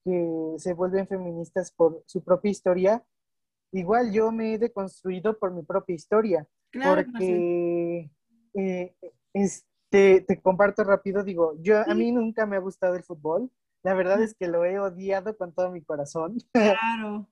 que 0.03 0.55
se 0.57 0.73
vuelven 0.73 1.07
feministas 1.07 1.71
por 1.71 2.03
su 2.07 2.21
propia 2.23 2.51
historia, 2.51 3.05
igual 3.71 4.11
yo 4.11 4.31
me 4.31 4.53
he 4.53 4.57
deconstruido 4.59 5.39
por 5.39 5.51
mi 5.51 5.63
propia 5.63 5.95
historia, 5.95 6.47
porque 6.71 8.11
eh, 8.53 8.95
este, 9.31 10.21
te 10.21 10.41
comparto 10.41 10.83
rápido, 10.83 11.23
digo, 11.23 11.55
yo 11.59 11.79
a 11.79 11.95
mí 11.95 12.11
nunca 12.11 12.45
me 12.45 12.57
ha 12.57 12.59
gustado 12.59 12.95
el 12.95 13.03
fútbol, 13.03 13.49
la 13.83 13.93
verdad 13.93 14.21
es 14.21 14.33
que 14.33 14.47
lo 14.47 14.65
he 14.65 14.79
odiado 14.79 15.37
con 15.37 15.53
todo 15.53 15.71
mi 15.71 15.83
corazón. 15.83 16.37
Claro. 16.51 17.29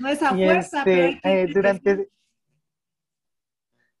No 0.00 0.08
es 0.08 0.22
a 0.22 0.30
fuerza, 0.34 0.82
pero 0.84 1.06
este, 1.06 1.42
eh, 1.42 1.46
durante 1.52 2.10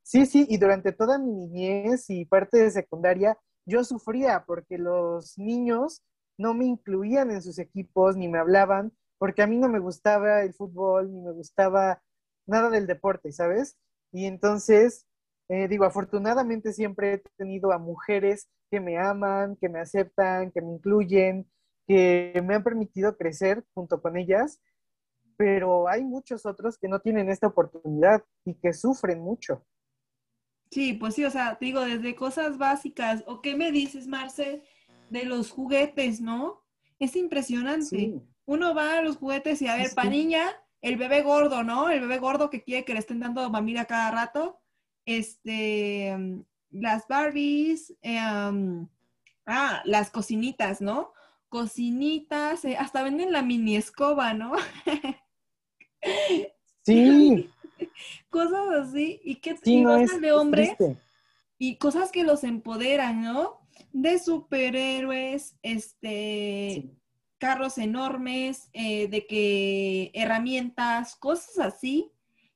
Sí, 0.02 0.26
sí, 0.26 0.46
y 0.50 0.58
durante 0.58 0.92
toda 0.92 1.18
mi 1.18 1.32
niñez 1.32 2.10
y 2.10 2.26
parte 2.26 2.58
de 2.58 2.70
secundaria, 2.70 3.38
yo 3.64 3.82
sufría 3.84 4.44
porque 4.46 4.76
los 4.76 5.38
niños 5.38 6.02
no 6.36 6.52
me 6.52 6.66
incluían 6.66 7.30
en 7.30 7.40
sus 7.40 7.58
equipos 7.58 8.14
ni 8.14 8.28
me 8.28 8.38
hablaban, 8.38 8.92
porque 9.16 9.42
a 9.42 9.46
mí 9.46 9.56
no 9.56 9.68
me 9.70 9.78
gustaba 9.78 10.42
el 10.42 10.52
fútbol, 10.52 11.10
ni 11.10 11.22
me 11.22 11.32
gustaba 11.32 12.02
nada 12.46 12.68
del 12.68 12.86
deporte, 12.86 13.32
¿sabes? 13.32 13.78
Y 14.12 14.26
entonces, 14.26 15.06
eh, 15.48 15.68
digo, 15.68 15.86
afortunadamente 15.86 16.74
siempre 16.74 17.14
he 17.14 17.18
tenido 17.38 17.72
a 17.72 17.78
mujeres 17.78 18.50
que 18.70 18.80
me 18.80 18.98
aman, 18.98 19.56
que 19.56 19.70
me 19.70 19.80
aceptan, 19.80 20.50
que 20.50 20.60
me 20.60 20.72
incluyen, 20.72 21.50
que 21.86 22.42
me 22.44 22.54
han 22.54 22.64
permitido 22.64 23.16
crecer 23.16 23.64
junto 23.74 24.00
con 24.00 24.16
ellas, 24.16 24.60
pero 25.36 25.88
hay 25.88 26.04
muchos 26.04 26.46
otros 26.46 26.78
que 26.78 26.88
no 26.88 27.00
tienen 27.00 27.28
esta 27.28 27.48
oportunidad 27.48 28.24
y 28.44 28.54
que 28.54 28.72
sufren 28.72 29.20
mucho. 29.20 29.64
Sí, 30.70 30.94
pues 30.94 31.14
sí, 31.14 31.24
o 31.24 31.30
sea, 31.30 31.56
digo, 31.60 31.80
desde 31.80 32.16
cosas 32.16 32.58
básicas, 32.58 33.22
o 33.26 33.40
qué 33.40 33.54
me 33.54 33.70
dices, 33.70 34.06
Marce, 34.06 34.62
de 35.10 35.24
los 35.24 35.50
juguetes, 35.50 36.20
¿no? 36.20 36.62
Es 36.98 37.16
impresionante. 37.16 38.14
Uno 38.46 38.74
va 38.74 38.98
a 38.98 39.02
los 39.02 39.16
juguetes 39.16 39.62
y 39.62 39.68
a 39.68 39.76
ver, 39.76 39.94
para 39.94 40.10
niña, 40.10 40.50
el 40.80 40.96
bebé 40.96 41.22
gordo, 41.22 41.62
¿no? 41.62 41.90
El 41.90 42.00
bebé 42.00 42.18
gordo 42.18 42.50
que 42.50 42.62
quiere 42.62 42.84
que 42.84 42.92
le 42.92 42.98
estén 42.98 43.20
dando 43.20 43.48
mamila 43.50 43.84
cada 43.84 44.10
rato. 44.10 44.58
Este, 45.06 46.16
las 46.70 47.06
Barbies, 47.08 47.94
em, 48.02 48.88
ah, 49.46 49.82
las 49.84 50.10
cocinitas, 50.10 50.80
¿no? 50.80 51.12
Cocinitas, 51.54 52.64
eh, 52.64 52.76
hasta 52.76 53.04
venden 53.04 53.30
la 53.30 53.40
mini 53.40 53.76
escoba, 53.76 54.34
¿no? 54.34 54.54
Sí. 56.82 57.48
cosas 58.28 58.70
así, 58.72 59.20
y 59.22 59.36
qué 59.36 59.54
cosas 59.54 60.20
de 60.20 60.32
hombres 60.32 60.76
y 61.56 61.76
cosas 61.76 62.10
que 62.10 62.24
los 62.24 62.42
empoderan, 62.42 63.22
¿no? 63.22 63.60
De 63.92 64.18
superhéroes, 64.18 65.56
este, 65.62 66.90
carros 67.38 67.78
enormes, 67.78 68.68
eh, 68.72 69.06
de 69.06 69.24
que 69.28 70.10
herramientas, 70.12 71.14
cosas 71.14 71.60
así. 71.60 72.10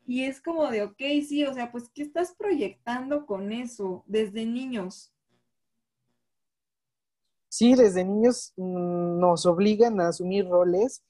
Y 0.09 0.25
es 0.25 0.41
como 0.41 0.67
de, 0.73 0.83
ok, 0.83 1.01
sí, 1.25 1.45
o 1.45 1.55
sea, 1.55 1.71
pues, 1.71 1.89
¿qué 1.95 2.03
estás 2.03 2.35
proyectando 2.37 3.27
con 3.27 3.53
eso 3.53 4.03
desde 4.09 4.45
niños? 4.45 5.15
Sí, 7.49 7.75
desde 7.75 8.05
niños 8.05 8.53
mm, 8.57 9.19
nos 9.19 9.47
obligan 9.47 10.01
a 10.01 10.09
asumir 10.09 10.49
roles 10.49 11.03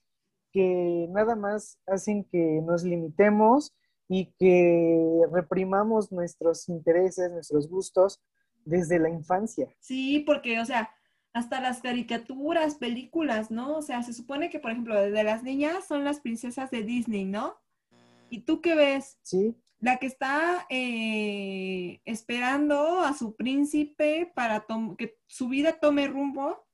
que 0.51 1.07
nada 1.09 1.35
más 1.35 1.77
hacen 1.85 2.23
que 2.25 2.61
nos 2.63 2.83
limitemos 2.83 3.73
y 4.07 4.33
que 4.39 5.21
reprimamos 5.31 6.11
nuestros 6.11 6.67
intereses, 6.67 7.31
nuestros 7.31 7.69
gustos 7.69 8.19
desde 8.65 8.99
la 8.99 9.09
infancia. 9.09 9.67
Sí, 9.79 10.23
porque, 10.25 10.59
o 10.59 10.65
sea, 10.65 10.89
hasta 11.33 11.61
las 11.61 11.81
caricaturas, 11.81 12.75
películas, 12.75 13.51
¿no? 13.51 13.77
O 13.77 13.81
sea, 13.81 14.01
se 14.01 14.13
supone 14.13 14.49
que, 14.49 14.59
por 14.59 14.71
ejemplo, 14.71 14.99
de 14.99 15.23
las 15.23 15.43
niñas 15.43 15.87
son 15.87 16.03
las 16.03 16.19
princesas 16.19 16.71
de 16.71 16.83
Disney, 16.83 17.25
¿no? 17.25 17.55
¿Y 18.31 18.41
tú 18.41 18.61
qué 18.61 18.75
ves? 18.75 19.19
Sí. 19.21 19.55
La 19.79 19.97
que 19.97 20.07
está 20.07 20.65
eh, 20.69 22.01
esperando 22.05 22.99
a 22.99 23.13
su 23.13 23.35
príncipe 23.35 24.31
para 24.35 24.65
que 24.97 25.17
su 25.27 25.47
vida 25.47 25.79
tome 25.79 26.07
rumbo 26.07 26.67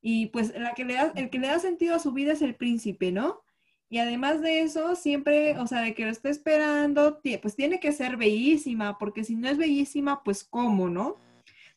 y 0.00 0.26
pues 0.26 0.52
la 0.56 0.74
que 0.74 0.84
le 0.84 0.94
da, 0.94 1.12
el 1.16 1.30
que 1.30 1.38
le 1.38 1.48
da 1.48 1.58
sentido 1.58 1.94
a 1.94 2.00
su 2.00 2.12
vida 2.12 2.32
es 2.32 2.42
el 2.42 2.54
príncipe, 2.54 3.12
¿no? 3.12 3.42
Y 3.88 3.98
además 3.98 4.40
de 4.40 4.62
eso, 4.62 4.96
siempre, 4.96 5.58
o 5.58 5.66
sea, 5.66 5.82
de 5.82 5.94
que 5.94 6.04
lo 6.04 6.10
esté 6.10 6.30
esperando, 6.30 7.20
pues 7.42 7.54
tiene 7.54 7.78
que 7.78 7.92
ser 7.92 8.16
bellísima, 8.16 8.96
porque 8.98 9.22
si 9.22 9.36
no 9.36 9.48
es 9.48 9.58
bellísima, 9.58 10.22
pues 10.22 10.44
¿cómo, 10.44 10.88
no? 10.88 11.16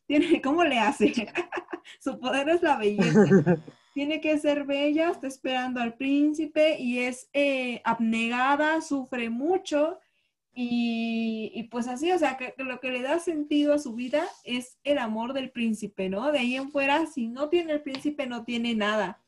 Tiene, 0.07 0.41
¿Cómo 0.41 0.63
le 0.63 0.79
hace? 0.79 1.11
Su 1.99 2.17
poder 2.19 2.47
es 2.49 2.61
la 2.61 2.77
belleza. 2.77 3.57
tiene 3.93 4.21
que 4.21 4.38
ser 4.38 4.65
bella, 4.65 5.09
está 5.09 5.27
esperando 5.27 5.81
al 5.81 5.95
príncipe 5.95 6.77
y 6.79 6.99
es 6.99 7.29
eh, 7.33 7.81
abnegada, 7.83 8.81
sufre 8.81 9.29
mucho 9.29 9.99
y, 10.58 11.64
pues 11.70 11.89
así, 11.89 12.14
o 12.14 12.18
sea, 12.18 12.38
que, 12.38 12.53
lo 12.64 12.80
que 12.80 12.89
le 12.89 13.01
da 13.01 13.20
sentido 13.20 13.74
a 13.74 13.80
su 13.80 13.93
vida 13.93 14.26
es 14.45 14.80
el 14.86 14.99
amor 14.99 15.34
del 15.34 15.51
príncipe, 15.51 16.10
¿no? 16.10 16.32
De 16.32 16.39
ahí 16.39 16.56
en 16.56 16.72
fuera, 16.72 17.06
si 17.08 17.28
no 17.28 17.49
tiene 17.49 17.74
el 17.74 17.82
príncipe, 17.82 18.26
no 18.26 18.45
tiene 18.45 18.74
nada. 18.74 19.22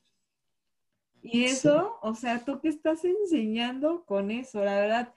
Y 1.22 1.44
eso, 1.44 2.00
o 2.02 2.16
sea, 2.16 2.46
¿tú 2.46 2.62
qué 2.62 2.70
estás 2.70 3.04
enseñando 3.04 4.06
con 4.06 4.32
eso? 4.32 4.64
La 4.64 4.80
verdad, 4.80 5.14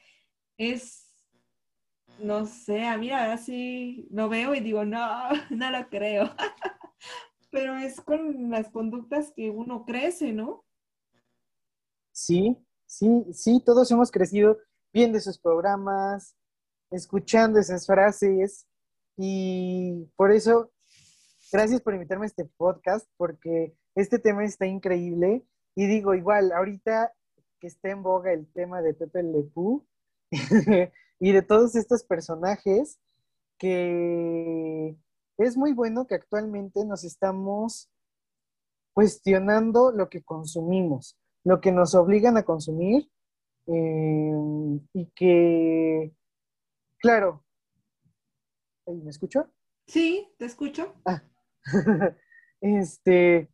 es, 0.59 1.15
no 2.19 2.45
sé, 2.45 2.85
a 2.89 2.99
mí 2.99 3.07
la 3.07 3.29
verdad 3.29 3.41
sí 3.41 4.09
lo 4.11 4.29
veo 4.29 4.53
y 4.57 4.61
digo, 4.61 4.85
no, 4.85 5.29
no 5.51 5.71
lo 5.71 5.89
creo. 5.89 6.35
Pero 7.53 7.77
es 7.77 8.01
con 8.01 8.51
las 8.51 8.69
conductas 8.69 9.31
que 9.31 9.49
uno 9.51 9.85
crece, 9.85 10.33
¿no? 10.33 10.65
Sí, 12.11 12.57
sí, 12.85 13.27
sí, 13.33 13.63
todos 13.65 13.89
hemos 13.93 14.11
crecido 14.11 14.59
viendo 14.93 15.19
esos 15.19 15.39
programas, 15.39 16.37
escuchando 16.91 17.59
esas 17.59 17.87
frases 17.87 18.67
y 19.17 20.11
por 20.17 20.33
eso, 20.33 20.71
gracias 21.53 21.81
por 21.81 21.95
invitarme 21.95 22.27
a 22.27 22.29
este 22.29 22.45
podcast 22.57 23.09
porque 23.17 23.75
este 23.95 24.19
tema 24.19 24.45
está 24.45 24.67
increíble 24.67 25.45
y 25.75 25.87
digo, 25.87 26.15
igual, 26.15 26.53
ahorita 26.53 27.13
que 27.61 27.67
está 27.67 27.91
en 27.91 28.03
boga 28.03 28.33
el 28.33 28.51
tema 28.53 28.83
de 28.83 28.95
Pepe 28.95 29.23
Le 29.23 29.51
y 31.21 31.33
de 31.33 31.43
todos 31.43 31.77
estos 31.77 32.05
personajes 32.05 32.99
que 33.59 34.97
es 35.37 35.57
muy 35.57 35.73
bueno 35.73 36.07
que 36.07 36.15
actualmente 36.15 36.85
nos 36.85 37.05
estamos 37.05 37.91
cuestionando 38.95 39.93
lo 39.93 40.09
que 40.09 40.23
consumimos, 40.23 41.19
lo 41.45 41.61
que 41.61 41.73
nos 41.73 41.95
obligan 41.95 42.37
a 42.37 42.43
consumir 42.43 43.11
Em, 43.67 44.81
y 44.93 45.07
que, 45.15 46.13
claro, 46.99 47.45
¿me 48.87 49.11
escucho? 49.11 49.51
Sí, 49.87 50.29
te 50.39 50.45
escucho. 50.45 50.95
Ah. 51.05 51.23
este, 52.61 53.51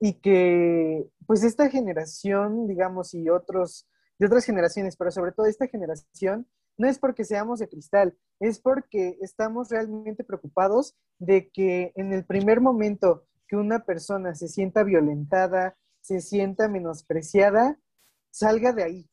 y 0.00 0.14
que, 0.14 1.08
pues 1.26 1.44
esta 1.44 1.70
generación, 1.70 2.66
digamos, 2.66 3.14
y 3.14 3.28
otros, 3.28 3.88
de 4.18 4.26
otras 4.26 4.44
generaciones, 4.44 4.96
pero 4.96 5.10
sobre 5.10 5.32
todo 5.32 5.46
esta 5.46 5.66
generación, 5.66 6.46
no 6.76 6.88
es 6.88 6.98
porque 6.98 7.24
seamos 7.24 7.58
de 7.58 7.68
cristal, 7.68 8.16
es 8.40 8.60
porque 8.60 9.18
estamos 9.20 9.68
realmente 9.68 10.24
preocupados 10.24 10.94
de 11.18 11.50
que 11.50 11.92
en 11.96 12.12
el 12.12 12.24
primer 12.24 12.60
momento 12.60 13.26
que 13.48 13.56
una 13.56 13.84
persona 13.84 14.34
se 14.34 14.46
sienta 14.46 14.84
violentada, 14.84 15.76
se 16.00 16.20
sienta 16.20 16.68
menospreciada, 16.68 17.78
salga 18.30 18.72
de 18.72 18.84
ahí, 18.84 19.10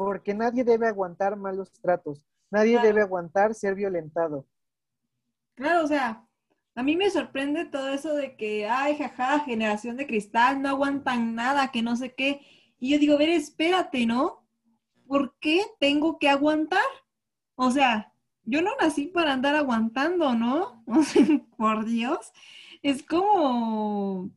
porque 0.00 0.32
nadie 0.32 0.64
debe 0.64 0.88
aguantar 0.88 1.36
malos 1.36 1.70
tratos, 1.72 2.24
nadie 2.50 2.80
debe 2.80 3.02
aguantar 3.02 3.54
ser 3.54 3.74
violentado. 3.74 4.46
Claro, 5.54 5.84
o 5.84 5.86
sea, 5.86 6.26
a 6.74 6.82
mí 6.82 6.96
me 6.96 7.10
sorprende 7.10 7.66
todo 7.66 7.90
eso 7.90 8.14
de 8.14 8.34
que, 8.34 8.66
ay, 8.66 8.96
jaja, 8.96 9.40
generación 9.40 9.98
de 9.98 10.06
cristal, 10.06 10.62
no 10.62 10.70
aguantan 10.70 11.34
nada, 11.34 11.70
que 11.70 11.82
no 11.82 11.96
sé 11.96 12.14
qué. 12.14 12.40
Y 12.78 12.92
yo 12.92 12.98
digo, 12.98 13.16
a 13.16 13.18
ver, 13.18 13.28
espérate, 13.28 14.06
¿no? 14.06 14.48
¿Por 15.06 15.36
qué 15.38 15.66
tengo 15.78 16.18
que 16.18 16.30
aguantar? 16.30 16.80
O 17.54 17.70
sea, 17.70 18.14
yo 18.44 18.62
no 18.62 18.70
nací 18.80 19.04
para 19.04 19.34
andar 19.34 19.54
aguantando, 19.54 20.34
¿no? 20.34 20.82
Por 21.58 21.84
Dios. 21.84 22.32
Es 22.80 23.02
como, 23.02 24.30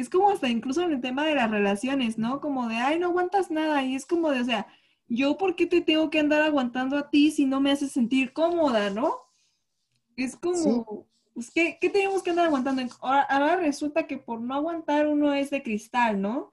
es 0.00 0.08
como 0.08 0.30
hasta 0.30 0.48
incluso 0.48 0.82
en 0.82 0.92
el 0.92 1.00
tema 1.00 1.24
de 1.24 1.34
las 1.34 1.50
relaciones, 1.50 2.18
¿no? 2.18 2.40
Como 2.40 2.68
de, 2.68 2.76
ay, 2.76 2.98
no 2.98 3.06
aguantas 3.08 3.50
nada. 3.50 3.82
Y 3.84 3.94
es 3.94 4.06
como 4.06 4.30
de, 4.30 4.40
o 4.40 4.44
sea, 4.44 4.66
yo 5.08 5.38
por 5.38 5.56
qué 5.56 5.66
te 5.66 5.80
tengo 5.80 6.10
que 6.10 6.20
andar 6.20 6.42
aguantando 6.42 6.96
a 6.96 7.10
ti 7.10 7.30
si 7.30 7.46
no 7.46 7.60
me 7.60 7.70
haces 7.70 7.92
sentir 7.92 8.32
cómoda, 8.32 8.90
¿no? 8.90 9.16
Es 10.16 10.36
como, 10.36 11.06
pues, 11.34 11.50
¿qué, 11.50 11.78
tenemos 11.80 12.22
que 12.22 12.30
andar 12.30 12.46
aguantando? 12.46 12.82
Ahora, 13.00 13.56
resulta 13.56 14.06
que 14.06 14.18
por 14.18 14.40
no 14.40 14.54
aguantar 14.54 15.06
uno 15.06 15.32
es 15.32 15.50
de 15.50 15.62
cristal, 15.62 16.20
¿no? 16.20 16.52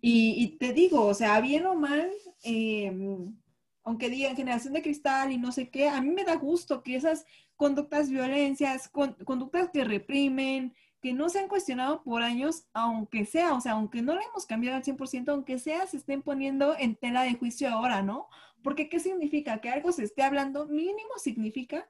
Y, 0.00 0.56
te 0.58 0.72
digo, 0.72 1.06
o 1.06 1.14
sea, 1.14 1.40
bien 1.40 1.64
o 1.66 1.76
mal, 1.76 2.10
em, 2.42 3.36
aunque 3.84 4.10
digan 4.10 4.34
generación 4.34 4.74
de 4.74 4.82
cristal 4.82 5.30
y 5.30 5.38
no 5.38 5.52
sé 5.52 5.68
qué, 5.70 5.88
a 5.88 6.00
mí 6.00 6.10
me 6.10 6.24
da 6.24 6.34
gusto 6.34 6.82
que 6.82 6.96
esas 6.96 7.24
conductas 7.54 8.10
violencias, 8.10 8.88
conductas 8.88 9.70
que 9.72 9.84
reprimen, 9.84 10.74
que 11.02 11.12
no 11.12 11.28
se 11.28 11.40
han 11.40 11.48
cuestionado 11.48 12.02
por 12.04 12.22
años, 12.22 12.64
aunque 12.72 13.24
sea, 13.26 13.54
o 13.54 13.60
sea, 13.60 13.72
aunque 13.72 14.02
no 14.02 14.14
le 14.14 14.22
hemos 14.22 14.46
cambiado 14.46 14.76
al 14.76 14.84
100%, 14.84 15.28
aunque 15.30 15.58
sea, 15.58 15.84
se 15.86 15.96
estén 15.96 16.22
poniendo 16.22 16.76
en 16.78 16.94
tela 16.94 17.24
de 17.24 17.34
juicio 17.34 17.68
ahora, 17.68 18.02
¿no? 18.02 18.28
Porque 18.62 18.88
¿qué 18.88 19.00
significa? 19.00 19.60
Que 19.60 19.68
algo 19.68 19.90
se 19.90 20.04
esté 20.04 20.22
hablando, 20.22 20.66
mínimo 20.66 21.10
significa 21.16 21.88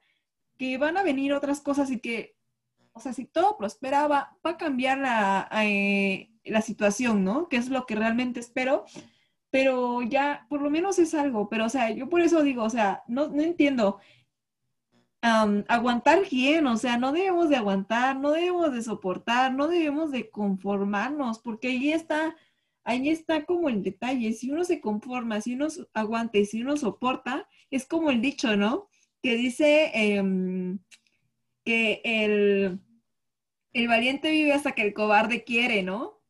que 0.57 0.79
van 0.79 0.97
a 0.97 1.03
venir 1.03 1.35
otras 1.35 1.61
cosas 1.61 1.91
y 1.91 2.01
que, 2.01 2.37
o 2.93 3.01
sea, 3.01 3.13
si 3.13 3.27
todo 3.27 3.59
prospera, 3.59 4.09
va, 4.09 4.39
a 4.43 4.57
cambiar 4.57 4.97
la, 4.99 5.49
eh, 5.63 6.31
la 6.45 6.63
situación, 6.63 7.23
¿no? 7.23 7.49
Que 7.51 7.59
es 7.59 7.69
lo 7.69 7.85
que 7.85 7.97
realmente 7.97 8.41
espero, 8.41 8.87
pero 9.51 10.01
ya, 10.01 10.47
por 10.49 10.63
lo 10.63 10.71
menos 10.71 10.99
es 10.99 11.13
algo, 11.13 11.51
pero, 11.51 11.67
o 11.67 11.69
sea, 11.69 11.91
yo 11.91 12.09
por 12.09 12.23
eso 12.23 12.43
digo, 12.43 12.65
o 12.65 12.71
sea, 12.71 13.03
no, 13.09 13.29
no 13.29 13.43
entiendo 13.43 14.01
aguantar 15.23 16.29
bien, 16.29 16.67
o 16.67 16.77
sea, 16.77 16.99
no 16.99 17.13
debemos 17.13 17.49
de 17.49 17.57
aguantar, 17.57 18.19
no 18.19 18.33
debemos 18.33 18.73
de 18.73 18.83
soportar, 18.83 19.55
no 19.55 19.69
debemos 19.69 20.11
de 20.11 20.29
conformarnos, 20.29 21.39
porque 21.39 21.69
ahí 21.69 21.93
está, 21.93 22.35
ahí 22.83 23.09
está 23.09 23.45
como 23.45 23.69
el 23.69 23.85
detalle, 23.85 24.33
si 24.33 24.51
uno 24.51 24.65
se 24.65 24.81
conforma, 24.81 25.41
si 25.41 25.55
uno 25.55 25.69
aguanta 25.95 26.39
y 26.39 26.47
si 26.47 26.63
uno 26.63 26.77
soporta, 26.77 27.49
es 27.71 27.87
como 27.87 28.11
el 28.11 28.21
dicho, 28.21 28.57
¿no? 28.57 28.89
Que 29.23 29.37
dice 29.37 29.93
em, 29.95 30.81
que 31.65 32.01
el, 32.05 32.81
el 33.73 33.89
valiente 33.89 34.31
vive 34.33 34.53
hasta 34.53 34.73
que 34.73 34.83
el 34.83 34.93
cobarde 34.93 35.45
quiere, 35.45 35.85
¿no? 35.85 36.21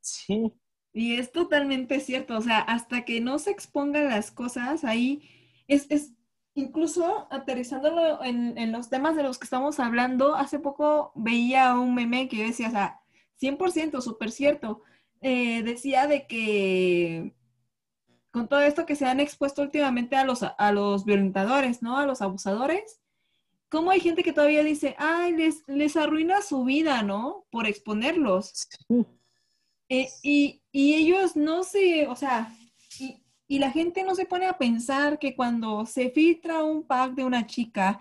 Sí. 0.00 0.52
Y 0.92 1.14
es 1.14 1.30
totalmente 1.30 2.00
cierto, 2.00 2.36
o 2.36 2.42
sea, 2.42 2.58
hasta 2.58 3.04
que 3.04 3.20
no 3.20 3.38
se 3.38 3.52
expongan 3.52 4.08
las 4.08 4.32
cosas, 4.32 4.84
ahí 4.84 5.22
es, 5.68 5.86
es 5.90 6.14
incluso 6.54 7.26
aterrizándolo 7.30 8.22
en, 8.22 8.72
los 8.72 8.88
temas 8.88 9.16
de 9.16 9.22
los 9.22 9.38
que 9.38 9.44
estamos 9.44 9.80
hablando, 9.80 10.34
hace 10.34 10.58
poco 10.58 11.12
veía 11.14 11.74
un 11.74 11.94
meme 11.94 12.28
que 12.28 12.46
decía, 12.46 12.68
o 12.68 12.70
sea, 12.70 13.00
100%, 13.40 14.00
súper 14.00 14.30
cierto, 14.30 14.82
eh, 15.20 15.62
decía 15.62 16.06
de 16.06 16.26
que 16.26 17.34
con 18.30 18.48
todo 18.48 18.60
esto 18.60 18.86
que 18.86 18.96
se 18.96 19.06
han 19.06 19.20
expuesto 19.20 19.62
últimamente 19.62 20.16
a 20.16 20.24
los, 20.24 20.42
a 20.42 20.72
los 20.72 21.04
violentadores, 21.04 21.82
¿no? 21.82 21.98
A 21.98 22.06
los 22.06 22.20
abusadores, 22.22 23.00
¿cómo 23.68 23.90
hay 23.90 24.00
gente 24.00 24.22
que 24.22 24.32
todavía 24.32 24.64
dice, 24.64 24.94
ay, 24.98 25.32
les, 25.32 25.62
les 25.68 25.96
arruina 25.96 26.42
su 26.42 26.64
vida, 26.64 27.02
¿no? 27.02 27.46
Por 27.50 27.66
exponerlos. 27.66 28.68
Eh, 29.88 30.08
y, 30.22 30.62
y 30.72 30.94
ellos 30.94 31.36
no 31.36 31.62
se, 31.62 32.06
o 32.08 32.16
sea, 32.16 32.52
y, 33.54 33.58
la 33.58 33.70
gente 33.70 34.02
no 34.02 34.14
se 34.14 34.26
pone 34.26 34.46
a 34.46 34.58
pensar 34.58 35.18
que 35.18 35.36
cuando 35.36 35.86
se 35.86 36.10
filtra 36.10 36.64
un 36.64 36.84
pack 36.84 37.14
de 37.14 37.24
una 37.24 37.46
chica, 37.46 38.00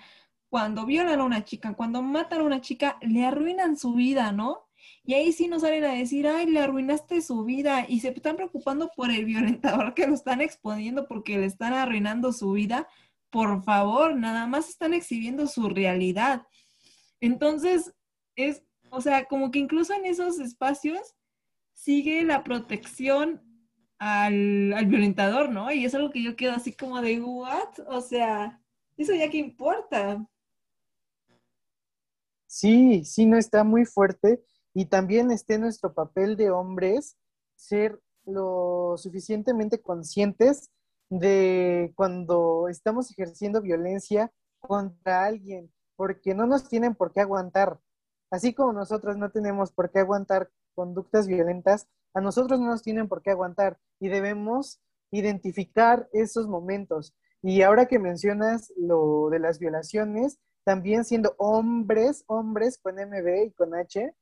cuando 0.49 0.85
violan 0.85 1.19
a 1.19 1.23
una 1.23 1.43
chica, 1.43 1.73
cuando 1.73 2.01
matan 2.01 2.41
a 2.41 2.43
una 2.43 2.61
chica, 2.61 2.97
le 3.01 3.25
arruinan 3.25 3.77
su 3.77 3.93
vida, 3.93 4.31
¿no? 4.31 4.67
Y 5.03 5.13
ahí 5.13 5.31
sí 5.31 5.47
nos 5.47 5.61
salen 5.61 5.83
a 5.83 5.93
decir, 5.93 6.27
ay, 6.27 6.47
le 6.47 6.59
arruinaste 6.59 7.21
su 7.21 7.43
vida 7.43 7.85
y 7.87 7.99
se 7.99 8.09
están 8.09 8.35
preocupando 8.35 8.89
por 8.95 9.11
el 9.11 9.25
violentador 9.25 9.93
que 9.93 10.07
lo 10.07 10.13
están 10.13 10.41
exponiendo 10.41 11.07
porque 11.07 11.37
le 11.37 11.45
están 11.45 11.73
arruinando 11.73 12.33
su 12.33 12.51
vida. 12.53 12.87
Por 13.29 13.63
favor, 13.63 14.15
nada 14.15 14.47
más 14.47 14.69
están 14.69 14.93
exhibiendo 14.93 15.47
su 15.47 15.69
realidad. 15.69 16.47
Entonces, 17.19 17.93
es, 18.35 18.63
o 18.89 19.01
sea, 19.01 19.25
como 19.25 19.51
que 19.51 19.59
incluso 19.59 19.93
en 19.93 20.05
esos 20.05 20.39
espacios 20.39 21.15
sigue 21.73 22.23
la 22.23 22.43
protección 22.43 23.52
al, 24.03 24.85
violentador, 24.85 25.49
¿no? 25.49 25.71
Y 25.71 25.85
es 25.85 25.95
algo 25.95 26.11
que 26.11 26.21
yo 26.21 26.35
quedo 26.35 26.53
así 26.53 26.73
como 26.73 27.01
de, 27.01 27.21
¿what? 27.21 27.79
O 27.87 28.01
sea, 28.01 28.61
eso 28.97 29.13
ya 29.13 29.29
que 29.29 29.37
importa. 29.37 30.27
Sí, 32.45 33.05
sí, 33.05 33.25
no 33.25 33.37
está 33.37 33.63
muy 33.63 33.85
fuerte. 33.85 34.43
Y 34.73 34.85
también 34.85 35.31
esté 35.31 35.57
nuestro 35.57 35.93
papel 35.93 36.35
de 36.35 36.51
hombres 36.51 37.15
ser 37.55 38.01
lo 38.25 38.95
suficientemente 38.97 39.81
conscientes 39.81 40.69
de 41.09 41.93
cuando 41.95 42.67
estamos 42.67 43.09
ejerciendo 43.11 43.61
violencia 43.61 44.31
contra 44.59 45.25
alguien, 45.25 45.71
porque 45.95 46.33
no 46.33 46.45
nos 46.45 46.67
tienen 46.67 46.95
por 46.95 47.13
qué 47.13 47.21
aguantar. 47.21 47.79
Así 48.31 48.53
como 48.53 48.73
nosotros 48.73 49.15
no 49.15 49.31
tenemos 49.31 49.71
por 49.71 49.91
qué 49.91 49.99
aguantar 49.99 50.49
conductas 50.73 51.27
violentas, 51.27 51.87
a 52.14 52.22
nosotros 52.22 52.59
no 52.59 52.68
nos 52.68 52.84
tienen 52.84 53.07
por 53.07 53.22
qué 53.22 53.32
aguantar 53.32 53.78
y 53.99 54.09
debemos 54.09 54.82
identificar 55.11 56.09
esos 56.14 56.47
momentos. 56.47 57.16
Y 57.41 57.61
ahora 57.61 57.88
que 57.88 57.99
mencionas 57.99 58.72
lo 58.78 59.30
de 59.30 59.39
las 59.39 59.59
violaciones, 59.59 60.39
también 60.64 61.05
siendo 61.05 61.36
hombres, 61.38 62.24
hombres 62.28 62.78
con 62.78 62.95
MB 62.95 63.45
y 63.47 63.51
con 63.51 63.76
H, 63.76 64.16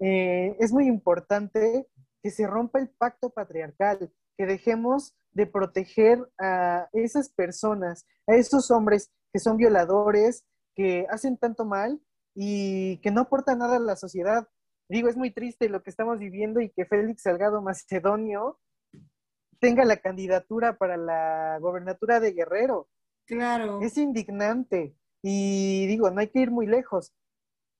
eh, 0.00 0.56
es 0.58 0.72
muy 0.72 0.86
importante 0.86 1.86
que 2.22 2.30
se 2.30 2.46
rompa 2.46 2.80
el 2.80 2.88
pacto 2.88 3.30
patriarcal, 3.30 4.12
que 4.36 4.46
dejemos 4.46 5.14
de 5.32 5.46
proteger 5.46 6.28
a 6.38 6.88
esas 6.92 7.28
personas, 7.30 8.06
a 8.26 8.34
esos 8.34 8.70
hombres 8.70 9.10
que 9.32 9.38
son 9.38 9.56
violadores, 9.56 10.44
que 10.74 11.06
hacen 11.10 11.36
tanto 11.36 11.64
mal 11.64 12.00
y 12.34 12.98
que 12.98 13.10
no 13.10 13.22
aportan 13.22 13.58
nada 13.58 13.76
a 13.76 13.80
la 13.80 13.96
sociedad. 13.96 14.48
Digo, 14.90 15.08
es 15.08 15.16
muy 15.16 15.30
triste 15.30 15.68
lo 15.68 15.84
que 15.84 15.90
estamos 15.90 16.18
viviendo 16.18 16.60
y 16.60 16.68
que 16.68 16.84
Félix 16.84 17.22
Salgado 17.22 17.62
Macedonio 17.62 18.58
tenga 19.60 19.84
la 19.84 19.98
candidatura 19.98 20.76
para 20.78 20.96
la 20.96 21.58
gobernatura 21.60 22.18
de 22.18 22.32
Guerrero. 22.32 22.88
Claro. 23.24 23.80
Es 23.82 23.96
indignante. 23.96 24.96
Y 25.22 25.86
digo, 25.86 26.10
no 26.10 26.18
hay 26.18 26.26
que 26.26 26.40
ir 26.40 26.50
muy 26.50 26.66
lejos. 26.66 27.12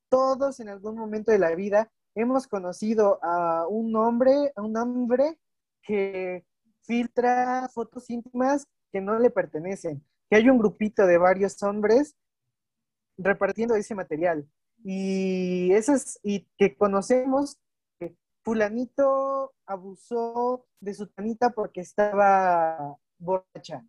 Todos 0.08 0.60
en 0.60 0.68
algún 0.68 0.96
momento 0.96 1.32
de 1.32 1.40
la 1.40 1.52
vida 1.56 1.90
hemos 2.14 2.46
conocido 2.46 3.18
a 3.24 3.66
un 3.66 3.96
hombre, 3.96 4.52
a 4.54 4.62
un 4.62 4.76
hombre 4.76 5.40
que 5.82 6.46
filtra 6.82 7.68
fotos 7.74 8.08
íntimas 8.08 8.68
que 8.92 9.00
no 9.00 9.18
le 9.18 9.30
pertenecen, 9.30 10.04
que 10.28 10.36
hay 10.36 10.48
un 10.48 10.58
grupito 10.58 11.04
de 11.06 11.18
varios 11.18 11.60
hombres 11.64 12.14
repartiendo 13.18 13.74
ese 13.74 13.96
material. 13.96 14.48
Y 14.82 15.72
esas, 15.72 16.18
y 16.22 16.46
que 16.56 16.76
conocemos 16.76 17.58
que 17.98 18.16
fulanito 18.42 19.52
abusó 19.66 20.66
de 20.80 20.94
su 20.94 21.06
tanita 21.06 21.50
porque 21.50 21.80
estaba 21.80 22.96
borracha. 23.18 23.86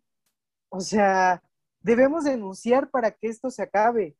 O 0.68 0.80
sea, 0.80 1.42
debemos 1.80 2.24
denunciar 2.24 2.90
para 2.90 3.10
que 3.12 3.28
esto 3.28 3.50
se 3.50 3.62
acabe. 3.62 4.16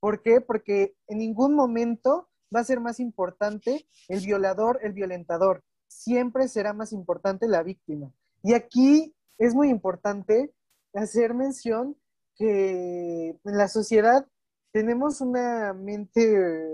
¿Por 0.00 0.22
qué? 0.22 0.40
Porque 0.40 0.94
en 1.08 1.18
ningún 1.18 1.54
momento 1.54 2.28
va 2.54 2.60
a 2.60 2.64
ser 2.64 2.80
más 2.80 3.00
importante 3.00 3.86
el 4.08 4.24
violador, 4.24 4.80
el 4.82 4.92
violentador. 4.92 5.62
Siempre 5.88 6.48
será 6.48 6.72
más 6.72 6.92
importante 6.92 7.48
la 7.48 7.62
víctima. 7.62 8.12
Y 8.42 8.54
aquí 8.54 9.14
es 9.38 9.54
muy 9.54 9.68
importante 9.68 10.52
hacer 10.94 11.34
mención 11.34 11.96
que 12.36 13.38
en 13.44 13.58
la 13.58 13.68
sociedad 13.68 14.26
tenemos 14.72 15.20
una 15.20 15.74
mente 15.74 16.66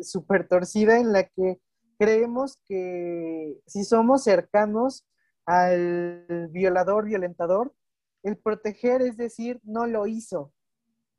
súper 0.00 0.48
torcida 0.48 0.98
en 0.98 1.12
la 1.12 1.24
que 1.24 1.60
creemos 1.98 2.58
que 2.66 3.58
si 3.66 3.84
somos 3.84 4.24
cercanos 4.24 5.06
al 5.44 6.48
violador, 6.50 7.04
violentador, 7.04 7.74
el 8.22 8.36
proteger 8.36 9.02
es 9.02 9.16
decir, 9.16 9.60
no 9.62 9.86
lo 9.86 10.06
hizo. 10.06 10.52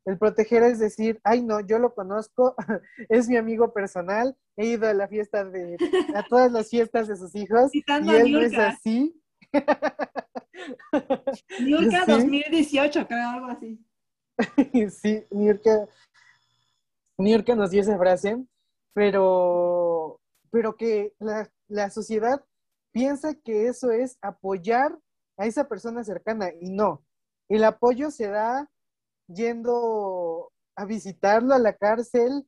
El 0.04 0.18
proteger 0.18 0.62
es 0.62 0.78
decir, 0.78 1.20
ay 1.22 1.42
no, 1.42 1.60
yo 1.60 1.78
lo 1.78 1.94
conozco, 1.94 2.54
es 3.08 3.28
mi 3.28 3.36
amigo 3.36 3.72
personal, 3.72 4.36
he 4.56 4.66
ido 4.66 4.88
a 4.88 4.94
la 4.94 5.08
fiesta 5.08 5.44
de, 5.44 5.76
a 6.14 6.22
todas 6.24 6.50
las 6.50 6.68
fiestas 6.68 7.08
de 7.08 7.16
sus 7.16 7.34
hijos 7.34 7.74
y 7.74 7.84
él 7.88 8.32
no 8.32 8.40
es 8.40 8.58
así. 8.58 9.20
Niurka 11.60 12.04
2018, 12.06 13.06
creo, 13.06 13.30
algo 13.30 13.46
así. 13.46 13.78
sí, 14.90 15.24
Niurka, 15.30 15.88
Niurka 17.18 17.54
nos 17.54 17.70
dio 17.70 17.82
esa 17.82 17.98
frase, 17.98 18.42
pero, 18.94 20.20
pero 20.50 20.76
que 20.76 21.14
la, 21.18 21.50
la 21.66 21.90
sociedad 21.90 22.44
piensa 22.92 23.34
que 23.34 23.66
eso 23.66 23.90
es 23.90 24.18
apoyar 24.22 24.98
a 25.36 25.46
esa 25.46 25.68
persona 25.68 26.04
cercana 26.04 26.50
y 26.60 26.70
no. 26.70 27.04
El 27.48 27.64
apoyo 27.64 28.10
se 28.10 28.28
da 28.28 28.70
yendo 29.28 30.52
a 30.76 30.84
visitarlo 30.84 31.54
a 31.54 31.58
la 31.58 31.74
cárcel, 31.74 32.46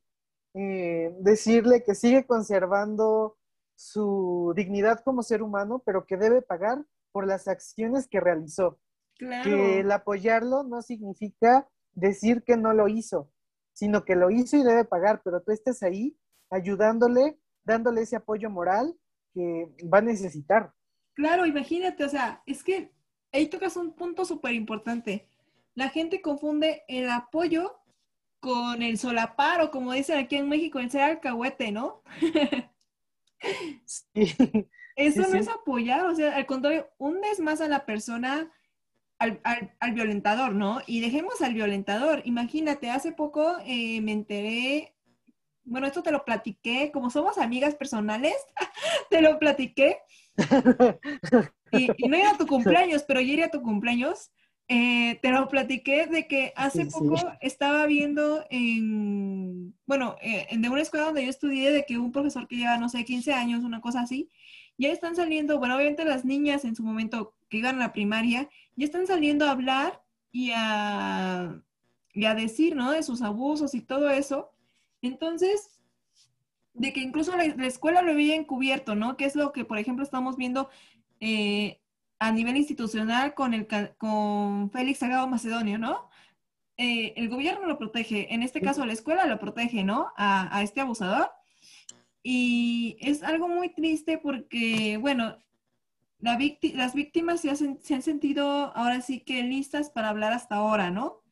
eh, 0.53 1.15
decirle 1.19 1.83
que 1.83 1.95
sigue 1.95 2.25
conservando 2.25 3.37
su 3.75 4.53
dignidad 4.55 5.01
como 5.03 5.23
ser 5.23 5.41
humano, 5.41 5.81
pero 5.85 6.05
que 6.05 6.17
debe 6.17 6.41
pagar 6.41 6.85
por 7.11 7.27
las 7.27 7.47
acciones 7.47 8.07
que 8.07 8.19
realizó. 8.19 8.79
Que 9.17 9.79
el 9.79 9.91
apoyarlo 9.91 10.63
no 10.63 10.81
significa 10.81 11.67
decir 11.93 12.43
que 12.43 12.57
no 12.57 12.73
lo 12.73 12.87
hizo, 12.87 13.29
sino 13.73 14.03
que 14.05 14.15
lo 14.15 14.29
hizo 14.29 14.57
y 14.57 14.63
debe 14.63 14.85
pagar, 14.85 15.21
pero 15.23 15.41
tú 15.41 15.51
estés 15.51 15.81
ahí 15.83 16.17
ayudándole, 16.49 17.39
dándole 17.63 18.01
ese 18.01 18.15
apoyo 18.17 18.49
moral 18.49 18.95
que 19.33 19.67
va 19.91 19.99
a 19.99 20.01
necesitar. 20.01 20.73
Claro, 21.13 21.45
imagínate, 21.45 22.03
o 22.03 22.09
sea, 22.09 22.41
es 22.45 22.63
que 22.63 22.91
ahí 23.31 23.47
tocas 23.47 23.77
un 23.77 23.93
punto 23.93 24.25
súper 24.25 24.53
importante. 24.53 25.27
La 25.73 25.89
gente 25.89 26.21
confunde 26.21 26.83
el 26.87 27.09
apoyo 27.09 27.79
con 28.39 28.81
el 28.81 28.97
solapar 28.97 29.61
o 29.61 29.71
como 29.71 29.93
dicen 29.93 30.17
aquí 30.17 30.35
en 30.35 30.49
México, 30.49 30.79
el 30.79 30.89
ser 30.89 31.01
alcahuete, 31.01 31.71
¿no? 31.71 32.01
Eso 34.95 35.21
no 35.29 35.37
es 35.37 35.47
apoyar, 35.47 36.05
o 36.05 36.15
sea, 36.15 36.35
al 36.35 36.45
contrario, 36.45 36.89
hundes 36.97 37.39
más 37.39 37.61
a 37.61 37.67
la 37.67 37.85
persona, 37.85 38.51
al, 39.21 39.93
violentador, 39.93 40.53
¿no? 40.53 40.81
Y 40.87 40.99
dejemos 41.01 41.41
al 41.41 41.53
violentador. 41.53 42.21
Imagínate, 42.25 42.89
hace 42.89 43.11
poco 43.11 43.57
eh, 43.65 44.01
me 44.01 44.13
enteré, 44.13 44.95
bueno, 45.63 45.87
esto 45.87 46.01
te 46.01 46.11
lo 46.11 46.25
platiqué, 46.25 46.91
como 46.91 47.09
somos 47.09 47.37
amigas 47.37 47.75
personales, 47.75 48.35
te 49.09 49.21
lo 49.21 49.39
platiqué. 49.39 49.97
Y, 51.73 51.87
no 52.09 52.17
era 52.17 52.37
tu 52.37 52.45
cumpleaños, 52.47 53.03
pero 53.03 53.21
ya 53.21 53.31
era 53.31 53.49
tu 53.49 53.61
cumpleaños. 53.61 54.29
Eh, 54.67 55.19
te 55.21 55.29
lo 55.29 55.47
platiqué 55.47 56.05
de 56.05 56.27
que 56.27 56.51
hace 56.57 56.85
poco 56.85 57.15
estaba 57.39 57.85
viendo 57.85 58.45
en, 58.49 59.73
bueno, 59.85 60.17
eh, 60.21 60.47
en 60.49 60.61
de 60.61 60.67
una 60.67 60.81
escuela 60.81 61.05
donde 61.05 61.23
yo 61.23 61.29
estudié, 61.29 61.71
de 61.71 61.85
que 61.85 61.97
un 61.97 62.11
profesor 62.11 62.45
que 62.49 62.57
lleva, 62.57 62.77
no 62.77 62.89
sé, 62.89 63.05
15 63.05 63.31
años, 63.31 63.63
una 63.63 63.79
cosa 63.79 64.01
así, 64.01 64.29
ya 64.77 64.89
están 64.89 65.15
saliendo, 65.15 65.59
bueno, 65.59 65.77
obviamente 65.77 66.03
las 66.03 66.25
niñas 66.25 66.65
en 66.65 66.75
su 66.75 66.83
momento 66.83 67.35
que 67.49 67.57
iban 67.57 67.75
a 67.75 67.79
la 67.79 67.93
primaria, 67.93 68.49
ya 68.75 68.85
están 68.85 69.07
saliendo 69.07 69.45
a 69.45 69.51
hablar 69.51 70.03
y 70.31 70.51
a, 70.55 71.61
y 72.13 72.25
a 72.25 72.35
decir, 72.35 72.75
¿no? 72.75 72.91
De 72.91 73.03
sus 73.03 73.21
abusos 73.21 73.73
y 73.75 73.81
todo 73.81 74.09
eso. 74.09 74.51
Entonces, 75.01 75.81
de 76.73 76.93
que 76.93 77.01
incluso 77.01 77.35
la, 77.35 77.45
escuela 77.65 78.01
lo 78.01 78.11
había 78.11 78.35
encubierto, 78.35 78.95
¿no? 78.95 79.17
Que 79.17 79.25
es 79.25 79.35
lo 79.35 79.51
que, 79.51 79.65
por 79.65 79.77
ejemplo, 79.77 80.03
estamos 80.03 80.37
viendo 80.37 80.69
eh, 81.19 81.79
a 82.19 82.31
nivel 82.31 82.57
institucional 82.57 83.33
con, 83.33 83.53
el, 83.53 83.67
con 83.97 84.71
Félix 84.71 84.99
Salgado 84.99 85.27
Macedonio, 85.27 85.77
¿no? 85.77 86.09
Eh, 86.77 87.13
el 87.17 87.29
gobierno 87.29 87.67
lo 87.67 87.77
protege, 87.77 88.33
en 88.33 88.41
este 88.41 88.61
caso 88.61 88.85
la 88.85 88.93
escuela 88.93 89.25
lo 89.25 89.39
protege, 89.39 89.83
¿no? 89.83 90.11
A, 90.17 90.55
a 90.55 90.63
este 90.63 90.81
abusador. 90.81 91.29
Y 92.23 92.97
es 92.99 93.23
algo 93.23 93.47
muy 93.47 93.69
triste 93.69 94.17
porque, 94.17 94.97
bueno, 94.97 95.37
la 96.21 96.37
las 96.75 96.93
víctimas 96.93 97.41
se, 97.41 97.55
se 97.55 97.93
han 97.93 98.01
sentido 98.01 98.45
ahora 98.75 99.01
sí 99.01 99.21
que 99.21 99.43
listas 99.43 99.89
para 99.89 100.09
hablar 100.09 100.33
hasta 100.33 100.55
ahora, 100.55 100.91
¿no? 100.91 101.23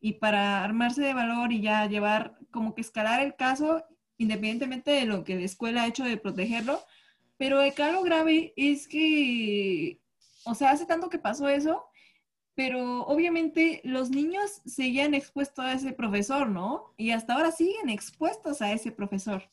Y 0.00 0.14
para 0.14 0.64
armarse 0.64 1.02
de 1.02 1.14
valor 1.14 1.52
y 1.52 1.60
ya 1.60 1.86
llevar, 1.86 2.38
como 2.50 2.74
que 2.74 2.80
escalar 2.80 3.20
el 3.20 3.36
caso, 3.36 3.84
independientemente 4.16 4.90
de 4.90 5.06
lo 5.06 5.24
que 5.24 5.36
la 5.36 5.42
escuela 5.42 5.82
ha 5.82 5.86
hecho 5.86 6.04
de 6.04 6.16
protegerlo. 6.16 6.80
Pero 7.36 7.60
acá 7.60 7.92
lo 7.92 8.02
grave 8.02 8.52
es 8.56 8.88
que, 8.88 10.00
o 10.44 10.54
sea, 10.54 10.70
hace 10.72 10.86
tanto 10.86 11.08
que 11.08 11.18
pasó 11.18 11.48
eso, 11.48 11.84
pero 12.56 13.02
obviamente 13.06 13.80
los 13.84 14.10
niños 14.10 14.62
seguían 14.66 15.14
expuestos 15.14 15.64
a 15.64 15.72
ese 15.74 15.92
profesor, 15.92 16.48
¿no? 16.48 16.92
Y 16.96 17.12
hasta 17.12 17.34
ahora 17.34 17.52
siguen 17.52 17.88
expuestos 17.88 18.60
a 18.62 18.72
ese 18.72 18.90
profesor. 18.90 19.48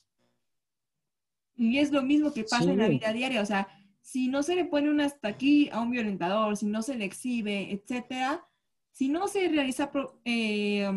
Y 1.55 1.77
es 1.77 1.91
lo 1.91 2.01
mismo 2.01 2.33
que 2.33 2.43
pasa 2.43 2.71
en 2.71 2.79
la 2.79 2.87
vida 2.87 3.13
diaria, 3.13 3.43
o 3.43 3.45
sea, 3.45 3.67
si 4.05 4.27
no 4.27 4.43
se 4.43 4.53
le 4.53 4.65
pone 4.65 4.91
un 4.91 5.01
hasta 5.01 5.29
aquí 5.29 5.67
a 5.71 5.81
un 5.81 5.89
violentador, 5.89 6.55
si 6.55 6.67
no 6.67 6.83
se 6.83 6.93
le 6.93 7.05
exhibe, 7.05 7.71
etcétera, 7.73 8.47
si 8.91 9.09
no 9.09 9.27
se 9.27 9.47
realiza 9.47 9.91
eh, 10.25 10.87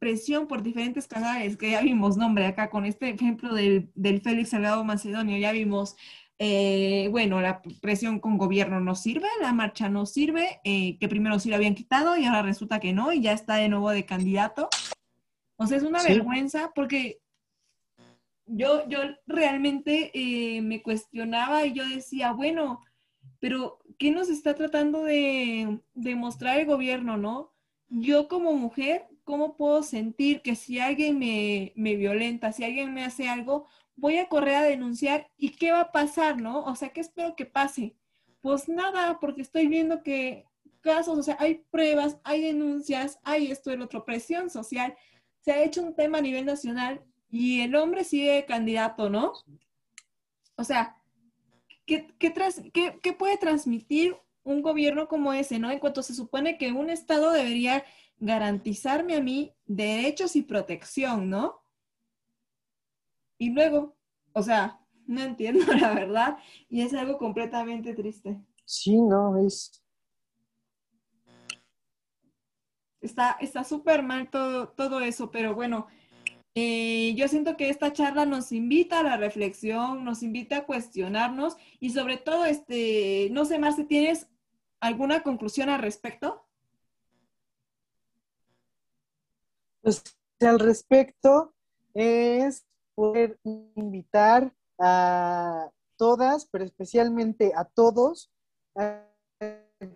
presión 0.00 0.48
por 0.48 0.64
diferentes 0.64 1.06
canales, 1.06 1.56
que 1.56 1.70
ya 1.70 1.80
vimos 1.82 2.16
nombre 2.16 2.46
acá 2.46 2.68
con 2.68 2.84
este 2.84 3.10
ejemplo 3.10 3.54
del, 3.54 3.92
del 3.94 4.20
Félix 4.20 4.50
Salgado 4.50 4.82
Macedonio, 4.82 5.38
ya 5.38 5.52
vimos, 5.52 5.94
eh, 6.40 7.06
bueno, 7.12 7.40
la 7.40 7.62
presión 7.80 8.18
con 8.18 8.36
gobierno 8.36 8.80
no 8.80 8.96
sirve, 8.96 9.28
la 9.40 9.52
marcha 9.52 9.88
no 9.88 10.04
sirve, 10.04 10.60
eh, 10.64 10.98
que 10.98 11.06
primero 11.06 11.38
sí 11.38 11.50
la 11.50 11.56
habían 11.56 11.76
quitado 11.76 12.16
y 12.16 12.24
ahora 12.24 12.42
resulta 12.42 12.80
que 12.80 12.92
no, 12.92 13.12
y 13.12 13.22
ya 13.22 13.34
está 13.34 13.54
de 13.54 13.68
nuevo 13.68 13.90
de 13.90 14.04
candidato. 14.04 14.68
O 15.54 15.68
sea, 15.68 15.76
es 15.76 15.84
una 15.84 16.02
vergüenza 16.02 16.72
porque 16.74 17.20
yo, 18.48 18.88
yo 18.88 19.00
realmente 19.26 20.10
eh, 20.14 20.62
me 20.62 20.82
cuestionaba 20.82 21.66
y 21.66 21.72
yo 21.74 21.88
decía, 21.88 22.32
bueno, 22.32 22.80
pero 23.40 23.78
¿qué 23.98 24.10
nos 24.10 24.28
está 24.28 24.54
tratando 24.54 25.04
de 25.04 25.80
demostrar 25.94 26.58
el 26.58 26.66
gobierno, 26.66 27.16
no? 27.16 27.52
Yo 27.88 28.28
como 28.28 28.52
mujer, 28.54 29.06
¿cómo 29.24 29.56
puedo 29.56 29.82
sentir 29.82 30.42
que 30.42 30.56
si 30.56 30.78
alguien 30.80 31.18
me, 31.18 31.72
me 31.76 31.96
violenta, 31.96 32.52
si 32.52 32.64
alguien 32.64 32.94
me 32.94 33.04
hace 33.04 33.28
algo, 33.28 33.66
voy 33.96 34.18
a 34.18 34.28
correr 34.28 34.54
a 34.56 34.62
denunciar 34.62 35.30
y 35.36 35.50
qué 35.50 35.72
va 35.72 35.80
a 35.82 35.92
pasar, 35.92 36.40
¿no? 36.40 36.64
O 36.64 36.74
sea, 36.76 36.90
¿qué 36.90 37.00
espero 37.00 37.36
que 37.36 37.46
pase? 37.46 37.96
Pues 38.40 38.68
nada, 38.68 39.18
porque 39.20 39.42
estoy 39.42 39.66
viendo 39.68 40.02
que 40.02 40.44
casos, 40.80 41.18
o 41.18 41.22
sea, 41.22 41.36
hay 41.40 41.64
pruebas, 41.70 42.18
hay 42.24 42.42
denuncias, 42.42 43.18
hay 43.24 43.50
esto, 43.50 43.72
el 43.72 43.82
otro, 43.82 44.04
presión 44.04 44.50
social. 44.50 44.96
Se 45.40 45.52
ha 45.52 45.62
hecho 45.62 45.82
un 45.82 45.94
tema 45.94 46.18
a 46.18 46.22
nivel 46.22 46.46
nacional 46.46 47.02
y 47.30 47.60
el 47.60 47.74
hombre 47.74 48.04
sigue 48.04 48.44
candidato, 48.46 49.10
¿no? 49.10 49.32
O 50.56 50.64
sea, 50.64 51.00
¿qué, 51.86 52.06
qué, 52.18 53.12
puede 53.12 53.36
transmitir 53.36 54.16
un 54.44 54.62
gobierno 54.62 55.08
como 55.08 55.32
ese, 55.32 55.58
¿no? 55.58 55.70
En 55.70 55.78
cuanto 55.78 56.02
se 56.02 56.14
supone 56.14 56.58
que 56.58 56.72
un 56.72 56.90
Estado 56.90 57.30
debería 57.32 57.84
garantizarme 58.18 59.16
a 59.16 59.20
mí 59.20 59.54
derechos 59.66 60.36
y 60.36 60.42
protección, 60.42 61.28
¿no? 61.30 61.62
Y 63.38 63.50
luego, 63.50 63.96
o 64.32 64.42
sea, 64.42 64.80
no 65.06 65.22
entiendo 65.22 65.64
la 65.74 65.94
verdad 65.94 66.38
y 66.68 66.82
es 66.82 66.94
algo 66.94 67.18
completamente 67.18 67.94
triste. 67.94 68.40
Sí, 68.64 69.00
no, 69.00 69.36
es... 69.38 69.82
Está 73.00 73.64
súper 73.64 74.02
mal 74.02 74.28
todo, 74.28 74.70
todo 74.70 75.00
eso, 75.00 75.30
pero 75.30 75.54
bueno, 75.54 75.86
yo 77.14 77.28
siento 77.28 77.56
que 77.56 77.68
esta 77.68 77.92
charla 77.92 78.24
nos 78.24 78.52
invita 78.52 79.00
a 79.00 79.02
la 79.02 79.16
reflexión, 79.16 80.04
nos 80.04 80.22
invita 80.22 80.58
a 80.58 80.66
cuestionarnos 80.66 81.56
y 81.80 81.90
sobre 81.90 82.16
todo, 82.16 82.44
este, 82.44 83.28
no 83.32 83.44
sé, 83.44 83.58
Marce, 83.58 83.84
¿tienes 83.84 84.28
alguna 84.80 85.22
conclusión 85.22 85.68
al 85.68 85.80
respecto? 85.80 86.44
Pues 89.82 90.02
al 90.40 90.58
respecto 90.58 91.54
es 91.94 92.64
poder 92.94 93.38
invitar 93.44 94.54
a 94.78 95.70
todas, 95.96 96.46
pero 96.46 96.64
especialmente 96.64 97.52
a 97.54 97.64
todos, 97.64 98.30
a 98.74 99.04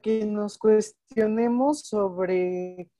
que 0.02 0.24
nos 0.24 0.58
cuestionemos 0.58 1.80
sobre 1.80 2.90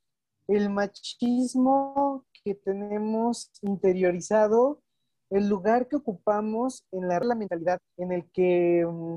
el 0.48 0.70
machismo 0.70 2.24
que 2.44 2.54
tenemos 2.54 3.50
interiorizado, 3.62 4.82
el 5.30 5.48
lugar 5.48 5.88
que 5.88 5.96
ocupamos 5.96 6.84
en 6.92 7.08
la, 7.08 7.20
mentalidad 7.34 7.78
en 7.96 8.12
el 8.12 8.30
que 8.32 8.86
mm, 8.86 9.16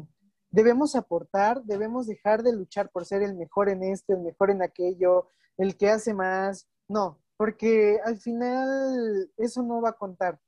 debemos 0.49 0.95
aportar, 0.95 1.63
debemos 1.63 2.07
dejar 2.07 2.43
de 2.43 2.53
luchar 2.53 2.89
por 2.89 3.05
ser 3.05 3.23
el 3.23 3.35
mejor 3.35 3.69
en 3.69 3.83
esto, 3.83 4.13
el 4.13 4.21
mejor 4.21 4.51
en 4.51 4.61
aquello, 4.61 5.27
el 5.57 5.75
que 5.75 5.89
hace 5.89 6.13
más. 6.13 6.67
No, 6.87 7.19
porque 7.37 7.99
al 8.05 8.17
final 8.17 9.29
eso 9.37 9.63
no 9.63 9.81
va 9.81 9.89
a 9.89 9.97
contar, 9.97 10.39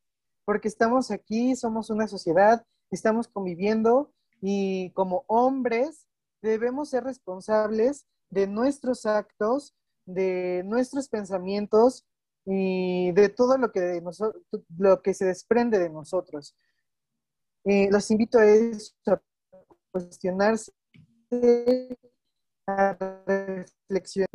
porque 0.45 0.67
estamos 0.67 1.11
aquí, 1.11 1.55
somos 1.55 1.89
una 1.89 2.07
sociedad, 2.07 2.65
estamos 2.91 3.28
conviviendo 3.28 4.13
y 4.41 4.91
como 4.91 5.25
hombres 5.28 6.07
debemos 6.41 6.89
ser 6.89 7.03
responsables 7.03 8.05
de 8.30 8.47
nuestros 8.47 9.05
actos, 9.05 9.75
de 10.07 10.63
nuestros 10.65 11.09
pensamientos 11.09 12.05
y 12.45 13.11
de 13.11 13.29
todo 13.29 13.57
lo 13.57 13.71
que, 13.71 14.01
lo 14.77 15.01
que 15.01 15.13
se 15.13 15.25
desprende 15.25 15.77
de 15.77 15.89
nosotros. 15.89 16.55
Eh, 17.65 17.89
los 17.91 18.09
invito 18.09 18.39
a, 18.39 18.45
eso, 18.45 18.93
cuestionarse, 19.91 20.71
a 22.65 22.97
reflexionar, 23.27 24.29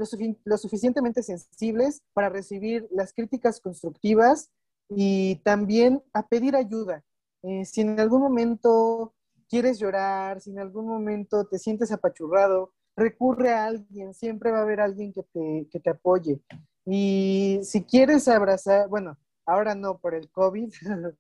lo, 0.45 0.59
suficientemente 0.59 1.23
sensibles 1.23 2.03
para 2.13 2.29
recibir 2.29 2.87
las 2.91 3.15
críticas 3.15 3.59
constructivas 3.61 4.51
y 4.91 5.37
también 5.37 6.03
a 6.13 6.29
pedir 6.29 6.55
ayuda. 6.55 7.03
Eh, 7.43 7.65
si 7.65 7.81
en 7.81 7.99
algún 7.99 8.21
momento 8.21 9.15
quieres 9.49 9.79
llorar, 9.79 10.43
si 10.43 10.51
en 10.51 10.59
algún 10.59 10.87
momento 10.87 11.47
te 11.47 11.59
sientes 11.59 11.93
apachurrado, 11.93 12.75
recurre 12.97 13.53
a 13.53 13.67
alguien, 13.67 14.15
siempre 14.15 14.51
va 14.51 14.59
a 14.59 14.63
haber 14.63 14.81
alguien 14.81 15.13
que 15.13 15.23
te, 15.23 15.69
que 15.71 15.81
te 15.81 15.91
apoye. 15.91 16.41
Y 16.85 17.61
si 17.63 17.85
quieres 17.85 18.29
abrazar, 18.29 18.89
bueno, 18.89 19.19
ahora 19.47 19.75
no 19.75 19.99
por 19.99 20.15
el 20.15 20.31
COVID, 20.31 20.73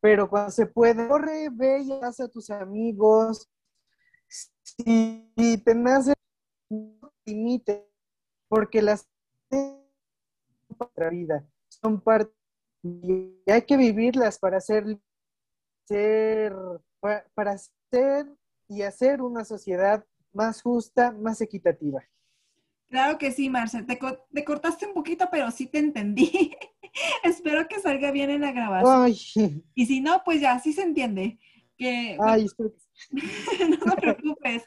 pero 0.00 0.28
cuando 0.28 0.50
se 0.50 0.66
puede, 0.66 1.08
corre, 1.08 1.48
ve 1.50 1.80
y 1.80 1.92
abraza 1.92 2.24
a 2.24 2.28
tus 2.28 2.50
amigos. 2.50 3.48
Si 4.28 5.62
te 5.64 5.74
nace, 5.74 6.14
no 6.70 7.12
limite, 7.24 7.88
porque 8.48 8.82
las 8.82 9.08
vida 11.10 11.46
son 11.68 12.00
parte 12.00 12.32
y 12.82 13.42
hay 13.46 13.62
que 13.62 13.76
vivirlas 13.76 14.38
para 14.38 14.60
ser, 14.60 14.84
ser 15.86 16.54
para 17.34 17.56
ser 17.90 18.26
y 18.68 18.82
hacer 18.82 19.22
una 19.22 19.44
sociedad 19.44 20.04
más 20.36 20.62
justa, 20.62 21.10
más 21.10 21.40
equitativa. 21.40 22.04
Claro 22.88 23.18
que 23.18 23.32
sí, 23.32 23.50
Marcel. 23.50 23.84
Te, 23.84 23.98
te, 24.32 24.44
cortaste 24.44 24.86
un 24.86 24.94
poquito, 24.94 25.28
pero 25.30 25.50
sí 25.50 25.66
te 25.66 25.78
entendí. 25.78 26.52
Espero 27.24 27.66
que 27.66 27.80
salga 27.80 28.12
bien 28.12 28.30
en 28.30 28.42
la 28.42 28.52
grabación. 28.52 29.62
Y 29.74 29.86
si 29.86 30.00
no, 30.00 30.22
pues 30.24 30.40
ya, 30.40 30.58
sí 30.60 30.72
se 30.72 30.82
entiende. 30.82 31.38
Que, 31.76 32.16
Ay, 32.20 32.46
no 33.10 33.94
te 33.94 34.00
preocupes. 34.00 34.62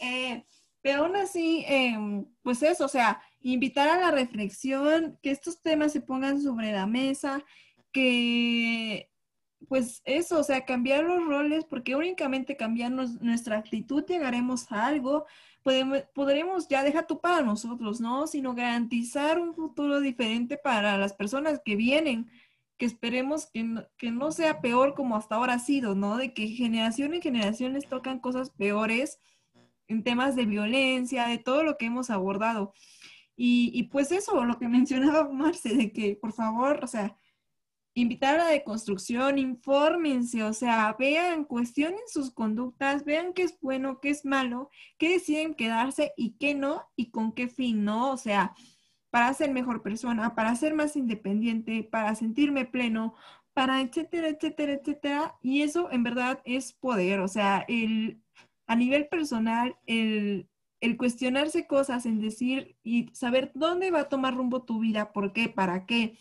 Eh, 0.00 0.44
pero 0.80 1.04
aún 1.04 1.16
así, 1.16 1.64
em, 1.66 2.26
pues 2.42 2.62
eso, 2.62 2.84
o 2.84 2.88
sea, 2.88 3.20
invitar 3.40 3.88
a 3.88 3.98
la 3.98 4.10
reflexión, 4.12 5.18
que 5.22 5.32
estos 5.32 5.60
temas 5.60 5.92
se 5.92 6.00
pongan 6.00 6.40
sobre 6.40 6.72
la 6.72 6.86
mesa, 6.86 7.44
que 7.92 9.10
pues 9.68 10.02
eso, 10.04 10.38
o 10.38 10.42
sea, 10.42 10.64
cambiar 10.64 11.04
los 11.04 11.24
roles, 11.26 11.64
porque 11.64 11.96
únicamente 11.96 12.56
cambiando 12.56 13.04
nuestra 13.20 13.58
actitud 13.58 14.04
llegaremos 14.06 14.70
a 14.70 14.86
algo, 14.86 15.26
podemos, 15.62 16.02
podremos 16.14 16.68
ya 16.68 16.82
dejar 16.82 17.06
tú 17.06 17.20
para 17.20 17.42
nosotros, 17.42 18.00
¿no? 18.00 18.26
Sino 18.26 18.54
garantizar 18.54 19.40
un 19.40 19.54
futuro 19.54 20.00
diferente 20.00 20.56
para 20.56 20.96
las 20.98 21.12
personas 21.14 21.60
que 21.64 21.76
vienen, 21.76 22.30
que 22.76 22.86
esperemos 22.86 23.46
que 23.46 23.64
no, 23.64 23.86
que 23.96 24.10
no 24.10 24.30
sea 24.30 24.60
peor 24.60 24.94
como 24.94 25.16
hasta 25.16 25.36
ahora 25.36 25.54
ha 25.54 25.58
sido, 25.58 25.94
¿no? 25.94 26.16
De 26.18 26.34
que 26.34 26.48
generación 26.48 27.14
en 27.14 27.22
generación 27.22 27.72
les 27.72 27.88
tocan 27.88 28.20
cosas 28.20 28.50
peores 28.50 29.18
en 29.88 30.04
temas 30.04 30.36
de 30.36 30.46
violencia, 30.46 31.28
de 31.28 31.38
todo 31.38 31.62
lo 31.62 31.76
que 31.76 31.86
hemos 31.86 32.10
abordado. 32.10 32.72
Y, 33.36 33.70
y 33.74 33.84
pues 33.84 34.12
eso, 34.12 34.44
lo 34.44 34.58
que 34.58 34.68
mencionaba 34.68 35.28
Marce, 35.30 35.74
de 35.74 35.92
que 35.92 36.16
por 36.16 36.32
favor, 36.32 36.80
o 36.84 36.86
sea, 36.86 37.16
invitar 37.96 38.34
a 38.34 38.44
la 38.44 38.50
deconstrucción, 38.50 39.38
infórmense, 39.38 40.42
o 40.44 40.52
sea, 40.52 40.94
vean, 40.98 41.44
cuestionen 41.44 41.98
sus 42.08 42.30
conductas, 42.30 43.06
vean 43.06 43.32
qué 43.32 43.44
es 43.44 43.58
bueno, 43.62 44.00
qué 44.00 44.10
es 44.10 44.26
malo, 44.26 44.68
qué 44.98 45.14
deciden 45.14 45.54
quedarse 45.54 46.12
y 46.14 46.36
qué 46.36 46.54
no, 46.54 46.82
y 46.94 47.10
con 47.10 47.32
qué 47.32 47.48
fin, 47.48 47.84
¿no? 47.84 48.12
O 48.12 48.18
sea, 48.18 48.54
para 49.10 49.32
ser 49.32 49.50
mejor 49.50 49.82
persona, 49.82 50.34
para 50.34 50.54
ser 50.56 50.74
más 50.74 50.94
independiente, 50.94 51.84
para 51.84 52.14
sentirme 52.14 52.66
pleno, 52.66 53.14
para 53.54 53.80
etcétera, 53.80 54.28
etcétera, 54.28 54.74
etcétera. 54.74 55.34
Y 55.40 55.62
eso 55.62 55.90
en 55.90 56.02
verdad 56.02 56.42
es 56.44 56.74
poder, 56.74 57.20
o 57.20 57.28
sea, 57.28 57.64
el, 57.66 58.20
a 58.66 58.76
nivel 58.76 59.08
personal, 59.08 59.74
el, 59.86 60.50
el 60.82 60.98
cuestionarse 60.98 61.66
cosas, 61.66 62.04
en 62.04 62.20
decir 62.20 62.76
y 62.82 63.08
saber 63.14 63.52
dónde 63.54 63.90
va 63.90 64.00
a 64.00 64.08
tomar 64.10 64.34
rumbo 64.34 64.64
tu 64.64 64.80
vida, 64.80 65.14
por 65.14 65.32
qué, 65.32 65.48
para 65.48 65.86
qué 65.86 66.18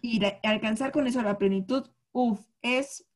y 0.00 0.20
alcanzar 0.42 0.92
con 0.92 1.06
eso 1.06 1.22
la 1.22 1.38
plenitud, 1.38 1.88
uff, 2.12 2.40
es 2.62 3.06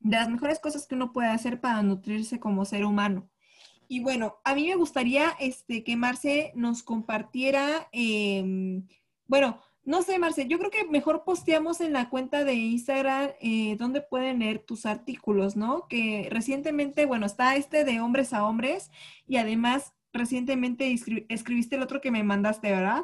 de 0.00 0.16
las 0.16 0.28
mejores 0.28 0.58
cosas 0.58 0.86
que 0.86 0.94
uno 0.94 1.12
puede 1.12 1.28
hacer 1.28 1.60
para 1.60 1.82
nutrirse 1.82 2.40
como 2.40 2.64
ser 2.64 2.84
humano. 2.84 3.28
Y 3.88 4.00
bueno, 4.00 4.36
a 4.44 4.54
mí 4.54 4.68
me 4.68 4.76
gustaría 4.76 5.30
este, 5.40 5.82
que 5.82 5.96
Marce 5.96 6.52
nos 6.54 6.82
compartiera, 6.82 7.88
em, 7.92 8.86
bueno, 9.26 9.60
no 9.84 10.02
sé, 10.02 10.18
Marce, 10.18 10.46
yo 10.46 10.58
creo 10.58 10.70
que 10.70 10.84
mejor 10.84 11.24
posteamos 11.24 11.80
en 11.80 11.92
la 11.92 12.08
cuenta 12.08 12.44
de 12.44 12.54
Instagram 12.54 13.30
eh, 13.40 13.76
donde 13.76 14.00
pueden 14.00 14.38
leer 14.38 14.60
tus 14.60 14.86
artículos, 14.86 15.56
¿no? 15.56 15.88
Que 15.88 16.28
recientemente, 16.30 17.06
bueno, 17.06 17.26
está 17.26 17.56
este 17.56 17.84
de 17.84 18.00
hombres 18.00 18.32
a 18.32 18.46
hombres 18.46 18.90
y 19.26 19.36
además 19.38 19.92
recientemente 20.12 20.94
escribiste 21.28 21.76
el 21.76 21.82
otro 21.82 22.00
que 22.00 22.10
me 22.10 22.22
mandaste, 22.22 22.70
¿verdad? 22.70 23.02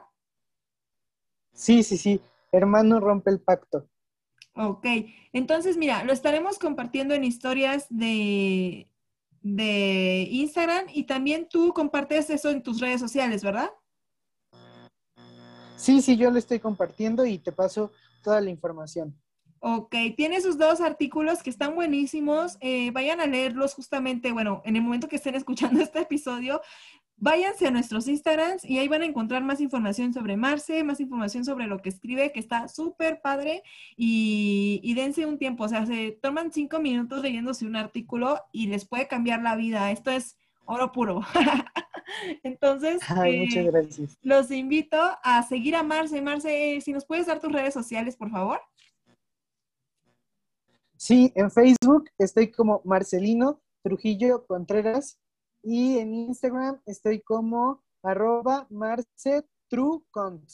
Sí, 1.52 1.82
sí, 1.82 1.96
sí 1.96 2.20
hermano 2.56 3.00
rompe 3.00 3.30
el 3.30 3.40
pacto. 3.40 3.88
Ok, 4.54 4.86
entonces 5.32 5.76
mira, 5.76 6.02
lo 6.04 6.12
estaremos 6.12 6.58
compartiendo 6.58 7.14
en 7.14 7.24
historias 7.24 7.86
de, 7.90 8.88
de 9.42 10.26
Instagram 10.30 10.86
y 10.92 11.04
también 11.04 11.48
tú 11.48 11.72
compartes 11.74 12.30
eso 12.30 12.50
en 12.50 12.62
tus 12.62 12.80
redes 12.80 13.00
sociales, 13.00 13.44
¿verdad? 13.44 13.70
Sí, 15.76 16.00
sí, 16.00 16.16
yo 16.16 16.30
lo 16.30 16.38
estoy 16.38 16.58
compartiendo 16.58 17.26
y 17.26 17.38
te 17.38 17.52
paso 17.52 17.92
toda 18.22 18.40
la 18.40 18.50
información. 18.50 19.14
Ok, 19.60 19.94
tiene 20.16 20.40
sus 20.40 20.58
dos 20.58 20.80
artículos 20.80 21.42
que 21.42 21.50
están 21.50 21.74
buenísimos. 21.74 22.56
Eh, 22.60 22.90
vayan 22.92 23.20
a 23.20 23.26
leerlos 23.26 23.74
justamente, 23.74 24.32
bueno, 24.32 24.62
en 24.64 24.76
el 24.76 24.82
momento 24.82 25.08
que 25.08 25.16
estén 25.16 25.34
escuchando 25.34 25.80
este 25.82 26.00
episodio, 26.00 26.60
váyanse 27.16 27.66
a 27.66 27.70
nuestros 27.70 28.08
Instagrams 28.08 28.64
y 28.64 28.78
ahí 28.78 28.88
van 28.88 29.02
a 29.02 29.06
encontrar 29.06 29.42
más 29.42 29.60
información 29.60 30.12
sobre 30.12 30.36
Marce, 30.36 30.84
más 30.84 31.00
información 31.00 31.44
sobre 31.44 31.66
lo 31.66 31.80
que 31.80 31.88
escribe, 31.88 32.32
que 32.32 32.40
está 32.40 32.68
súper 32.68 33.20
padre 33.20 33.62
y, 33.96 34.80
y, 34.82 34.94
dense 34.94 35.26
un 35.26 35.38
tiempo, 35.38 35.64
o 35.64 35.68
sea, 35.68 35.86
se 35.86 36.18
toman 36.22 36.52
cinco 36.52 36.78
minutos 36.78 37.22
leyéndose 37.22 37.66
un 37.66 37.76
artículo 37.76 38.40
y 38.52 38.66
les 38.66 38.84
puede 38.84 39.08
cambiar 39.08 39.42
la 39.42 39.56
vida. 39.56 39.90
Esto 39.90 40.10
es 40.10 40.36
oro 40.66 40.92
puro. 40.92 41.22
Entonces, 42.42 43.00
eh, 43.24 43.64
gracias. 43.64 44.18
los 44.22 44.50
invito 44.50 44.98
a 45.22 45.42
seguir 45.42 45.74
a 45.76 45.82
Marce. 45.82 46.20
Marce, 46.20 46.80
si 46.80 46.92
nos 46.92 47.04
puedes 47.04 47.26
dar 47.26 47.40
tus 47.40 47.52
redes 47.52 47.74
sociales, 47.74 48.16
por 48.16 48.30
favor. 48.30 48.60
Sí, 50.96 51.32
en 51.34 51.50
Facebook 51.50 52.10
estoy 52.18 52.50
como 52.50 52.80
Marcelino 52.84 53.60
Trujillo 53.82 54.46
Contreras 54.46 55.18
y 55.68 55.98
en 55.98 56.14
Instagram 56.14 56.80
estoy 56.86 57.20
como 57.22 57.82
arroba 58.00 58.68
marcetrucont. 58.70 60.48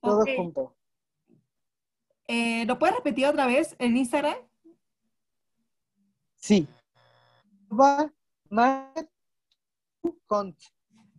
Todo 0.00 0.24
junto. 0.36 0.76
Eh, 2.28 2.64
¿Lo 2.66 2.78
puedes 2.78 2.94
repetir 2.94 3.26
otra 3.26 3.46
vez 3.46 3.74
en 3.80 3.96
Instagram? 3.96 4.36
Sí. 6.36 6.68
Arroba 7.68 8.12
marcetrucont. 8.50 10.56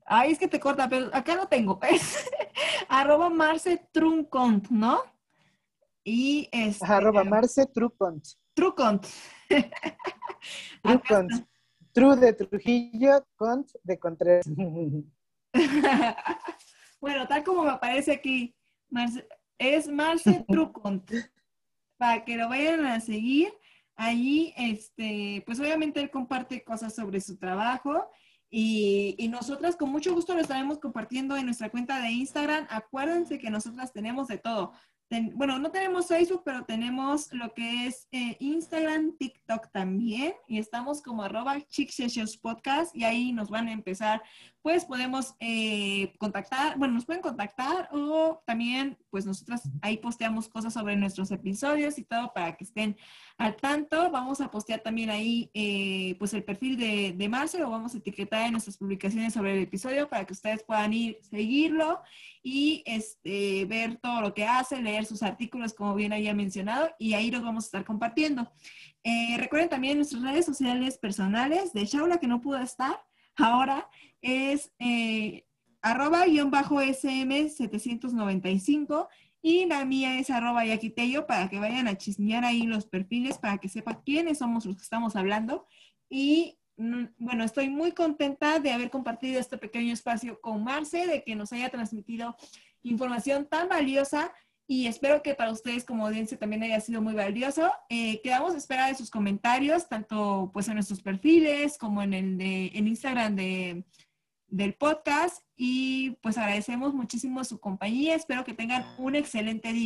Ay, 0.06 0.32
es 0.32 0.40
que 0.40 0.48
te 0.48 0.62
corta, 0.62 0.88
pero 0.88 1.14
acá 1.14 1.36
lo 1.36 1.50
tengo. 1.50 1.80
Es 1.82 2.32
arroba 2.88 3.30
marcetrucont, 3.30 4.70
¿no? 4.70 5.02
Y 6.06 6.48
es. 6.54 6.82
Este, 6.82 6.86
arroba 6.86 7.26
Marce 7.26 7.66
Trucont. 7.66 8.26
Trucont. 8.54 9.06
Trucont. 11.94 12.20
Tru 12.20 12.26
de 12.26 12.34
Trujillo, 12.34 13.26
Cont 13.36 13.70
de 13.84 14.00
Contreras. 14.00 14.46
bueno, 17.00 17.28
tal 17.28 17.44
como 17.44 17.64
me 17.64 17.72
aparece 17.72 18.12
aquí, 18.12 18.56
es 19.58 19.88
Marce 19.88 20.44
Trucont. 20.48 21.10
Para 21.98 22.26
que 22.26 22.36
lo 22.36 22.50
vayan 22.50 22.86
a 22.86 23.00
seguir. 23.00 23.54
Allí, 23.96 24.54
este, 24.58 25.44
pues 25.46 25.60
obviamente 25.60 26.00
él 26.00 26.10
comparte 26.10 26.64
cosas 26.64 26.96
sobre 26.96 27.22
su 27.22 27.38
trabajo 27.38 28.10
y, 28.50 29.16
y, 29.20 29.28
nosotras 29.28 29.76
con 29.76 29.92
mucho 29.92 30.16
gusto 30.16 30.34
lo 30.34 30.42
estaremos 30.42 30.80
compartiendo 30.80 31.38
en 31.38 31.46
nuestra 31.46 31.70
cuenta 31.70 32.02
de 32.02 32.10
Instagram. 32.10 32.66
Acuérdense 32.72 33.38
que 33.38 33.52
nosotras 33.52 33.94
tenemos 33.94 34.28
de 34.28 34.40
todo 34.40 34.74
bueno, 35.34 35.60
no 35.60 35.72
tenemos 35.72 36.08
Facebook, 36.08 36.42
pero 36.46 36.66
tenemos 36.66 37.32
lo 37.34 37.54
que 37.54 37.88
es 37.88 38.08
eh, 38.12 38.38
Instagram, 38.40 39.16
TikTok 39.18 39.72
también, 39.72 40.34
y 40.48 40.60
estamos 40.60 41.02
como 41.02 41.24
arroba 41.24 41.58
Podcast, 42.42 42.96
y 42.96 43.04
ahí 43.04 43.32
nos 43.32 43.50
van 43.50 43.68
a 43.68 43.72
empezar, 43.72 44.22
pues 44.64 44.86
podemos 44.86 45.36
eh, 45.42 46.14
contactar, 46.18 46.80
bueno, 46.80 46.94
nos 46.94 47.06
pueden 47.06 47.22
contactar 47.22 47.90
o 47.92 48.42
también, 48.46 48.98
pues 49.10 49.26
nosotras 49.26 49.70
ahí 49.82 49.98
posteamos 49.98 50.48
cosas 50.48 50.74
sobre 50.74 50.96
nuestros 50.96 51.30
episodios 51.32 52.00
y 52.00 52.06
todo 52.06 52.32
para 52.34 52.56
que 52.56 52.64
estén 52.64 52.96
al 53.38 53.58
tanto. 53.58 54.10
Vamos 54.10 54.40
a 54.40 54.50
postear 54.50 54.80
también 54.80 55.10
ahí, 55.10 55.52
eh, 55.54 56.16
pues 56.18 56.34
el 56.34 56.46
perfil 56.46 56.78
de, 56.78 57.12
de 57.12 57.30
Marce, 57.30 57.60
lo 57.60 57.70
vamos 57.70 57.94
a 57.94 57.98
etiquetar 57.98 58.46
en 58.46 58.54
nuestras 58.54 58.78
publicaciones 58.78 59.34
sobre 59.34 59.58
el 59.58 59.64
episodio 59.64 60.08
para 60.08 60.26
que 60.26 60.32
ustedes 60.32 60.64
puedan 60.64 60.94
ir, 60.94 61.20
seguirlo 61.30 62.02
y 62.42 62.84
este, 62.86 63.66
ver 63.66 63.98
todo 63.98 64.22
lo 64.22 64.34
que 64.34 64.46
hace, 64.46 64.82
leer 64.82 65.06
sus 65.06 65.24
artículos, 65.24 65.74
como 65.74 65.94
bien 65.94 66.14
había 66.14 66.34
mencionado, 66.34 66.90
y 66.98 67.16
ahí 67.16 67.32
los 67.32 67.44
vamos 67.44 67.66
a 67.66 67.68
estar 67.68 67.84
compartiendo. 67.84 68.50
Eh, 69.04 69.36
recuerden 69.38 69.68
también 69.68 69.98
nuestras 69.98 70.22
redes 70.22 70.46
sociales 70.46 70.98
personales 70.98 71.74
de 71.74 71.84
Shaula, 71.84 72.18
que 72.18 72.28
no 72.28 72.40
pudo 72.40 72.60
estar 72.60 73.04
ahora, 73.36 73.90
es 74.24 74.72
eh, 74.80 75.46
arroba 75.84 76.26
guion 76.26 76.50
bajo 76.50 76.82
SM795 76.82 79.08
y 79.44 79.68
la 79.68 79.86
mía 79.86 80.18
es 80.18 80.32
arroba 80.32 80.66
yaquitello 80.66 81.28
para 81.28 81.50
que 81.50 81.60
vayan 81.60 81.88
a 81.88 81.98
chismear 81.98 82.44
ahí 82.44 82.64
los 82.64 82.88
perfiles 82.88 83.38
para 83.38 83.60
que 83.60 83.70
sepan 83.70 84.02
quiénes 84.04 84.40
somos 84.40 84.66
los 84.66 84.78
que 84.78 84.84
estamos 84.84 85.16
hablando. 85.16 85.68
Y 86.10 86.58
Mm, 86.78 87.06
bueno, 87.20 87.44
estoy 87.44 87.70
muy 87.70 87.92
contenta 87.92 88.60
de 88.60 88.72
haber 88.72 88.90
compartido 88.90 89.40
este 89.40 89.58
pequeño 89.58 89.94
espacio 89.94 90.40
con 90.42 90.64
Marce, 90.64 91.06
de 91.08 91.24
que 91.24 91.36
nos 91.36 91.54
haya 91.54 91.70
transmitido 91.70 92.36
información 92.82 93.48
tan 93.48 93.70
valiosa 93.70 94.34
y 94.66 94.88
espero 94.88 95.22
que 95.22 95.36
para 95.36 95.52
ustedes 95.52 95.86
como 95.86 96.08
audiencia 96.08 96.40
también 96.40 96.64
haya 96.64 96.80
sido 96.80 97.02
muy 97.02 97.14
valioso. 97.14 97.72
Eh, 97.90 98.22
quedamos 98.24 98.56
a 98.56 98.58
espera 98.58 98.88
de 98.88 98.96
sus 98.96 99.12
comentarios, 99.12 99.88
tanto 99.88 100.50
pues 100.54 100.68
en 100.68 100.76
nuestros 100.76 101.02
perfiles 101.02 101.78
como 101.78 102.02
en 102.02 102.14
el 102.14 102.38
de 102.38 102.72
en 102.74 102.88
Instagram 102.88 103.36
de, 103.36 103.86
del 104.54 104.76
podcast 104.76 105.44
y 105.58 106.12
pues 106.22 106.38
agradecemos 106.38 106.94
muchísimo 106.94 107.44
su 107.44 107.60
compañía. 107.60 108.14
Espero 108.14 108.44
que 108.44 108.54
tengan 108.54 108.86
un 109.00 109.16
excelente 109.16 109.74
día. 109.74 109.82